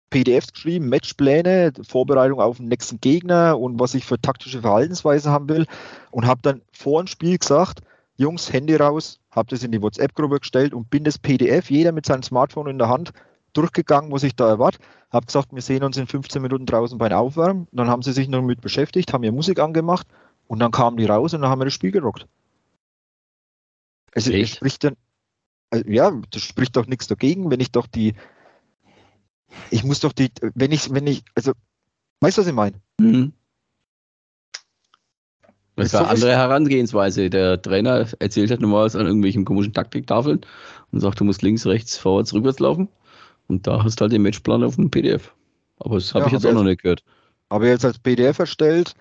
PDFs 0.10 0.52
geschrieben, 0.52 0.90
Matchpläne, 0.90 1.72
Vorbereitung 1.88 2.40
auf 2.42 2.58
den 2.58 2.68
nächsten 2.68 3.00
Gegner 3.00 3.58
und 3.58 3.80
was 3.80 3.94
ich 3.94 4.06
für 4.06 4.20
taktische 4.20 4.62
Verhaltensweise 4.62 5.32
haben 5.32 5.48
will 5.48 5.66
und 6.12 6.28
habe 6.28 6.42
dann 6.42 6.62
vor 6.74 7.02
dem 7.02 7.08
Spiel 7.08 7.38
gesagt, 7.38 7.80
Jungs, 8.18 8.52
Handy 8.52 8.76
raus, 8.76 9.20
habe 9.32 9.50
das 9.50 9.64
in 9.64 9.72
die 9.72 9.82
WhatsApp-Gruppe 9.82 10.40
gestellt 10.40 10.74
und 10.74 10.90
bin 10.90 11.06
das 11.06 11.18
PDF, 11.18 11.72
jeder 11.72 11.94
mit 11.94 12.06
seinem 12.06 12.24
Smartphone 12.24 12.68
in 12.68 12.78
der 12.78 12.90
Hand, 12.90 13.14
durchgegangen, 13.54 14.12
was 14.12 14.24
ich 14.24 14.36
da 14.36 14.48
erwarte. 14.48 14.80
Habe 15.12 15.26
gesagt, 15.26 15.54
wir 15.54 15.62
sehen 15.62 15.84
uns 15.84 15.98
in 15.98 16.08
15 16.08 16.42
Minuten 16.42 16.66
draußen 16.66 16.98
beim 16.98 17.12
Aufwärmen. 17.12 17.68
Dann 17.72 17.90
haben 17.90 18.02
sie 18.02 18.14
sich 18.14 18.28
noch 18.28 18.42
mit 18.42 18.62
beschäftigt, 18.62 19.14
haben 19.14 19.22
mir 19.22 19.32
Musik 19.32 19.60
angemacht 19.60 20.08
und 20.48 20.60
dann 20.60 20.72
kamen 20.72 20.98
die 20.98 21.06
raus 21.06 21.34
und 21.34 21.42
dann 21.42 21.50
haben 21.50 21.60
wir 21.60 21.66
das 21.66 21.74
Spiel 21.74 21.92
gerockt. 21.92 22.28
Also, 24.14 24.32
es 24.32 24.50
spricht 24.50 24.84
dann, 24.84 24.96
also, 25.70 25.88
ja, 25.90 26.12
das 26.32 26.42
spricht 26.42 26.76
doch 26.76 26.86
nichts 26.86 27.08
dagegen, 27.08 27.50
wenn 27.50 27.60
ich 27.60 27.72
doch 27.72 27.88
die, 27.88 28.14
ich 29.70 29.84
muss 29.84 30.00
doch 30.00 30.14
die, 30.14 30.32
wenn 30.56 30.72
ich, 30.72 30.94
wenn 30.94 31.08
ich, 31.08 31.24
also, 31.36 31.54
weißt 32.20 32.38
du, 32.38 32.42
was 32.42 32.48
ich 32.48 32.54
meine? 32.54 32.76
Mhm. 33.00 33.34
Das 35.76 35.88
ist 35.88 35.96
eine 35.96 36.10
andere 36.10 36.32
Herangehensweise. 36.32 37.30
Der 37.30 37.62
Trainer 37.62 38.06
erzählt 38.20 38.52
halt 38.52 38.62
normalerweise 38.62 39.00
an 39.00 39.06
irgendwelchen 39.06 39.46
komischen 39.46 39.74
Taktiktafeln 39.74 40.42
und 40.92 41.00
sagt, 41.00 41.20
du 41.20 41.24
musst 41.24 41.42
links, 41.42 41.66
rechts, 41.66 41.98
vorwärts, 41.98 42.34
rückwärts 42.34 42.60
laufen. 42.60 42.90
Und 43.52 43.68
da 43.68 43.84
hast 43.84 44.00
du 44.00 44.04
halt 44.04 44.14
den 44.14 44.22
Matchplan 44.22 44.64
auf 44.64 44.78
dem 44.78 44.90
PDF. 44.90 45.36
Aber 45.78 45.96
das 45.96 46.14
habe 46.14 46.22
ja, 46.22 46.28
ich 46.28 46.34
jetzt 46.34 46.46
auch 46.46 46.54
noch 46.54 46.64
nicht 46.64 46.84
gehört. 46.84 47.04
Habe 47.50 47.68
jetzt 47.68 47.84
als 47.84 48.00
PDF 48.00 48.40
erstellt, 48.40 48.94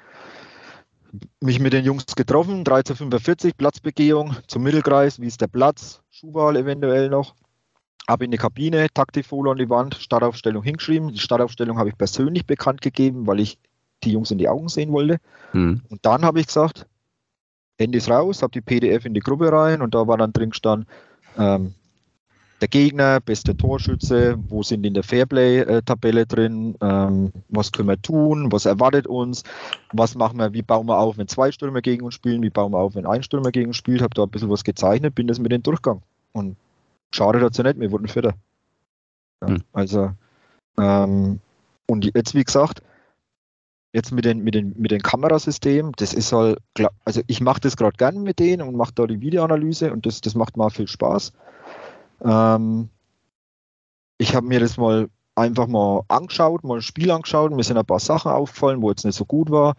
mich 1.41 1.61
mit 1.61 1.73
den 1.73 1.85
Jungs 1.85 2.05
getroffen, 2.17 2.59
1345, 2.59 3.57
Platzbegehung 3.57 4.35
zum 4.49 4.65
Mittelkreis, 4.65 5.21
wie 5.21 5.29
ist 5.29 5.41
der 5.41 5.47
Platz, 5.47 6.03
Schuhwahl 6.11 6.57
eventuell 6.57 7.09
noch. 7.09 7.37
Habe 8.09 8.25
in 8.25 8.33
die 8.33 8.39
Kabine, 8.39 8.89
Taktikfolie 8.93 9.53
an 9.53 9.59
die 9.59 9.71
Wand, 9.71 9.95
Startaufstellung 9.95 10.65
hingeschrieben. 10.65 11.13
Die 11.13 11.21
Startaufstellung 11.21 11.79
habe 11.79 11.91
ich 11.91 11.97
persönlich 11.97 12.45
bekannt 12.45 12.81
gegeben, 12.81 13.29
weil 13.29 13.39
ich 13.39 13.57
die 14.03 14.11
Jungs 14.11 14.33
in 14.33 14.39
die 14.39 14.49
Augen 14.49 14.69
sehen 14.69 14.91
wollte. 14.91 15.19
Hm. 15.53 15.83
Und 15.89 16.05
dann 16.05 16.25
habe 16.25 16.41
ich 16.41 16.49
gesagt, 16.49 16.87
Handys 17.79 18.11
raus, 18.11 18.43
habe 18.43 18.51
die 18.51 18.63
PDF 18.63 19.05
in 19.05 19.15
die 19.15 19.21
Gruppe 19.21 19.53
rein 19.53 19.81
und 19.81 19.95
da 19.95 20.09
war 20.09 20.19
dann 20.19 20.33
drin 20.33 20.51
gestanden, 20.51 20.89
ähm, 21.39 21.75
der 22.61 22.69
Gegner, 22.69 23.21
beste 23.21 23.57
Torschütze, 23.57 24.39
wo 24.49 24.63
sind 24.63 24.85
in 24.85 24.95
der 24.95 25.03
Fairplay-Tabelle 25.03 26.27
drin, 26.27 26.77
ähm, 26.81 27.33
was 27.49 27.73
können 27.73 27.89
wir 27.89 28.01
tun, 28.01 28.53
was 28.53 28.67
erwartet 28.67 29.07
uns, 29.07 29.45
was 29.93 30.15
machen 30.15 30.39
wir, 30.39 30.53
wie 30.53 30.63
bauen 30.63 30.87
wir 30.87 30.99
auf, 30.99 31.17
wenn 31.17 31.29
zwei 31.29 31.51
Stürmer 31.53 31.81
gegen 31.81 32.05
uns 32.05 32.15
spielen, 32.15 32.43
wie 32.43 32.51
bauen 32.51 32.73
wir 32.73 32.79
auf, 32.79 32.95
wenn 32.95 33.07
ein 33.07 33.23
Stürmer 33.23 33.51
gegen 33.51 33.69
uns 33.69 33.77
spielt, 33.77 34.03
habe 34.03 34.15
da 34.15 34.25
ein 34.25 34.31
bisschen 34.31 34.51
was 34.51 34.65
gezeichnet, 34.65 35.15
bin 35.15 35.27
das 35.27 35.39
mit 35.39 35.53
dem 35.53 35.63
Durchgang. 35.63 36.03
Und 36.33 36.57
schade 37.13 37.41
dazu 37.41 37.63
nicht, 37.63 37.81
wir 37.81 37.91
wurden 37.91 38.09
Vierter. 38.09 38.35
Ja, 39.41 39.49
hm. 39.49 39.63
Also, 39.73 40.11
ähm, 40.79 41.41
und 41.87 42.05
jetzt, 42.15 42.35
wie 42.35 42.45
gesagt, 42.45 42.83
jetzt 43.93 44.13
mit 44.13 44.25
den, 44.25 44.45
mit 44.45 44.55
den, 44.55 44.75
mit 44.77 44.91
den 44.91 45.03
Kamerasystemen, 45.03 45.93
das 45.97 46.13
ist 46.13 46.33
halt, 46.33 46.59
also 47.05 47.23
ich 47.27 47.41
mache 47.41 47.61
das 47.61 47.77
gerade 47.77 47.97
gern 47.97 48.23
mit 48.23 48.39
denen 48.39 48.69
und 48.69 48.77
mache 48.77 48.93
da 48.95 49.07
die 49.07 49.21
Videoanalyse 49.21 49.93
und 49.93 50.07
das, 50.07 50.21
das 50.21 50.35
macht 50.35 50.57
mal 50.57 50.71
viel 50.71 50.87
Spaß. 50.87 51.33
Ähm, 52.25 52.89
ich 54.19 54.35
habe 54.35 54.47
mir 54.47 54.61
das 54.61 54.77
mal 54.77 55.09
einfach 55.35 55.67
mal 55.67 56.03
angeschaut, 56.09 56.65
mal 56.65 56.77
ein 56.77 56.83
Spiel 56.83 57.11
angeschaut. 57.11 57.53
Mir 57.53 57.63
sind 57.63 57.79
ein 57.79 57.87
paar 57.87 58.01
Sachen 58.01 58.31
aufgefallen, 58.31 58.83
wo 58.83 58.91
jetzt 58.91 59.05
nicht 59.05 59.17
so 59.17 59.25
gut 59.25 59.51
war. 59.51 59.75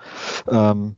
Ähm, 0.50 0.96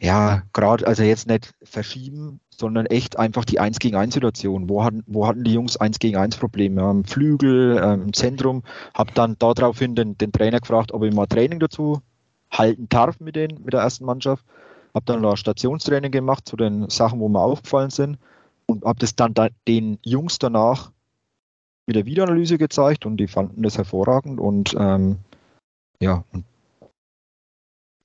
ja, 0.00 0.42
gerade, 0.52 0.86
also 0.86 1.02
jetzt 1.02 1.26
nicht 1.26 1.54
verschieben, 1.62 2.40
sondern 2.50 2.86
echt 2.86 3.18
einfach 3.18 3.44
die 3.44 3.60
1 3.60 3.78
gegen 3.78 3.96
1 3.96 4.14
Situation. 4.14 4.68
Wo 4.68 4.84
hatten, 4.84 5.02
wo 5.06 5.26
hatten 5.26 5.44
die 5.44 5.52
Jungs 5.52 5.76
1 5.76 5.98
gegen 5.98 6.16
1 6.16 6.36
Probleme? 6.36 6.82
Am 6.82 7.04
Flügel, 7.04 7.80
ähm, 7.82 8.02
im 8.02 8.12
Zentrum. 8.12 8.62
Habe 8.94 9.12
dann 9.14 9.36
daraufhin 9.38 9.94
den, 9.94 10.16
den 10.16 10.32
Trainer 10.32 10.60
gefragt, 10.60 10.92
ob 10.92 11.02
ich 11.02 11.14
mal 11.14 11.26
Training 11.26 11.58
dazu 11.58 12.00
halten 12.50 12.88
darf 12.88 13.20
mit, 13.20 13.36
den, 13.36 13.62
mit 13.64 13.74
der 13.74 13.80
ersten 13.80 14.04
Mannschaft. 14.04 14.44
Habe 14.94 15.04
dann 15.04 15.22
da 15.22 15.36
Stationstraining 15.36 16.12
gemacht 16.12 16.48
zu 16.48 16.56
den 16.56 16.88
Sachen, 16.88 17.20
wo 17.20 17.28
mir 17.28 17.40
aufgefallen 17.40 17.90
sind 17.90 18.18
und 18.68 18.84
habe 18.84 18.98
das 18.98 19.16
dann 19.16 19.34
da, 19.34 19.48
den 19.66 19.98
Jungs 20.04 20.38
danach 20.38 20.92
mit 21.86 21.96
der 21.96 22.06
Videoanalyse 22.06 22.58
gezeigt 22.58 23.06
und 23.06 23.16
die 23.16 23.26
fanden 23.26 23.62
das 23.62 23.78
hervorragend 23.78 24.38
und 24.38 24.76
ähm, 24.78 25.18
ja, 26.00 26.24
und 26.32 26.44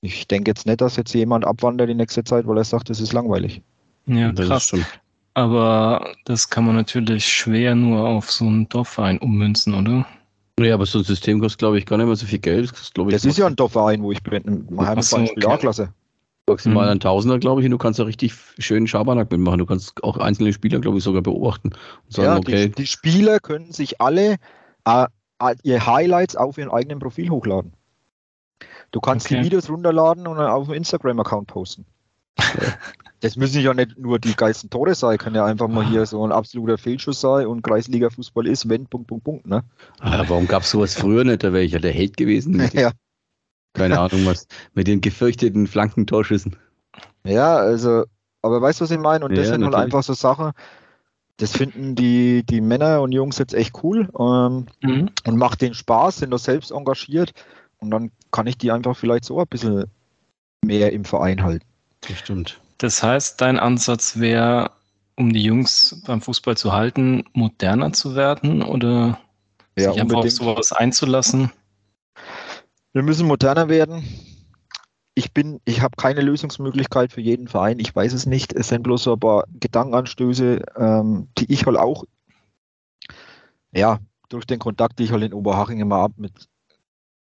ich 0.00 0.26
denke 0.26 0.50
jetzt 0.50 0.66
nicht, 0.66 0.80
dass 0.80 0.96
jetzt 0.96 1.14
jemand 1.14 1.46
abwandert 1.46 1.88
die 1.88 1.94
nächste 1.94 2.24
Zeit, 2.24 2.46
weil 2.46 2.58
er 2.58 2.64
sagt, 2.64 2.90
das 2.90 3.00
ist 3.00 3.12
langweilig. 3.12 3.62
Ja, 4.06 4.32
das 4.32 4.48
krass. 4.48 4.74
Aber 5.34 6.14
das 6.24 6.48
kann 6.48 6.64
man 6.64 6.76
natürlich 6.76 7.26
schwer 7.26 7.74
nur 7.74 8.06
auf 8.06 8.30
so 8.30 8.46
einen 8.46 8.68
Dorfverein 8.68 9.18
ummünzen, 9.18 9.74
oder? 9.74 10.06
Ja, 10.60 10.74
aber 10.74 10.86
so 10.86 10.98
ein 10.98 11.04
System 11.04 11.40
kostet, 11.40 11.58
glaube 11.58 11.78
ich, 11.78 11.86
gar 11.86 11.96
nicht 11.96 12.06
mehr 12.06 12.14
so 12.14 12.26
viel 12.26 12.38
Geld. 12.38 12.70
Das, 12.70 12.92
ich, 12.96 13.06
das 13.10 13.24
ist 13.24 13.38
ja 13.38 13.46
ein 13.46 13.56
Dorfverein, 13.56 14.02
wo 14.02 14.12
ich 14.12 14.22
bin. 14.22 14.68
Mein 14.70 15.02
so, 15.02 15.16
okay. 15.16 15.46
A-Klasse. 15.46 15.92
Maximal 16.46 16.84
mhm. 16.86 16.92
ein 16.92 17.00
Tausender, 17.00 17.38
glaube 17.38 17.60
ich, 17.60 17.64
und 17.66 17.70
du 17.70 17.78
kannst 17.78 17.98
da 17.98 18.04
richtig 18.04 18.34
schönen 18.58 18.86
Schabernack 18.86 19.30
mitmachen. 19.30 19.58
Du 19.58 19.66
kannst 19.66 20.04
auch 20.04 20.18
einzelne 20.18 20.52
Spieler, 20.52 20.78
glaube 20.78 20.98
ich, 20.98 21.04
sogar 21.04 21.22
beobachten. 21.22 21.70
Und 21.70 22.12
sagen, 22.12 22.28
ja, 22.28 22.36
okay. 22.36 22.68
Die, 22.68 22.72
die 22.72 22.86
Spieler 22.86 23.40
können 23.40 23.72
sich 23.72 24.00
alle 24.00 24.36
äh, 24.84 25.06
äh, 25.40 25.54
ihre 25.62 25.86
Highlights 25.86 26.36
auf 26.36 26.58
ihren 26.58 26.70
eigenen 26.70 26.98
Profil 26.98 27.30
hochladen. 27.30 27.72
Du 28.90 29.00
kannst 29.00 29.26
okay. 29.26 29.38
die 29.38 29.44
Videos 29.46 29.68
runterladen 29.68 30.26
und 30.26 30.36
dann 30.36 30.50
auf 30.50 30.66
dem 30.66 30.74
Instagram-Account 30.74 31.48
posten. 31.48 31.86
das 33.20 33.36
müssen 33.36 33.62
ja 33.62 33.72
nicht 33.74 33.98
nur 33.98 34.18
die 34.18 34.34
geilsten 34.34 34.70
Tore 34.70 34.94
sein, 34.94 35.18
kann 35.18 35.34
ja 35.34 35.44
einfach 35.44 35.68
mal 35.68 35.86
hier 35.86 36.04
so 36.04 36.24
ein 36.26 36.32
absoluter 36.32 36.78
Fehlschuss 36.78 37.20
sein 37.20 37.46
und 37.46 37.62
Kreisliga-Fußball 37.62 38.46
ist, 38.46 38.68
wenn, 38.68 38.86
Punkt, 38.86 39.06
Punkt, 39.08 39.24
Punkt. 39.24 39.46
Ne? 39.46 39.64
Ah, 40.00 40.24
warum 40.28 40.46
gab 40.46 40.62
es 40.62 40.70
sowas 40.70 40.94
früher 40.94 41.24
nicht? 41.24 41.42
Da 41.42 41.52
wäre 41.52 41.64
ich 41.64 41.72
ja 41.72 41.78
der 41.78 41.92
Held 41.92 42.16
gewesen. 42.16 42.68
ja. 42.72 42.92
Keine 43.74 43.98
Ahnung, 43.98 44.24
was 44.24 44.46
mit 44.74 44.86
den 44.86 45.00
gefürchteten 45.00 45.66
Flankentorschüssen. 45.66 46.56
Ja, 47.24 47.56
also, 47.56 48.04
aber 48.42 48.62
weißt 48.62 48.80
du, 48.80 48.84
was 48.84 48.90
ich 48.90 48.98
meine? 48.98 49.24
Und 49.24 49.36
das 49.36 49.48
ja, 49.48 49.54
sind 49.54 49.64
halt 49.64 49.74
einfach 49.74 50.02
so 50.02 50.14
Sachen, 50.14 50.52
das 51.38 51.56
finden 51.56 51.94
die, 51.96 52.44
die 52.44 52.60
Männer 52.60 53.02
und 53.02 53.12
Jungs 53.12 53.38
jetzt 53.38 53.54
echt 53.54 53.82
cool 53.82 54.08
ähm, 54.18 54.66
mhm. 54.82 55.10
und 55.26 55.36
macht 55.36 55.60
denen 55.60 55.74
Spaß, 55.74 56.18
sind 56.18 56.30
da 56.30 56.38
selbst 56.38 56.70
engagiert 56.70 57.32
und 57.78 57.90
dann 57.90 58.12
kann 58.30 58.46
ich 58.46 58.56
die 58.56 58.70
einfach 58.70 58.96
vielleicht 58.96 59.24
so 59.24 59.40
ein 59.40 59.46
bisschen 59.48 59.86
mehr 60.64 60.92
im 60.92 61.04
Verein 61.04 61.42
halten. 61.42 61.66
Das 62.02 62.18
stimmt. 62.18 62.60
Das 62.78 63.02
heißt, 63.02 63.40
dein 63.40 63.58
Ansatz 63.58 64.18
wäre, 64.18 64.70
um 65.16 65.32
die 65.32 65.42
Jungs 65.42 66.02
beim 66.06 66.20
Fußball 66.20 66.56
zu 66.56 66.72
halten, 66.72 67.24
moderner 67.32 67.92
zu 67.92 68.14
werden 68.14 68.62
oder 68.62 69.18
ja, 69.76 69.92
sich 69.92 70.00
einfach 70.00 70.18
auf 70.18 70.30
sowas 70.30 70.72
einzulassen? 70.72 71.50
Wir 72.94 73.02
müssen 73.02 73.26
moderner 73.26 73.68
werden. 73.68 74.04
Ich 75.16 75.32
bin, 75.32 75.60
ich 75.64 75.80
habe 75.82 75.96
keine 75.96 76.20
Lösungsmöglichkeit 76.20 77.12
für 77.12 77.20
jeden 77.20 77.48
Verein. 77.48 77.80
Ich 77.80 77.94
weiß 77.94 78.12
es 78.12 78.24
nicht. 78.24 78.52
Es 78.52 78.68
sind 78.68 78.84
bloß 78.84 79.02
so 79.02 79.14
ein 79.14 79.20
paar 79.20 79.44
Gedankenanstöße, 79.60 80.60
ähm, 80.76 81.28
die 81.36 81.52
ich 81.52 81.66
halt 81.66 81.76
auch, 81.76 82.04
ja, 83.72 83.98
durch 84.28 84.46
den 84.46 84.60
Kontakt, 84.60 84.98
den 84.98 85.06
ich 85.06 85.12
halt 85.12 85.24
in 85.24 85.34
Oberhaching 85.34 85.80
immer 85.80 85.96
habe 85.96 86.14
mit 86.18 86.48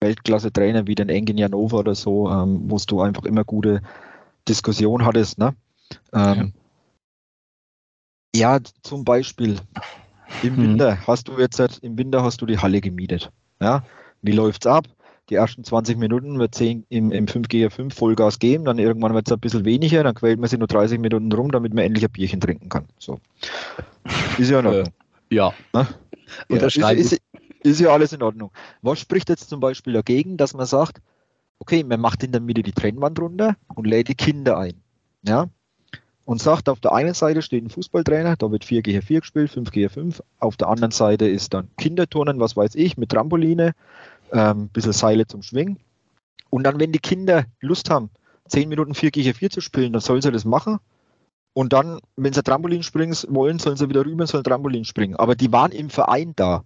Weltklasse-Trainern 0.01 0.89
wie 0.89 0.97
den 0.97 1.09
Engin 1.09 1.39
Janova 1.39 1.79
oder 1.79 1.95
so, 1.95 2.29
ähm, 2.29 2.63
wo 2.69 2.77
du 2.85 3.01
einfach 3.01 3.23
immer 3.23 3.45
gute 3.45 3.83
Diskussionen 4.49 5.07
hattest, 5.07 5.39
ne? 5.39 5.55
Ähm, 6.13 6.53
ja. 8.35 8.59
zum 8.83 9.05
Beispiel 9.05 9.61
im 10.43 10.57
Mhm. 10.57 10.63
Winter 10.63 11.07
hast 11.07 11.29
du 11.29 11.39
jetzt 11.39 11.61
im 11.83 11.97
Winter 11.97 12.25
hast 12.25 12.41
du 12.41 12.47
die 12.47 12.59
Halle 12.59 12.81
gemietet. 12.81 13.31
Ja, 13.61 13.85
wie 14.23 14.33
läuft's 14.33 14.67
ab? 14.67 14.87
Die 15.33 15.37
ersten 15.37 15.65
20 15.65 15.97
Minuten 15.97 16.39
wird 16.39 16.55
10 16.55 16.85
im, 16.91 17.11
im 17.11 17.25
5G5 17.25 17.95
Vollgas 17.95 18.39
geben, 18.39 18.67
dann 18.67 18.79
irgendwann 18.79 19.15
wird 19.15 19.29
es 19.29 19.33
ein 19.33 19.41
bisschen 19.41 19.65
weniger, 19.65 20.05
dann 20.05 20.15
quält 20.15 20.39
man 20.39 20.47
sich 20.47 20.59
nur 20.59 20.69
30 20.69 20.99
Minuten 21.01 21.33
rum, 21.33 21.51
damit 21.51 21.73
man 21.73 21.85
endlich 21.85 22.05
ein 22.05 22.13
Bierchen 22.13 22.39
trinken 22.39 22.69
kann. 22.69 22.85
So. 22.99 23.19
Ist 24.37 24.51
ja 24.51 24.61
in 24.61 24.67
Ordnung. 24.67 24.89
Ja. 25.31 25.55
Ne? 25.73 25.87
Ja, 26.51 26.91
ist, 26.91 27.13
ist, 27.13 27.23
ist 27.63 27.81
ja 27.81 27.95
alles 27.95 28.13
in 28.13 28.23
Ordnung. 28.23 28.51
Was 28.83 29.01
spricht 29.01 29.31
jetzt 29.31 29.49
zum 29.49 29.61
Beispiel 29.61 29.95
dagegen, 29.95 30.37
dass 30.37 30.53
man 30.53 30.67
sagt, 30.67 31.01
okay, 31.61 31.83
man 31.83 31.99
macht 31.99 32.23
in 32.23 32.33
der 32.33 32.43
Mitte 32.43 32.63
die 32.63 32.73
Trennwand 32.73 33.19
runter 33.19 33.57
und 33.75 33.87
lädt 33.87 34.09
die 34.09 34.15
Kinder 34.15 34.59
ein. 34.59 34.75
Ja? 35.27 35.47
Und 36.27 36.43
sagt, 36.43 36.69
auf 36.69 36.81
der 36.81 36.93
einen 36.93 37.15
Seite 37.15 37.41
steht 37.41 37.65
ein 37.65 37.71
Fußballtrainer, 37.71 38.37
da 38.37 38.51
wird 38.51 38.67
4 38.67 38.83
gegen 38.83 39.01
4 39.01 39.21
gespielt, 39.21 39.51
5 39.51 39.71
gegen 39.71 39.89
5. 39.89 40.23
Auf 40.41 40.59
der 40.59 40.69
anderen 40.69 40.91
Seite 40.91 41.27
ist 41.27 41.55
dann 41.55 41.71
Kinderturnen, 41.79 42.39
was 42.39 42.55
weiß 42.55 42.75
ich, 42.75 42.99
mit 42.99 43.09
Trampoline, 43.09 43.73
ähm, 44.33 44.69
bisschen 44.69 44.93
Seile 44.93 45.27
zum 45.27 45.43
Schwingen. 45.43 45.79
Und 46.51 46.65
dann, 46.65 46.81
wenn 46.81 46.93
die 46.93 46.99
Kinder 46.99 47.45
Lust 47.61 47.91
haben, 47.91 48.11
10 48.49 48.69
Minuten 48.69 48.95
4 48.95 49.11
gegen 49.11 49.35
4 49.35 49.51
zu 49.51 49.61
spielen, 49.61 49.93
dann 49.93 50.03
sollen 50.03 50.23
sie 50.23 50.33
das 50.33 50.45
machen. 50.45 50.79
Und 51.55 51.73
dann, 51.73 52.01
wenn 52.17 52.33
sie 52.33 52.43
Trampolin 52.43 52.83
springen 52.83 53.17
wollen, 53.29 53.59
sollen 53.59 53.77
sie 53.77 53.89
wieder 53.89 54.05
rüber 54.05 54.23
und 54.23 54.27
sollen 54.27 54.45
Trampolin 54.45 54.85
springen. 54.85 55.17
Aber 55.17 55.35
die 55.35 55.53
waren 55.53 55.73
im 55.73 55.91
Verein 55.91 56.33
da. 56.35 56.65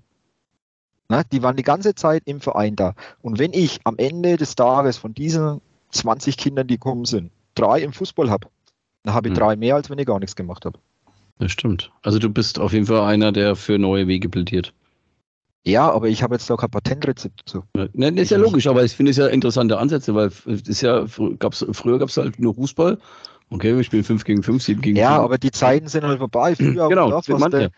Na, 1.08 1.22
die 1.22 1.42
waren 1.42 1.56
die 1.56 1.62
ganze 1.62 1.94
Zeit 1.94 2.22
im 2.26 2.40
Verein 2.40 2.76
da. 2.76 2.94
Und 3.22 3.38
wenn 3.38 3.52
ich 3.52 3.80
am 3.84 3.96
Ende 3.96 4.36
des 4.36 4.54
Tages 4.56 4.96
von 4.96 5.14
diesen 5.14 5.60
20 5.90 6.36
Kindern, 6.36 6.66
die 6.66 6.78
kommen 6.78 7.04
sind, 7.04 7.30
drei 7.54 7.80
im 7.80 7.92
Fußball 7.92 8.30
habe, 8.30 8.48
dann 9.04 9.14
habe 9.14 9.28
ich 9.28 9.34
Hm. 9.34 9.38
drei 9.38 9.56
mehr, 9.56 9.76
als 9.76 9.88
wenn 9.88 9.98
ich 9.98 10.06
gar 10.06 10.18
nichts 10.18 10.34
gemacht 10.34 10.64
habe. 10.64 10.78
Das 11.38 11.52
stimmt. 11.52 11.92
Also 12.02 12.18
du 12.18 12.28
bist 12.28 12.58
auf 12.58 12.72
jeden 12.72 12.86
Fall 12.86 13.02
einer, 13.02 13.30
der 13.30 13.56
für 13.56 13.78
neue 13.78 14.08
Wege 14.08 14.28
plädiert. 14.28 14.72
Ja, 15.66 15.90
aber 15.90 16.08
ich 16.08 16.22
habe 16.22 16.36
jetzt 16.36 16.48
da 16.48 16.54
kein 16.56 16.70
Patentrezept 16.70 17.40
dazu. 17.44 17.64
Ne, 17.92 18.12
das 18.12 18.22
ist 18.24 18.30
ja 18.30 18.38
logisch, 18.38 18.68
aber 18.68 18.84
ich 18.84 18.92
finde 18.92 19.10
es 19.10 19.16
ja 19.16 19.26
interessante 19.26 19.78
Ansätze, 19.78 20.14
weil 20.14 20.28
es 20.28 20.62
ist 20.62 20.80
ja, 20.80 21.04
gab's, 21.40 21.66
früher 21.72 21.98
gab 21.98 22.08
es 22.08 22.16
halt 22.16 22.38
nur 22.38 22.54
Fußball. 22.54 22.98
Okay, 23.50 23.76
wir 23.76 23.82
spielen 23.82 24.04
5 24.04 24.24
gegen 24.24 24.42
5, 24.44 24.62
7 24.62 24.80
gegen 24.80 24.96
Ja, 24.96 25.14
7. 25.14 25.24
aber 25.24 25.38
die 25.38 25.50
Zeiten 25.50 25.88
sind 25.88 26.04
halt 26.04 26.18
vorbei. 26.18 26.54
Früher 26.56 26.84
auf, 26.84 26.90
Genau, 26.90 27.06
dem, 27.06 27.10
Dorf 27.10 27.24
für 27.26 27.34
hast 27.38 27.52
du, 27.52 27.70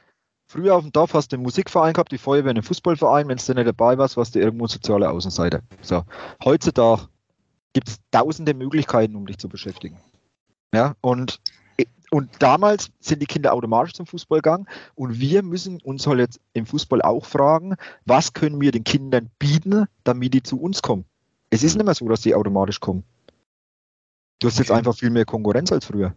früher 0.47 0.75
auf 0.77 0.83
dem 0.83 0.93
Dorf 0.93 1.15
hast 1.15 1.33
du 1.33 1.37
einen 1.37 1.43
Musikverein 1.45 1.95
gehabt, 1.95 2.13
die 2.13 2.19
Feuerwehr 2.19 2.51
einen 2.51 2.63
Fußballverein. 2.63 3.29
Wenn 3.29 3.39
du 3.39 3.55
nicht 3.55 3.67
dabei 3.67 3.97
warst, 3.97 4.19
warst 4.19 4.35
du 4.35 4.39
irgendwo 4.39 4.67
soziale 4.67 5.09
Außenseiter. 5.11 5.61
So. 5.81 6.05
Heutzutage 6.45 7.09
gibt 7.73 7.89
es 7.89 7.99
tausende 8.11 8.53
Möglichkeiten, 8.53 9.17
um 9.17 9.27
dich 9.27 9.39
zu 9.39 9.49
beschäftigen. 9.49 9.97
Ja, 10.75 10.95
und, 11.01 11.41
und 12.11 12.31
damals 12.39 12.91
sind 13.01 13.21
die 13.21 13.27
Kinder 13.27 13.53
automatisch 13.53 13.95
zum 13.95 14.07
Fußball 14.07 14.39
gegangen 14.39 14.67
und 14.95 15.21
wir 15.21 15.43
müssen 15.43 15.81
uns 15.83 16.07
halt 16.07 16.21
jetzt 16.21 16.41
im 16.55 16.67
Fußball 16.67 17.03
auch 17.03 17.25
fragen, 17.27 17.77
was 18.07 18.33
können 18.33 18.61
wir 18.61 18.73
den 18.73 18.85
Kindern 18.85 19.31
bieten, 19.39 19.87
damit 20.05 20.35
die 20.35 20.43
zu 20.43 20.61
uns 20.61 20.83
kommen. 20.83 21.05
Es 21.51 21.63
ist 21.63 21.75
nicht 21.77 21.85
mehr 21.85 21.95
so, 21.95 22.09
dass 22.09 22.23
die 22.23 22.35
automatisch 22.35 22.81
kommen. 22.81 23.05
Du 24.41 24.49
hast 24.49 24.59
jetzt 24.59 24.71
Okay. 24.71 24.79
einfach 24.79 24.97
viel 24.97 25.11
mehr 25.11 25.25
Konkurrenz 25.25 25.73
als 25.73 25.85
früher. 25.85 26.15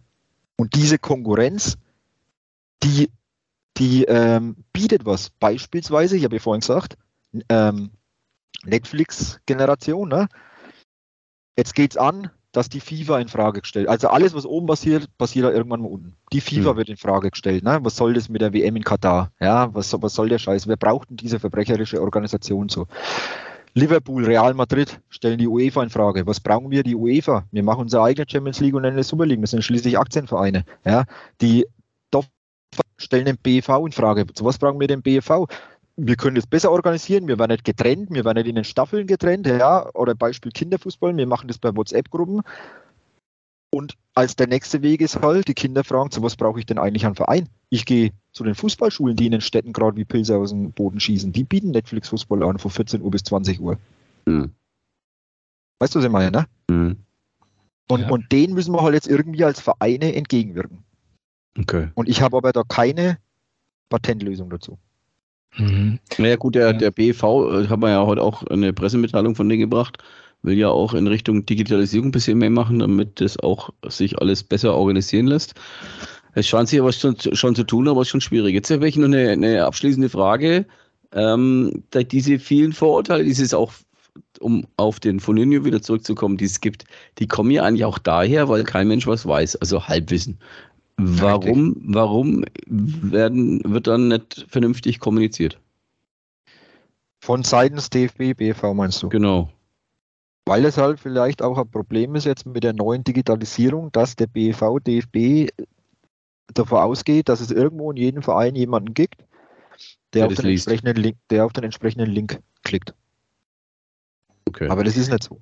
Und 0.56 0.74
diese 0.74 0.98
Konkurrenz, 0.98 1.76
die, 2.82 3.10
die 3.76 4.04
ähm, 4.04 4.56
bietet 4.72 5.04
was. 5.04 5.30
Beispielsweise, 5.30 6.16
ich 6.16 6.24
habe 6.24 6.36
ja 6.36 6.40
vorhin 6.40 6.60
gesagt, 6.60 6.96
ähm, 7.48 7.90
Netflix-Generation, 8.64 10.08
ne? 10.08 10.28
Jetzt 11.56 11.74
geht's 11.74 11.96
an, 11.96 12.30
dass 12.52 12.68
die 12.68 12.80
FIFA 12.80 13.18
in 13.20 13.28
Frage 13.28 13.60
gestellt. 13.62 13.88
Also 13.88 14.08
alles, 14.08 14.34
was 14.34 14.46
oben 14.46 14.66
passiert, 14.66 15.08
passiert 15.18 15.52
irgendwann 15.52 15.80
mal 15.80 15.88
unten. 15.90 16.14
Die 16.32 16.40
FIFA 16.40 16.70
Hm. 16.70 16.76
wird 16.76 16.88
in 16.90 16.96
Frage 16.96 17.30
gestellt. 17.30 17.64
Ne? 17.64 17.78
Was 17.82 17.96
soll 17.96 18.12
das 18.14 18.28
mit 18.28 18.42
der 18.42 18.52
WM 18.52 18.76
in 18.76 18.84
Katar? 18.84 19.32
Ja, 19.40 19.74
was, 19.74 19.92
was 20.00 20.14
soll 20.14 20.28
der 20.28 20.38
Scheiß? 20.38 20.68
Wer 20.68 20.76
braucht 20.76 21.10
denn 21.10 21.16
diese 21.16 21.40
verbrecherische 21.40 22.00
Organisation 22.00 22.68
so? 22.68 22.86
Liverpool, 23.74 24.24
Real 24.26 24.52
Madrid 24.52 25.00
stellen 25.08 25.38
die 25.38 25.48
UEFA 25.48 25.82
in 25.82 25.88
Frage. 25.88 26.26
Was 26.26 26.40
brauchen 26.40 26.70
wir? 26.70 26.82
Die 26.82 26.94
UEFA. 26.94 27.46
Wir 27.50 27.62
machen 27.62 27.80
unsere 27.80 28.02
eigene 28.02 28.26
Champions 28.28 28.60
League 28.60 28.74
und 28.74 28.84
es 28.84 29.08
Super 29.08 29.24
League. 29.24 29.40
Wir 29.40 29.46
sind 29.46 29.64
schließlich 29.64 29.98
Aktienvereine. 29.98 30.64
Ja, 30.84 31.04
die 31.40 31.66
stellen 32.98 33.24
den 33.24 33.36
BEV 33.36 33.68
in 33.86 33.92
Frage. 33.92 34.26
Zu 34.32 34.44
was 34.44 34.58
brauchen 34.58 34.80
wir 34.80 34.86
den 34.88 35.02
BEV? 35.02 35.46
Wir 35.96 36.16
können 36.16 36.36
das 36.36 36.46
besser 36.46 36.72
organisieren. 36.72 37.28
Wir 37.28 37.38
werden 37.38 37.50
nicht 37.52 37.64
getrennt. 37.64 38.10
Wir 38.10 38.24
werden 38.24 38.38
nicht 38.38 38.48
in 38.48 38.54
den 38.54 38.64
Staffeln 38.64 39.06
getrennt. 39.06 39.46
Ja, 39.46 39.88
oder 39.94 40.14
Beispiel 40.14 40.50
Kinderfußball. 40.52 41.16
Wir 41.16 41.26
machen 41.26 41.48
das 41.48 41.58
bei 41.58 41.74
WhatsApp-Gruppen. 41.74 42.42
Und 43.74 43.94
als 44.14 44.36
der 44.36 44.48
nächste 44.48 44.82
Weg 44.82 45.00
ist 45.00 45.20
halt, 45.22 45.48
die 45.48 45.54
Kinder 45.54 45.82
fragen, 45.84 46.10
zu 46.10 46.22
was 46.22 46.36
brauche 46.36 46.58
ich 46.58 46.66
denn 46.66 46.78
eigentlich 46.78 47.06
einen 47.06 47.14
Verein? 47.14 47.48
Ich 47.70 47.86
gehe 47.86 48.12
zu 48.32 48.44
den 48.44 48.54
Fußballschulen, 48.54 49.16
die 49.16 49.26
in 49.26 49.32
den 49.32 49.40
Städten 49.40 49.72
gerade 49.72 49.96
wie 49.96 50.04
Pilze 50.04 50.36
aus 50.36 50.50
dem 50.50 50.72
Boden 50.72 51.00
schießen. 51.00 51.32
Die 51.32 51.44
bieten 51.44 51.70
Netflix-Fußball 51.70 52.42
an 52.42 52.58
von 52.58 52.70
14 52.70 53.00
Uhr 53.00 53.10
bis 53.10 53.24
20 53.24 53.60
Uhr. 53.60 53.78
Hm. 54.26 54.52
Weißt 55.78 55.94
du, 55.94 55.98
was 55.98 56.04
ich 56.04 56.12
meine, 56.12 56.30
ne? 56.30 56.46
Hm. 56.70 56.96
Und, 57.88 58.00
Ja. 58.00 58.10
und 58.10 58.30
denen 58.30 58.54
müssen 58.54 58.74
wir 58.74 58.82
halt 58.82 58.94
jetzt 58.94 59.08
irgendwie 59.08 59.44
als 59.44 59.60
Vereine 59.60 60.14
entgegenwirken. 60.14 60.84
Okay. 61.58 61.88
Und 61.94 62.08
ich 62.08 62.22
habe 62.22 62.36
aber 62.36 62.52
da 62.52 62.62
keine 62.62 63.18
Patentlösung 63.88 64.50
dazu. 64.50 64.78
Mhm. 65.56 65.98
Naja 66.18 66.36
gut, 66.36 66.54
der, 66.54 66.72
der 66.72 66.90
BV, 66.90 67.22
äh, 67.22 67.68
hat 67.68 67.80
man 67.80 67.90
ja 67.90 68.06
heute 68.06 68.22
auch 68.22 68.42
eine 68.44 68.72
Pressemitteilung 68.72 69.34
von 69.34 69.48
denen 69.48 69.60
gebracht, 69.60 69.98
will 70.42 70.56
ja 70.56 70.68
auch 70.68 70.94
in 70.94 71.06
Richtung 71.06 71.46
Digitalisierung 71.46 72.08
ein 72.08 72.12
bisschen 72.12 72.38
mehr 72.38 72.50
machen, 72.50 72.78
damit 72.78 73.20
das 73.20 73.38
auch 73.38 73.70
sich 73.86 74.18
alles 74.18 74.42
besser 74.42 74.74
organisieren 74.74 75.26
lässt. 75.26 75.54
Es 76.34 76.48
scheint 76.48 76.68
sich 76.68 76.80
aber 76.80 76.92
schon, 76.92 77.16
schon 77.32 77.54
zu 77.54 77.64
tun, 77.64 77.88
aber 77.88 78.00
es 78.00 78.08
ist 78.08 78.12
schon 78.12 78.20
schwierig. 78.20 78.54
Jetzt 78.54 78.70
habe 78.70 78.88
ich 78.88 78.96
noch 78.96 79.06
eine, 79.06 79.30
eine 79.30 79.64
abschließende 79.64 80.08
Frage. 80.08 80.66
Ähm, 81.12 81.84
diese 81.92 82.38
vielen 82.38 82.72
Vorurteile, 82.72 83.24
dieses 83.24 83.52
auch, 83.52 83.72
um 84.40 84.66
auf 84.78 84.98
den 84.98 85.20
Foninho 85.20 85.64
wieder 85.64 85.82
zurückzukommen, 85.82 86.38
die 86.38 86.46
es 86.46 86.60
gibt, 86.60 86.84
die 87.18 87.28
kommen 87.28 87.50
ja 87.50 87.62
eigentlich 87.64 87.84
auch 87.84 87.98
daher, 87.98 88.48
weil 88.48 88.64
kein 88.64 88.88
Mensch 88.88 89.06
was 89.06 89.26
weiß, 89.26 89.56
also 89.56 89.86
Halbwissen. 89.86 90.38
Warum, 91.04 91.76
warum 91.84 92.44
werden, 92.66 93.60
wird 93.64 93.86
dann 93.86 94.08
nicht 94.08 94.46
vernünftig 94.48 95.00
kommuniziert? 95.00 95.58
Von 97.20 97.42
seitens 97.44 97.90
DFB, 97.90 98.34
BV 98.36 98.74
meinst 98.74 99.02
du? 99.02 99.08
Genau. 99.08 99.50
Weil 100.44 100.64
es 100.64 100.76
halt 100.76 100.98
vielleicht 100.98 101.40
auch 101.40 101.56
ein 101.56 101.70
Problem 101.70 102.14
ist 102.16 102.24
jetzt 102.24 102.46
mit 102.46 102.64
der 102.64 102.72
neuen 102.72 103.04
Digitalisierung, 103.04 103.92
dass 103.92 104.16
der 104.16 104.26
BV, 104.26 104.80
DFB 104.80 105.50
davon 106.52 106.78
ausgeht, 106.78 107.28
dass 107.28 107.40
es 107.40 107.50
irgendwo 107.50 107.90
in 107.92 107.96
jedem 107.96 108.22
Verein 108.22 108.56
jemanden 108.56 108.92
gibt, 108.92 109.18
Der 110.14 110.26
der, 110.26 110.26
auf 110.26 110.34
den, 110.34 110.46
liest. 110.46 110.66
entsprechenden 110.66 111.02
Link, 111.02 111.16
der 111.30 111.44
auf 111.46 111.52
den 111.52 111.64
entsprechenden 111.64 112.10
Link 112.10 112.40
klickt. 112.64 112.94
Okay. 114.48 114.68
Aber 114.68 114.82
das 114.84 114.96
ist 114.96 115.10
nicht 115.10 115.22
so. 115.22 115.40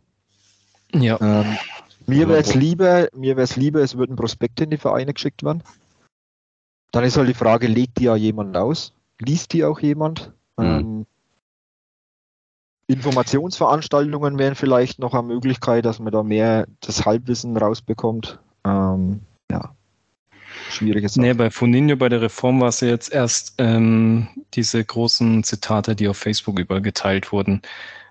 Ja, 0.94 1.18
Ähm, 1.20 1.56
mir 2.06 2.28
wäre 2.28 2.40
es 2.40 2.54
lieber, 2.54 3.08
mir 3.14 3.36
lieber, 3.56 3.80
es 3.80 3.96
würden 3.96 4.16
Prospekte 4.16 4.64
in 4.64 4.70
die 4.70 4.78
Vereine 4.78 5.12
geschickt 5.12 5.42
werden. 5.42 5.62
Dann 6.92 7.04
ist 7.04 7.16
halt 7.16 7.28
die 7.28 7.34
Frage, 7.34 7.66
legt 7.66 7.98
die 7.98 8.04
ja 8.04 8.16
jemand 8.16 8.56
aus? 8.56 8.92
Liest 9.20 9.52
die 9.52 9.64
auch 9.64 9.80
jemand? 9.80 10.32
Mhm. 10.56 10.64
Ähm, 10.64 11.06
Informationsveranstaltungen 12.88 14.38
wären 14.38 14.56
vielleicht 14.56 14.98
noch 14.98 15.14
eine 15.14 15.22
Möglichkeit, 15.22 15.84
dass 15.84 16.00
man 16.00 16.12
da 16.12 16.24
mehr 16.24 16.66
das 16.80 17.06
Halbwissen 17.06 17.56
rausbekommt. 17.56 18.40
Ähm, 18.64 19.20
ja, 19.48 19.72
schwierige 20.70 21.08
Sache. 21.08 21.20
Nee, 21.20 21.34
bei 21.34 21.50
Funinho, 21.50 21.94
bei 21.94 22.08
der 22.08 22.20
Reform 22.20 22.60
war 22.60 22.68
es 22.68 22.80
ja 22.80 22.88
jetzt 22.88 23.12
erst 23.12 23.54
ähm, 23.58 24.26
diese 24.54 24.84
großen 24.84 25.44
Zitate, 25.44 25.94
die 25.94 26.08
auf 26.08 26.16
Facebook 26.16 26.58
übergeteilt 26.58 27.30
wurden 27.30 27.62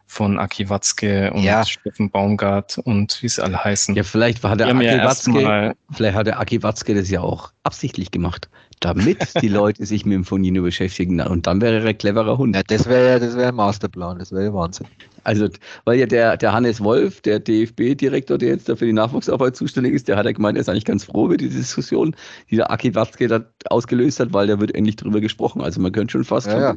von 0.09 0.39
Aki 0.39 0.69
Watzke 0.69 1.31
und 1.31 1.43
Ja. 1.43 1.63
Steffen 1.63 2.09
Baumgart 2.09 2.79
und 2.79 3.21
wie 3.21 3.29
sie 3.29 3.43
alle 3.43 3.63
heißen. 3.63 3.93
Ja, 3.93 4.01
vielleicht 4.01 4.41
war 4.41 4.57
der 4.57 4.67
haben 4.67 4.81
ja 4.81 4.93
Aki 4.93 5.05
Watzke, 5.05 5.75
vielleicht 5.91 6.15
hat 6.15 6.25
der 6.25 6.39
Aki 6.39 6.63
Watzke 6.63 6.95
das 6.95 7.11
ja 7.11 7.21
auch 7.21 7.51
absichtlich 7.61 8.09
gemacht, 8.09 8.49
damit 8.79 9.19
die 9.39 9.47
Leute 9.47 9.85
sich 9.85 10.07
mit 10.07 10.15
dem 10.15 10.25
Fonino 10.25 10.63
beschäftigen. 10.63 11.21
Und 11.21 11.45
dann 11.45 11.61
wäre 11.61 11.81
er 11.81 11.85
ein 11.85 11.97
cleverer 11.97 12.39
Hund. 12.39 12.55
ja, 12.55 12.63
das 12.63 12.87
wäre 12.87 13.07
ja 13.07 13.19
das 13.19 13.37
wär 13.37 13.49
ein 13.49 13.55
Masterplan, 13.55 14.17
das 14.17 14.31
wäre 14.31 14.45
ja 14.45 14.53
Wahnsinn. 14.53 14.87
Also, 15.25 15.47
weil 15.85 15.99
ja 15.99 16.07
der, 16.07 16.37
der 16.37 16.53
Hannes 16.53 16.83
Wolf, 16.83 17.21
der 17.21 17.39
DFB-Direktor, 17.39 18.39
der 18.39 18.49
jetzt 18.49 18.67
da 18.67 18.75
für 18.75 18.87
die 18.87 18.93
Nachwuchsarbeit 18.93 19.55
zuständig 19.55 19.93
ist, 19.93 20.07
der 20.07 20.17
hat 20.17 20.25
ja 20.25 20.31
gemeint, 20.31 20.57
er 20.57 20.61
ist 20.61 20.69
eigentlich 20.69 20.85
ganz 20.85 21.03
froh 21.03 21.27
über 21.27 21.37
die 21.37 21.49
Diskussion, 21.49 22.15
die 22.49 22.55
der 22.55 22.71
Aki 22.71 22.95
Watzke 22.95 23.27
da 23.27 23.45
ausgelöst 23.69 24.19
hat, 24.19 24.33
weil 24.33 24.47
da 24.47 24.59
wird 24.59 24.73
endlich 24.73 24.95
drüber 24.95 25.21
gesprochen. 25.21 25.61
Also 25.61 25.79
man 25.79 25.91
könnte 25.91 26.13
schon 26.13 26.23
fast 26.23 26.47
Ja, 26.47 26.59
ja. 26.59 26.75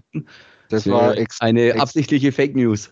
Das 0.69 0.87
es 0.87 0.93
war, 0.93 1.15
wäre 1.15 1.27
eine 1.41 1.81
absichtliche 1.81 2.31
Fake 2.31 2.55
News. 2.55 2.91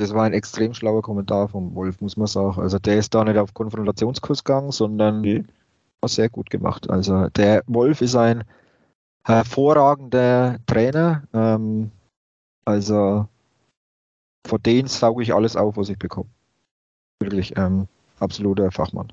Das 0.00 0.14
war 0.14 0.24
ein 0.24 0.32
extrem 0.32 0.72
schlauer 0.72 1.02
Kommentar 1.02 1.48
vom 1.48 1.74
Wolf, 1.74 2.00
muss 2.00 2.16
man 2.16 2.26
sagen. 2.26 2.58
Also 2.60 2.78
der 2.78 2.96
ist 2.96 3.14
da 3.14 3.22
nicht 3.22 3.36
auf 3.36 3.52
Konfrontationskurs 3.52 4.44
gegangen, 4.44 4.72
sondern 4.72 5.22
war 5.22 6.08
sehr 6.08 6.30
gut 6.30 6.48
gemacht. 6.48 6.88
Also 6.88 7.28
der 7.28 7.62
Wolf 7.66 8.00
ist 8.00 8.16
ein 8.16 8.44
hervorragender 9.24 10.58
Trainer. 10.64 11.24
Ähm, 11.34 11.90
also 12.64 13.28
von 14.46 14.62
denen 14.62 14.88
sauge 14.88 15.22
ich 15.22 15.34
alles 15.34 15.54
auf, 15.54 15.76
was 15.76 15.90
ich 15.90 15.98
bekomme. 15.98 16.30
Wirklich 17.20 17.58
ähm, 17.58 17.86
absoluter 18.20 18.70
Fachmann. 18.70 19.12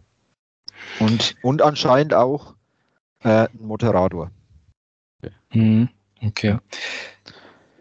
Und, 1.01 1.35
und 1.41 1.61
anscheinend 1.61 2.13
auch 2.13 2.55
äh, 3.23 3.49
ein 3.49 3.59
Moderator. 3.59 4.31
Mhm. 5.51 5.89
Okay. 6.23 6.57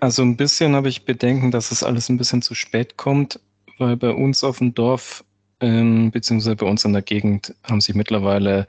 Also 0.01 0.23
ein 0.23 0.37
bisschen 0.37 0.75
habe 0.75 0.89
ich 0.89 1.05
Bedenken, 1.05 1.51
dass 1.51 1.73
es 1.73 1.83
alles 1.83 2.09
ein 2.09 2.19
bisschen 2.19 2.43
zu 2.43 2.55
spät 2.55 2.97
kommt, 2.97 3.41
weil 3.79 3.97
bei 3.97 4.11
uns 4.11 4.45
auf 4.45 4.59
dem 4.59 4.75
Dorf, 4.75 5.25
ähm, 5.61 6.11
beziehungsweise 6.11 6.57
bei 6.57 6.67
uns 6.67 6.85
in 6.85 6.93
der 6.93 7.03
Gegend, 7.03 7.55
haben 7.65 7.81
sich 7.81 7.95
mittlerweile 7.95 8.67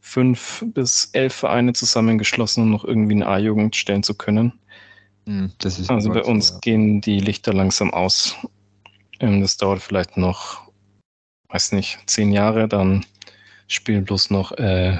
fünf 0.00 0.64
bis 0.74 1.10
elf 1.12 1.34
Vereine 1.34 1.72
zusammengeschlossen, 1.74 2.64
um 2.64 2.70
noch 2.70 2.84
irgendwie 2.84 3.14
eine 3.14 3.26
A-Jugend 3.26 3.76
stellen 3.76 4.02
zu 4.02 4.14
können. 4.14 4.52
Hm, 5.26 5.52
das 5.58 5.78
ist 5.78 5.90
Also 5.90 6.10
bei 6.10 6.22
uns 6.22 6.50
ja. 6.50 6.58
gehen 6.60 7.00
die 7.00 7.20
Lichter 7.20 7.52
langsam 7.52 7.92
aus. 7.92 8.36
Ähm, 9.20 9.40
das 9.40 9.56
dauert 9.56 9.80
vielleicht 9.80 10.16
noch, 10.16 10.70
weiß 11.48 11.72
nicht, 11.72 11.98
zehn 12.06 12.32
Jahre, 12.32 12.66
dann 12.66 13.04
spielen 13.68 14.04
bloß 14.04 14.30
noch 14.30 14.52
äh, 14.52 14.98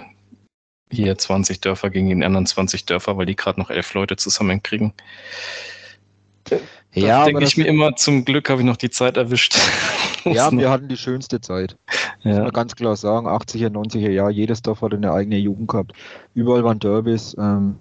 hier 0.93 1.17
20 1.17 1.61
Dörfer 1.61 1.91
gegen 1.91 2.09
die 2.09 2.25
anderen 2.25 2.47
20 2.47 2.87
Dörfer, 2.87 3.17
weil 3.17 3.27
die 3.27 3.37
gerade 3.37 3.61
noch 3.61 3.71
elf 3.71 3.95
Leute 3.95 4.17
zusammenkriegen. 4.17 4.93
Ja, 6.95 7.07
da 7.07 7.17
aber 7.23 7.27
denke 7.27 7.45
ich 7.45 7.57
mir 7.57 7.67
immer, 7.67 7.97
zum 7.97 8.25
Glück 8.25 8.51
habe 8.51 8.61
ich 8.61 8.67
noch 8.67 8.77
die 8.77 8.91
Zeit 8.91 9.17
erwischt. 9.17 9.57
ja, 10.25 10.51
Muss 10.51 10.61
wir 10.61 10.71
hatten 10.71 10.89
die 10.89 10.97
schönste 10.97 11.41
Zeit. 11.41 11.77
Muss 12.23 12.37
ja. 12.37 12.43
man 12.43 12.53
ganz 12.53 12.77
klar 12.77 12.97
sagen, 12.97 13.27
80er, 13.27 13.69
90er 13.69 14.11
Jahre, 14.11 14.31
jedes 14.31 14.61
Dorf 14.61 14.83
hat 14.83 14.93
eine 14.93 15.13
eigene 15.13 15.39
Jugend 15.39 15.69
gehabt. 15.69 15.93
Überall 16.35 16.65
waren 16.65 16.79
Derbys. 16.79 17.35
Ähm, 17.39 17.77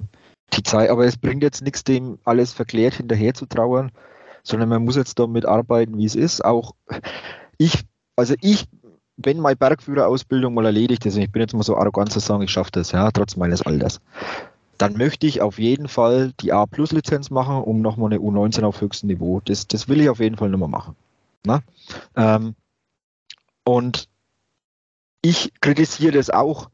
die 0.54 0.64
Zeit, 0.64 0.90
aber 0.90 1.06
es 1.06 1.18
bringt 1.18 1.44
jetzt 1.44 1.62
nichts, 1.62 1.84
dem 1.84 2.20
alles 2.26 2.54
verklärt 2.54 2.96
hinterher 2.96 3.34
zu 3.34 3.46
trauern, 3.46 3.92
sondern 4.44 4.70
man 4.70 4.84
muss 4.84 4.96
jetzt 4.96 5.18
damit 5.20 5.46
arbeiten, 5.46 5.98
wie 5.98 6.06
es 6.06 6.16
ist. 6.16 6.44
Auch 6.44 6.76
ich, 7.58 7.86
also 8.16 8.36
ich, 8.42 8.68
wenn 9.18 9.40
meine 9.40 9.56
Bergführerausbildung 9.56 10.54
mal 10.54 10.66
erledigt 10.66 11.06
ist, 11.06 11.16
und 11.16 11.22
ich 11.22 11.32
bin 11.32 11.42
jetzt 11.42 11.54
mal 11.54 11.64
so 11.64 11.78
arrogant 11.78 12.12
zu 12.12 12.20
sagen, 12.20 12.44
ich 12.44 12.52
schaffe 12.52 12.72
das, 12.72 12.92
ja, 12.92 13.12
trotz 13.12 13.36
meines 13.36 13.62
Alters, 13.62 14.00
dann 14.78 14.98
möchte 14.98 15.28
ich 15.28 15.42
auf 15.42 15.60
jeden 15.60 15.88
Fall 15.88 16.34
die 16.40 16.54
A-Plus-Lizenz 16.54 17.30
machen, 17.30 17.58
um 17.58 17.82
nochmal 17.82 18.12
eine 18.12 18.20
U19 18.20 18.64
auf 18.64 18.82
höchstem 18.82 19.08
Niveau. 19.08 19.42
Das, 19.46 19.68
das 19.68 19.88
will 19.88 20.02
ich 20.02 20.10
auf 20.10 20.20
jeden 20.20 20.38
Fall 20.38 20.50
nochmal 20.50 20.70
machen. 20.70 20.96
Na? 21.46 21.62
Ähm, 22.16 22.56
und 23.64 24.08
ich 25.22 25.54
kritisiere 25.62 26.14
das 26.14 26.32
auch, 26.32 26.70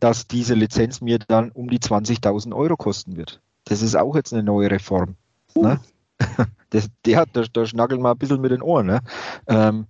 dass 0.00 0.26
diese 0.26 0.52
Lizenz 0.52 1.00
mir 1.00 1.18
dann 1.18 1.50
um 1.50 1.70
die 1.70 1.78
20.000 1.78 2.54
Euro 2.54 2.76
kosten 2.76 3.16
wird. 3.16 3.40
Das 3.64 3.80
ist 3.80 3.96
auch 3.96 4.14
jetzt 4.14 4.34
eine 4.34 4.42
neue 4.42 4.70
Reform. 4.70 5.16
Ne? 5.54 5.80
Das, 6.70 6.88
der 7.04 7.26
da, 7.32 7.44
da 7.50 7.64
schnackeln 7.64 8.02
wir 8.02 8.10
ein 8.10 8.18
bisschen 8.18 8.40
mit 8.40 8.50
den 8.50 8.60
Ohren. 8.60 8.86
Ne? 8.86 9.00
Ähm, 9.46 9.86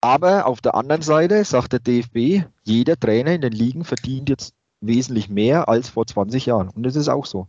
aber 0.00 0.46
auf 0.46 0.60
der 0.60 0.74
anderen 0.74 1.02
Seite 1.02 1.44
sagt 1.44 1.72
der 1.72 1.80
DFB, 1.80 2.46
jeder 2.64 2.98
Trainer 2.98 3.32
in 3.32 3.40
den 3.40 3.52
Ligen 3.52 3.84
verdient 3.84 4.28
jetzt 4.28 4.54
wesentlich 4.80 5.28
mehr 5.28 5.68
als 5.68 5.88
vor 5.88 6.06
20 6.06 6.46
Jahren. 6.46 6.68
Und 6.68 6.82
das 6.84 6.96
ist 6.96 7.08
auch 7.08 7.26
so. 7.26 7.48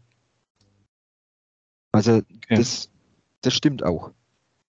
Also 1.92 2.22
das, 2.50 2.90
das 3.42 3.54
stimmt 3.54 3.84
auch. 3.84 4.12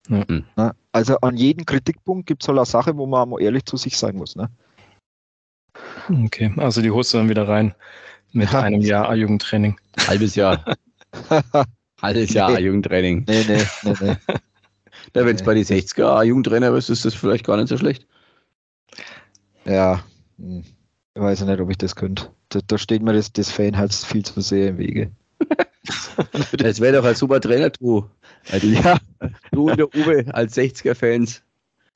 Ne? 0.08 0.44
Also 0.92 1.16
an 1.20 1.36
jedem 1.36 1.64
Kritikpunkt 1.64 2.26
gibt 2.26 2.42
es 2.42 2.48
halt 2.48 2.58
eine 2.58 2.66
Sache, 2.66 2.96
wo 2.96 3.06
man 3.06 3.28
mal 3.28 3.40
ehrlich 3.40 3.64
zu 3.64 3.76
sich 3.76 3.96
sein 3.96 4.16
muss. 4.16 4.36
Ne? 4.36 4.50
Okay, 6.08 6.52
also 6.58 6.82
die 6.82 6.90
holst 6.90 7.14
du 7.14 7.18
dann 7.18 7.28
wieder 7.28 7.48
rein 7.48 7.74
mit 8.32 8.52
Ja. 8.52 8.60
einem 8.62 8.80
Jahr 8.82 9.08
A-Jugendtraining. 9.08 9.80
Halbes 10.06 10.34
Jahr. 10.34 10.64
Halbes 12.02 12.34
Jahr 12.34 12.52
Nee. 12.52 12.60
Jugendtraining. 12.60 13.24
Nee, 13.26 13.44
nee, 13.48 13.66
nee, 13.82 13.94
nee. 14.00 14.16
Ja, 15.14 15.24
Wenn 15.24 15.36
es 15.36 15.42
bei 15.44 15.54
die 15.54 15.64
60er 15.64 16.22
Jugendtrainer 16.24 16.72
bist, 16.72 16.90
ist 16.90 17.04
das 17.04 17.14
vielleicht 17.14 17.46
gar 17.46 17.56
nicht 17.56 17.68
so 17.68 17.78
schlecht. 17.78 18.06
Ja, 19.64 20.02
hm, 20.38 20.64
ich 21.14 21.22
weiß 21.22 21.40
ja 21.40 21.46
nicht, 21.46 21.60
ob 21.60 21.70
ich 21.70 21.78
das 21.78 21.94
könnte. 21.96 22.30
Da, 22.48 22.60
da 22.66 22.78
steht 22.78 23.02
mir 23.02 23.12
das, 23.12 23.32
das 23.32 23.50
Fanherz 23.50 24.04
viel 24.04 24.24
zu 24.24 24.40
sehr 24.40 24.68
im 24.70 24.78
Wege. 24.78 25.10
Das 26.56 26.80
wäre 26.80 26.96
doch 26.96 27.04
ein 27.04 27.14
super 27.14 27.40
Trainer, 27.40 27.68
du. 27.68 28.08
Also, 28.50 28.66
Ja, 28.68 28.98
du 29.52 29.68
und 29.70 29.78
der 29.78 29.94
Uwe 29.94 30.24
als 30.32 30.56
60er-Fans. 30.56 31.42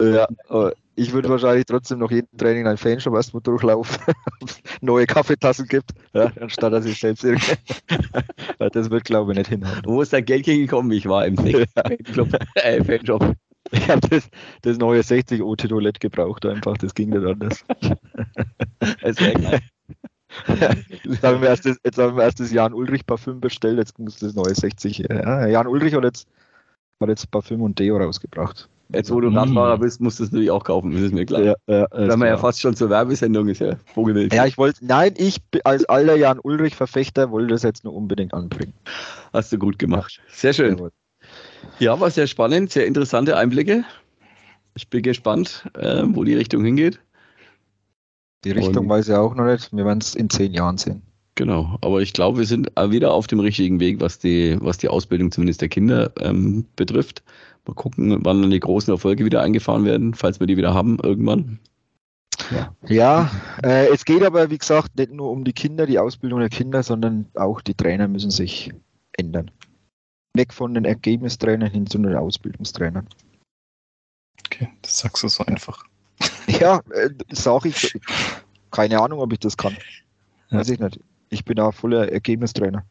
ja 0.02 0.28
aber 0.48 0.74
ich 0.99 1.12
würde 1.12 1.28
wahrscheinlich 1.28 1.64
trotzdem 1.66 2.01
noch 2.01 2.11
jeden 2.11 2.36
Training 2.36 2.62
in 2.62 2.66
einen 2.66 2.76
Fanshop 2.76 3.14
erstmal 3.14 3.42
durchlaufen, 3.42 3.96
ob 4.40 4.49
es 4.49 4.61
neue 4.80 5.07
Kaffeetassen 5.07 5.66
gibt, 5.66 5.92
ja, 6.12 6.32
anstatt 6.40 6.72
dass 6.72 6.84
ich 6.84 6.99
selbst 6.99 7.24
irgendwie. 7.24 7.55
Das 8.72 8.90
wird, 8.90 9.05
glaube 9.05 9.32
ich, 9.32 9.38
nicht 9.38 9.51
hinhauen. 9.51 9.82
Wo 9.84 10.03
ist 10.03 10.12
dein 10.12 10.24
Geld 10.24 10.46
hingekommen? 10.46 10.90
Ich 10.90 11.09
war 11.09 11.24
im 11.24 11.38
äh, 12.55 12.84
Fanshop. 12.84 13.34
Ich 13.70 13.88
habe 13.88 14.09
das, 14.09 14.28
das 14.62 14.78
neue 14.78 15.03
60 15.03 15.42
OT 15.42 15.68
Toilette 15.68 16.01
gebraucht, 16.01 16.44
einfach, 16.44 16.76
das 16.76 16.94
ging 16.94 17.11
nicht 17.11 17.24
anders. 17.24 17.64
Das. 19.03 19.16
Jetzt 21.05 21.22
haben 21.22 21.40
wir 21.40 21.49
erst 21.49 21.66
das, 21.66 21.78
jetzt 21.84 21.99
haben 21.99 22.16
wir 22.16 22.24
erst 22.24 22.40
das 22.40 22.51
Jan 22.51 22.74
Ulrich 22.74 23.07
Parfüm 23.07 23.40
bestellt, 23.40 23.78
jetzt 23.78 23.99
muss 23.99 24.16
das 24.16 24.34
neue 24.34 24.55
60. 24.55 24.99
Ja, 25.09 25.46
Jan 25.46 25.66
Ulrich 25.66 25.94
hat 25.94 26.05
jetzt, 26.05 26.28
hat 27.01 27.09
jetzt 27.09 27.30
Parfüm 27.30 27.62
und 27.62 27.78
Deo 27.78 27.96
rausgebracht. 27.96 28.68
Jetzt, 28.93 29.11
wo 29.11 29.20
du 29.20 29.30
Mm. 29.30 29.36
Radfahrer 29.36 29.78
bist, 29.78 30.01
musst 30.01 30.18
du 30.18 30.24
es 30.24 30.32
natürlich 30.32 30.51
auch 30.51 30.64
kaufen, 30.64 30.93
das 30.93 31.03
ist 31.03 31.12
mir 31.12 31.26
klar. 31.26 31.43
Ja, 31.43 31.55
ja, 31.66 31.86
Wenn 31.93 32.09
man 32.18 32.20
ja 32.20 32.26
klar. 32.34 32.39
fast 32.39 32.61
schon 32.61 32.74
zur 32.74 32.89
Werbesendung 32.89 33.47
ist, 33.49 33.61
ja. 33.61 33.76
Vogelwild. 33.95 34.32
Ja, 34.32 34.47
ich 34.47 34.57
wollte, 34.57 34.84
nein, 34.86 35.12
ich 35.18 35.43
als 35.64 35.84
alter 35.84 36.16
Jan 36.16 36.39
Ulrich 36.43 36.74
Verfechter 36.74 37.30
wollte 37.30 37.49
das 37.49 37.62
jetzt 37.62 37.84
nur 37.84 37.95
unbedingt 37.95 38.32
anbringen. 38.32 38.72
Hast 39.34 39.53
du 39.53 39.59
gut 39.59 39.78
gemacht. 39.78 40.20
Sehr 40.30 40.55
schön. 40.55 40.91
Ja, 41.78 42.01
war 42.01 42.11
sehr 42.11 42.26
spannend, 42.26 42.70
sehr 42.72 42.86
interessante 42.86 43.36
Einblicke. 43.36 43.84
Ich 44.74 44.89
bin 44.89 45.03
gespannt, 45.03 45.68
äh, 45.74 46.03
wo 46.07 46.24
die 46.24 46.34
Richtung 46.34 46.64
hingeht. 46.64 46.99
Die 48.45 48.53
Richtung 48.53 48.84
Und- 48.84 48.89
weiß 48.89 49.09
ich 49.09 49.14
auch 49.14 49.34
noch 49.34 49.45
nicht. 49.45 49.70
Wir 49.76 49.84
werden 49.84 49.99
es 50.01 50.14
in 50.14 50.30
zehn 50.30 50.55
Jahren 50.55 50.78
sehen. 50.78 51.03
Genau, 51.39 51.78
aber 51.82 52.03
ich 52.03 52.14
glaube, 52.14 52.39
wir 52.39 52.47
sind 52.47 52.66
wieder 52.76 53.14
auf 53.14 53.28
dem 53.28 53.39
richtigen 53.39 53.78
Weg, 53.78 54.01
was 54.01 54.18
die, 54.18 54.57
was 54.61 54.76
die 54.76 54.89
Ausbildung 54.89 55.30
zumindest 55.30 55.61
der 55.61 55.68
Kinder 55.68 56.11
ähm, 56.18 56.66
betrifft. 56.74 57.22
Mal 57.64 57.74
gucken, 57.74 58.24
wann 58.24 58.43
dann 58.43 58.51
die 58.51 58.59
großen 58.59 58.93
Erfolge 58.93 59.24
wieder 59.24 59.41
eingefahren 59.41 59.84
werden, 59.84 60.14
falls 60.14 60.41
wir 60.41 60.49
die 60.49 60.57
wieder 60.57 60.74
haben 60.74 60.99
irgendwann. 61.01 61.61
Ja, 62.89 63.30
äh, 63.62 63.86
es 63.86 64.05
geht 64.05 64.24
aber, 64.24 64.51
wie 64.51 64.59
gesagt, 64.59 64.97
nicht 64.97 65.12
nur 65.12 65.30
um 65.30 65.45
die 65.45 65.53
Kinder, 65.53 65.86
die 65.86 66.01
Ausbildung 66.01 66.41
der 66.41 66.49
Kinder, 66.49 66.82
sondern 66.82 67.28
auch 67.34 67.61
die 67.61 67.74
Trainer 67.74 68.09
müssen 68.09 68.32
sich 68.32 68.72
ändern. 69.12 69.53
Weg 70.34 70.53
von 70.53 70.74
den 70.74 70.86
Ergebnistrainern 70.86 71.70
hin 71.70 71.86
zu 71.86 71.99
den 71.99 72.16
Ausbildungstrainern. 72.16 73.07
Okay, 74.45 74.70
das 74.82 74.99
sagst 74.99 75.22
du 75.22 75.28
so 75.28 75.47
einfach. 75.47 75.84
Ja, 76.49 76.80
äh, 76.91 77.11
sage 77.30 77.68
ich. 77.68 77.97
Keine 78.72 79.01
Ahnung, 79.01 79.20
ob 79.20 79.32
ich 79.32 79.39
das 79.39 79.57
kann. 79.57 79.76
Ja. 80.51 80.59
Weiß 80.59 80.70
ich 80.70 80.80
nicht. 80.80 80.99
Ich 81.31 81.45
bin 81.45 81.59
auch 81.61 81.74
voller 81.74 82.11
Ergebnistrainer. 82.11 82.85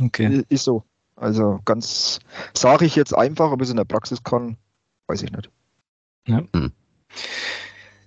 Okay. 0.00 0.44
Ist 0.48 0.64
so. 0.64 0.84
Also 1.16 1.60
ganz, 1.64 2.20
sage 2.52 2.84
ich 2.84 2.94
jetzt 2.94 3.14
einfach, 3.14 3.50
ob 3.50 3.60
ich 3.62 3.66
es 3.66 3.70
in 3.70 3.78
der 3.78 3.84
Praxis 3.84 4.22
kann, 4.22 4.58
weiß 5.06 5.22
ich 5.22 5.32
nicht. 5.32 5.48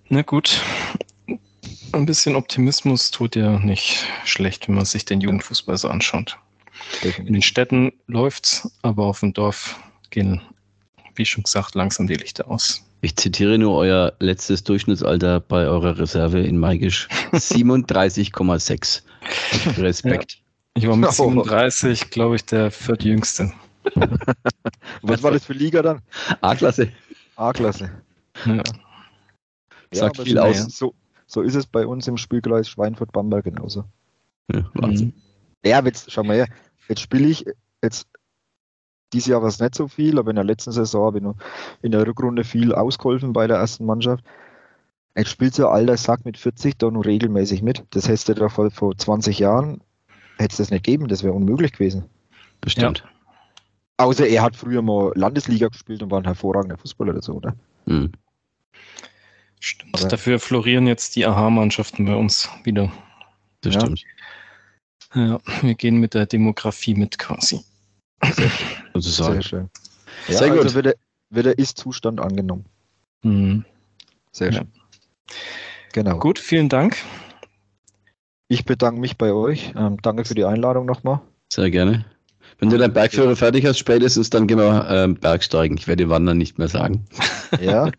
Na 0.10 0.22
gut. 0.22 0.62
Ein 1.92 2.06
bisschen 2.06 2.36
Optimismus 2.36 3.10
tut 3.10 3.36
ja 3.36 3.58
nicht 3.58 4.06
schlecht, 4.26 4.68
wenn 4.68 4.76
man 4.76 4.86
sich 4.86 5.06
den 5.06 5.22
Jugendfußball 5.22 5.78
so 5.78 5.88
anschaut. 5.88 6.38
In 7.18 7.34
den. 7.34 7.42
Städten 7.42 7.92
läuft's, 8.08 8.72
aber 8.84 9.06
auf 9.06 9.22
dem 9.22 9.34
Dorf 9.34 9.80
gehen, 10.12 10.42
wie 11.16 11.26
schon 11.26 11.44
gesagt, 11.44 11.76
langsam 11.76 12.08
die 12.08 12.16
Lichter 12.16 12.50
aus. 12.50 12.86
Ich 13.02 13.16
zitiere 13.16 13.58
nur 13.58 13.76
euer 13.76 14.14
letztes 14.20 14.64
Durchschnittsalter 14.64 15.40
bei 15.40 15.66
eurer 15.66 15.98
Reserve 15.98 16.40
in 16.42 16.58
Maigisch. 16.58 17.08
37,6. 17.32 19.02
Respekt. 19.78 20.42
Ich 20.76 20.88
war 20.88 20.96
mit 20.96 21.10
Oh. 21.20 21.30
37, 21.30 22.10
glaube 22.10 22.36
ich, 22.36 22.46
der 22.46 22.72
viertjüngste. 22.72 23.52
Was 25.02 25.24
war 25.24 25.32
das 25.32 25.46
für 25.46 25.54
Liga 25.54 25.82
dann? 25.82 26.02
A-Klasse. 26.42 26.92
A-Klasse. 27.36 27.92
Ja. 28.46 28.64
Sagt 29.92 30.20
aber 30.20 30.26
viel 30.26 30.36
so, 30.36 30.42
aus. 30.42 30.58
So, 30.78 30.94
so 31.26 31.42
ist 31.42 31.56
es 31.56 31.66
bei 31.66 31.86
uns 31.86 32.08
im 32.08 32.18
Spielkreis 32.18 32.70
Schweinfurt-Bamberg 32.70 33.46
genauso. 33.46 33.86
Ja, 34.52 34.70
Wahnsinn. 34.74 35.08
Mhm. 35.08 35.70
Ja, 35.70 35.84
jetzt, 35.84 36.12
schau 36.12 36.24
mal 36.24 36.38
her, 36.38 36.48
jetzt 36.88 37.02
spiele 37.02 37.28
ich, 37.28 37.46
jetzt, 37.84 38.08
dieses 39.12 39.28
Jahr 39.28 39.42
war 39.42 39.50
es 39.50 39.60
nicht 39.60 39.76
so 39.76 39.88
viel, 39.88 40.18
aber 40.18 40.30
in 40.30 40.36
der 40.36 40.46
letzten 40.46 40.72
Saison 40.72 41.08
habe 41.08 41.18
ich 41.18 41.24
noch 41.24 41.36
in 41.82 41.92
der 41.92 42.06
Rückrunde 42.06 42.44
viel 42.44 42.74
ausgeholfen 42.74 43.34
bei 43.34 43.48
der 43.48 43.58
ersten 43.58 43.86
Mannschaft. 43.86 44.24
Jetzt 45.20 45.32
spielt 45.32 45.54
so 45.54 45.68
alter 45.68 45.98
Sack 45.98 46.26
mit 46.26 46.38
40 46.38 46.78
da 46.78 46.90
nur 46.90 47.06
regelmäßig 47.06 47.62
mit. 47.62 47.84
Das 47.92 48.08
hättest 48.08 48.30
du 48.30 48.34
da 48.36 48.50
vor, 48.50 48.72
vor 48.72 48.98
20 48.98 49.38
Jahren, 49.40 49.82
hätte 50.38 50.54
es 50.54 50.58
das 50.58 50.72
nicht 50.72 50.86
gegeben, 50.86 51.08
das 51.08 51.24
wäre 51.24 51.34
unmöglich 51.34 51.74
gewesen. 51.74 52.06
Bestimmt. 52.62 53.04
Außer 53.98 54.26
er 54.28 54.42
hat 54.44 54.56
früher 54.56 54.82
mal 54.82 55.12
Landesliga 55.16 55.68
gespielt 55.68 56.02
und 56.02 56.10
war 56.12 56.20
ein 56.20 56.26
hervorragender 56.26 56.78
Fußballer 56.78 57.12
oder 57.12 57.22
so, 57.22 57.34
oder? 57.34 57.54
Hm. 57.86 58.12
Stimmt. 59.60 59.94
Aber- 59.94 60.08
Dafür 60.08 60.40
florieren 60.40 60.88
jetzt 60.88 61.16
die 61.18 61.26
AHA-Mannschaften 61.26 62.06
bei 62.06 62.16
uns 62.16 62.50
wieder. 62.64 62.92
Das 63.62 63.76
Ja. 63.76 63.82
stimmt. 63.82 64.04
Ja, 65.16 65.40
wir 65.62 65.76
gehen 65.76 65.98
mit 65.98 66.14
der 66.14 66.28
Demografie 66.28 66.94
mit 66.96 67.18
quasi. 67.20 67.60
Sozusagen. 68.94 69.34
Sehr 69.34 69.42
schön. 69.44 69.70
Ja, 70.30 70.38
Sehr 70.38 70.50
gut. 70.52 70.60
Also 70.60 70.76
wird 70.76 70.86
der, 70.86 70.96
wird 71.30 71.46
der 71.46 71.58
Ist-Zustand 71.58 72.22
angenommen. 72.22 72.66
Mhm. 73.24 73.66
Sehr 74.32 74.52
Ja. 74.52 74.62
Genau. 75.94 76.20
Gut, 76.20 76.40
vielen 76.40 76.70
Dank. 76.70 76.98
Ich 78.48 78.66
bedanke 78.66 79.00
mich 79.00 79.18
bei 79.18 79.32
euch. 79.32 79.74
Ähm, 79.76 79.98
danke 80.02 80.26
für 80.26 80.36
die 80.36 80.46
Einladung 80.46 80.86
nochmal. 80.86 81.22
Sehr 81.52 81.70
gerne. 81.70 82.06
Wenn 82.60 82.70
du 82.70 82.78
deinen 82.78 82.94
Bergführer 82.94 83.36
fertig 83.36 83.66
hast, 83.66 83.78
spätestens, 83.78 84.30
dann 84.30 84.48
gehen 84.48 84.58
wir 84.58 84.88
ähm, 84.90 85.16
Bergsteigen. 85.16 85.78
Ich 85.78 85.88
werde 85.88 86.10
Wandern 86.10 86.38
nicht 86.38 86.58
mehr 86.58 86.68
sagen. 86.68 87.06
Ja. 87.60 87.90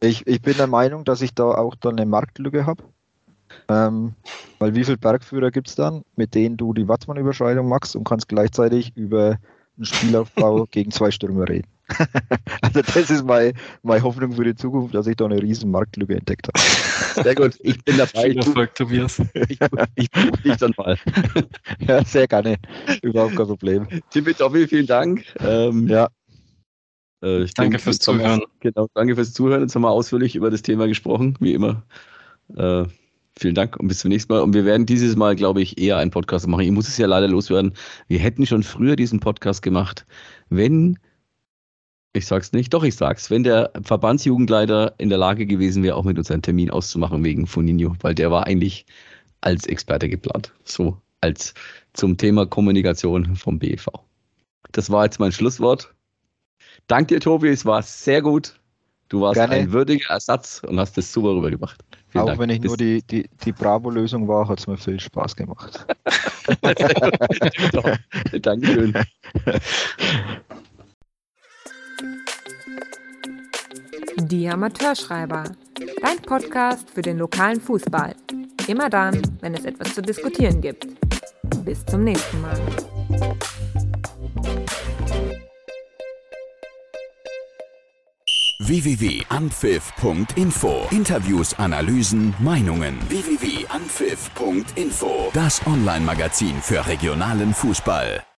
ich, 0.00 0.26
ich 0.26 0.42
bin 0.42 0.56
der 0.56 0.66
Meinung, 0.66 1.04
dass 1.04 1.22
ich 1.22 1.32
da 1.32 1.44
auch 1.44 1.76
dann 1.76 1.96
eine 1.96 2.06
Marktlücke 2.06 2.66
habe. 2.66 2.82
Ähm, 3.68 4.14
weil 4.58 4.74
wie 4.74 4.82
viele 4.82 4.98
Bergführer 4.98 5.52
gibt 5.52 5.68
es 5.68 5.76
dann, 5.76 6.02
mit 6.16 6.34
denen 6.34 6.56
du 6.56 6.74
die 6.74 6.88
Wattmann-Überschreitung 6.88 7.68
machst 7.68 7.94
und 7.94 8.02
kannst 8.02 8.28
gleichzeitig 8.28 8.96
über 8.96 9.38
Spielaufbau 9.84 10.66
gegen 10.70 10.90
zwei 10.90 11.10
Stürmer 11.10 11.48
reden? 11.48 11.68
also 12.62 12.82
das 12.82 13.10
ist 13.10 13.24
meine, 13.24 13.52
meine 13.82 14.02
Hoffnung 14.02 14.32
für 14.32 14.44
die 14.44 14.54
Zukunft, 14.54 14.94
dass 14.94 15.08
ich 15.08 15.16
da 15.16 15.24
eine 15.24 15.42
riesen 15.42 15.72
Marktlücke 15.72 16.14
entdeckt 16.14 16.46
habe. 16.46 17.22
Sehr 17.24 17.34
gut, 17.34 17.58
ich 17.60 17.82
bin 17.82 17.96
dabei. 17.96 18.30
Viel 18.30 18.38
Erfolg, 18.38 18.74
Tobias. 18.76 19.20
Ich, 19.48 19.58
ich 19.96 20.10
buche 20.10 20.42
dich 20.44 20.56
dann 20.56 20.72
mal. 20.76 20.96
ja, 21.80 22.04
sehr 22.04 22.28
gerne. 22.28 22.58
Überhaupt 23.02 23.34
kein 23.34 23.46
Problem. 23.46 23.88
Timmy 24.10 24.34
Dobby, 24.34 24.68
vielen 24.68 24.86
Dank. 24.86 25.24
Ähm, 25.40 25.88
Ja, 25.88 26.10
äh, 27.22 27.42
ich 27.42 27.54
Danke 27.54 27.72
denke, 27.72 27.84
fürs 27.84 27.98
Zuhören. 27.98 28.42
Genau, 28.60 28.88
danke 28.94 29.14
fürs 29.14 29.32
Zuhören. 29.32 29.62
Jetzt 29.62 29.74
haben 29.74 29.82
wir 29.82 29.90
ausführlich 29.90 30.36
über 30.36 30.50
das 30.50 30.62
Thema 30.62 30.86
gesprochen, 30.86 31.36
wie 31.40 31.54
immer. 31.54 31.82
Äh, 32.56 32.84
vielen 33.40 33.54
Dank 33.54 33.76
und 33.76 33.88
bis 33.88 34.00
zum 34.00 34.10
nächsten 34.10 34.32
Mal. 34.32 34.42
Und 34.42 34.54
wir 34.54 34.64
werden 34.64 34.86
dieses 34.86 35.16
Mal, 35.16 35.34
glaube 35.34 35.62
ich, 35.62 35.78
eher 35.78 35.96
einen 35.96 36.10
Podcast 36.10 36.46
machen. 36.46 36.62
Ich 36.62 36.70
muss 36.70 36.88
es 36.88 36.98
ja 36.98 37.06
leider 37.06 37.28
loswerden. 37.28 37.72
Wir 38.08 38.18
hätten 38.18 38.46
schon 38.46 38.62
früher 38.62 38.96
diesen 38.96 39.20
Podcast 39.20 39.62
gemacht, 39.62 40.06
wenn, 40.50 40.98
ich 42.12 42.26
sag's 42.26 42.52
nicht, 42.52 42.74
doch 42.74 42.84
ich 42.84 42.96
sag's, 42.96 43.30
wenn 43.30 43.42
der 43.42 43.72
Verbandsjugendleiter 43.82 44.94
in 44.98 45.08
der 45.08 45.18
Lage 45.18 45.46
gewesen 45.46 45.82
wäre, 45.82 45.96
auch 45.96 46.04
mit 46.04 46.18
uns 46.18 46.30
einen 46.30 46.42
Termin 46.42 46.70
auszumachen 46.70 47.24
wegen 47.24 47.46
Funinho, 47.46 47.96
weil 48.00 48.14
der 48.14 48.30
war 48.30 48.46
eigentlich 48.46 48.86
als 49.40 49.66
Experte 49.66 50.08
geplant. 50.08 50.52
So 50.64 51.00
als 51.20 51.54
zum 51.92 52.16
Thema 52.16 52.46
Kommunikation 52.46 53.36
vom 53.36 53.58
BEV. 53.58 53.88
Das 54.72 54.90
war 54.90 55.04
jetzt 55.04 55.18
mein 55.18 55.32
Schlusswort. 55.32 55.94
Dank 56.86 57.08
dir, 57.08 57.20
Tobi, 57.20 57.48
es 57.48 57.64
war 57.64 57.82
sehr 57.82 58.22
gut. 58.22 58.59
Du 59.10 59.20
warst 59.20 59.34
Gerne. 59.34 59.54
ein 59.56 59.72
würdiger 59.72 60.08
Ersatz 60.14 60.62
und 60.64 60.78
hast 60.78 60.96
das 60.96 61.12
super 61.12 61.30
rübergebracht. 61.34 61.80
Vielen 62.10 62.22
auch 62.22 62.26
Dank. 62.28 62.38
wenn 62.38 62.50
ich 62.50 62.60
Bis- 62.60 62.68
nur 62.68 62.76
die, 62.76 63.02
die, 63.02 63.28
die 63.44 63.50
Bravo-Lösung 63.52 64.28
war, 64.28 64.48
hat 64.48 64.60
es 64.60 64.68
mir 64.68 64.76
viel 64.76 65.00
Spaß 65.00 65.34
gemacht. 65.34 65.84
Dankeschön. 68.40 68.94
Die 74.18 74.48
Amateurschreiber. 74.48 75.44
Dein 76.02 76.22
Podcast 76.22 76.88
für 76.90 77.02
den 77.02 77.18
lokalen 77.18 77.60
Fußball. 77.60 78.14
Immer 78.68 78.88
dann, 78.90 79.20
wenn 79.40 79.54
es 79.54 79.64
etwas 79.64 79.92
zu 79.94 80.02
diskutieren 80.02 80.60
gibt. 80.60 80.86
Bis 81.64 81.84
zum 81.86 82.04
nächsten 82.04 82.40
Mal. 82.42 82.60
www.anpfiff.info. 88.60 90.88
Interviews, 90.90 91.54
Analysen, 91.54 92.34
Meinungen. 92.38 92.98
www.anpfiff.info. 93.08 95.30
Das 95.32 95.66
Online-Magazin 95.66 96.60
für 96.60 96.86
regionalen 96.86 97.54
Fußball. 97.54 98.22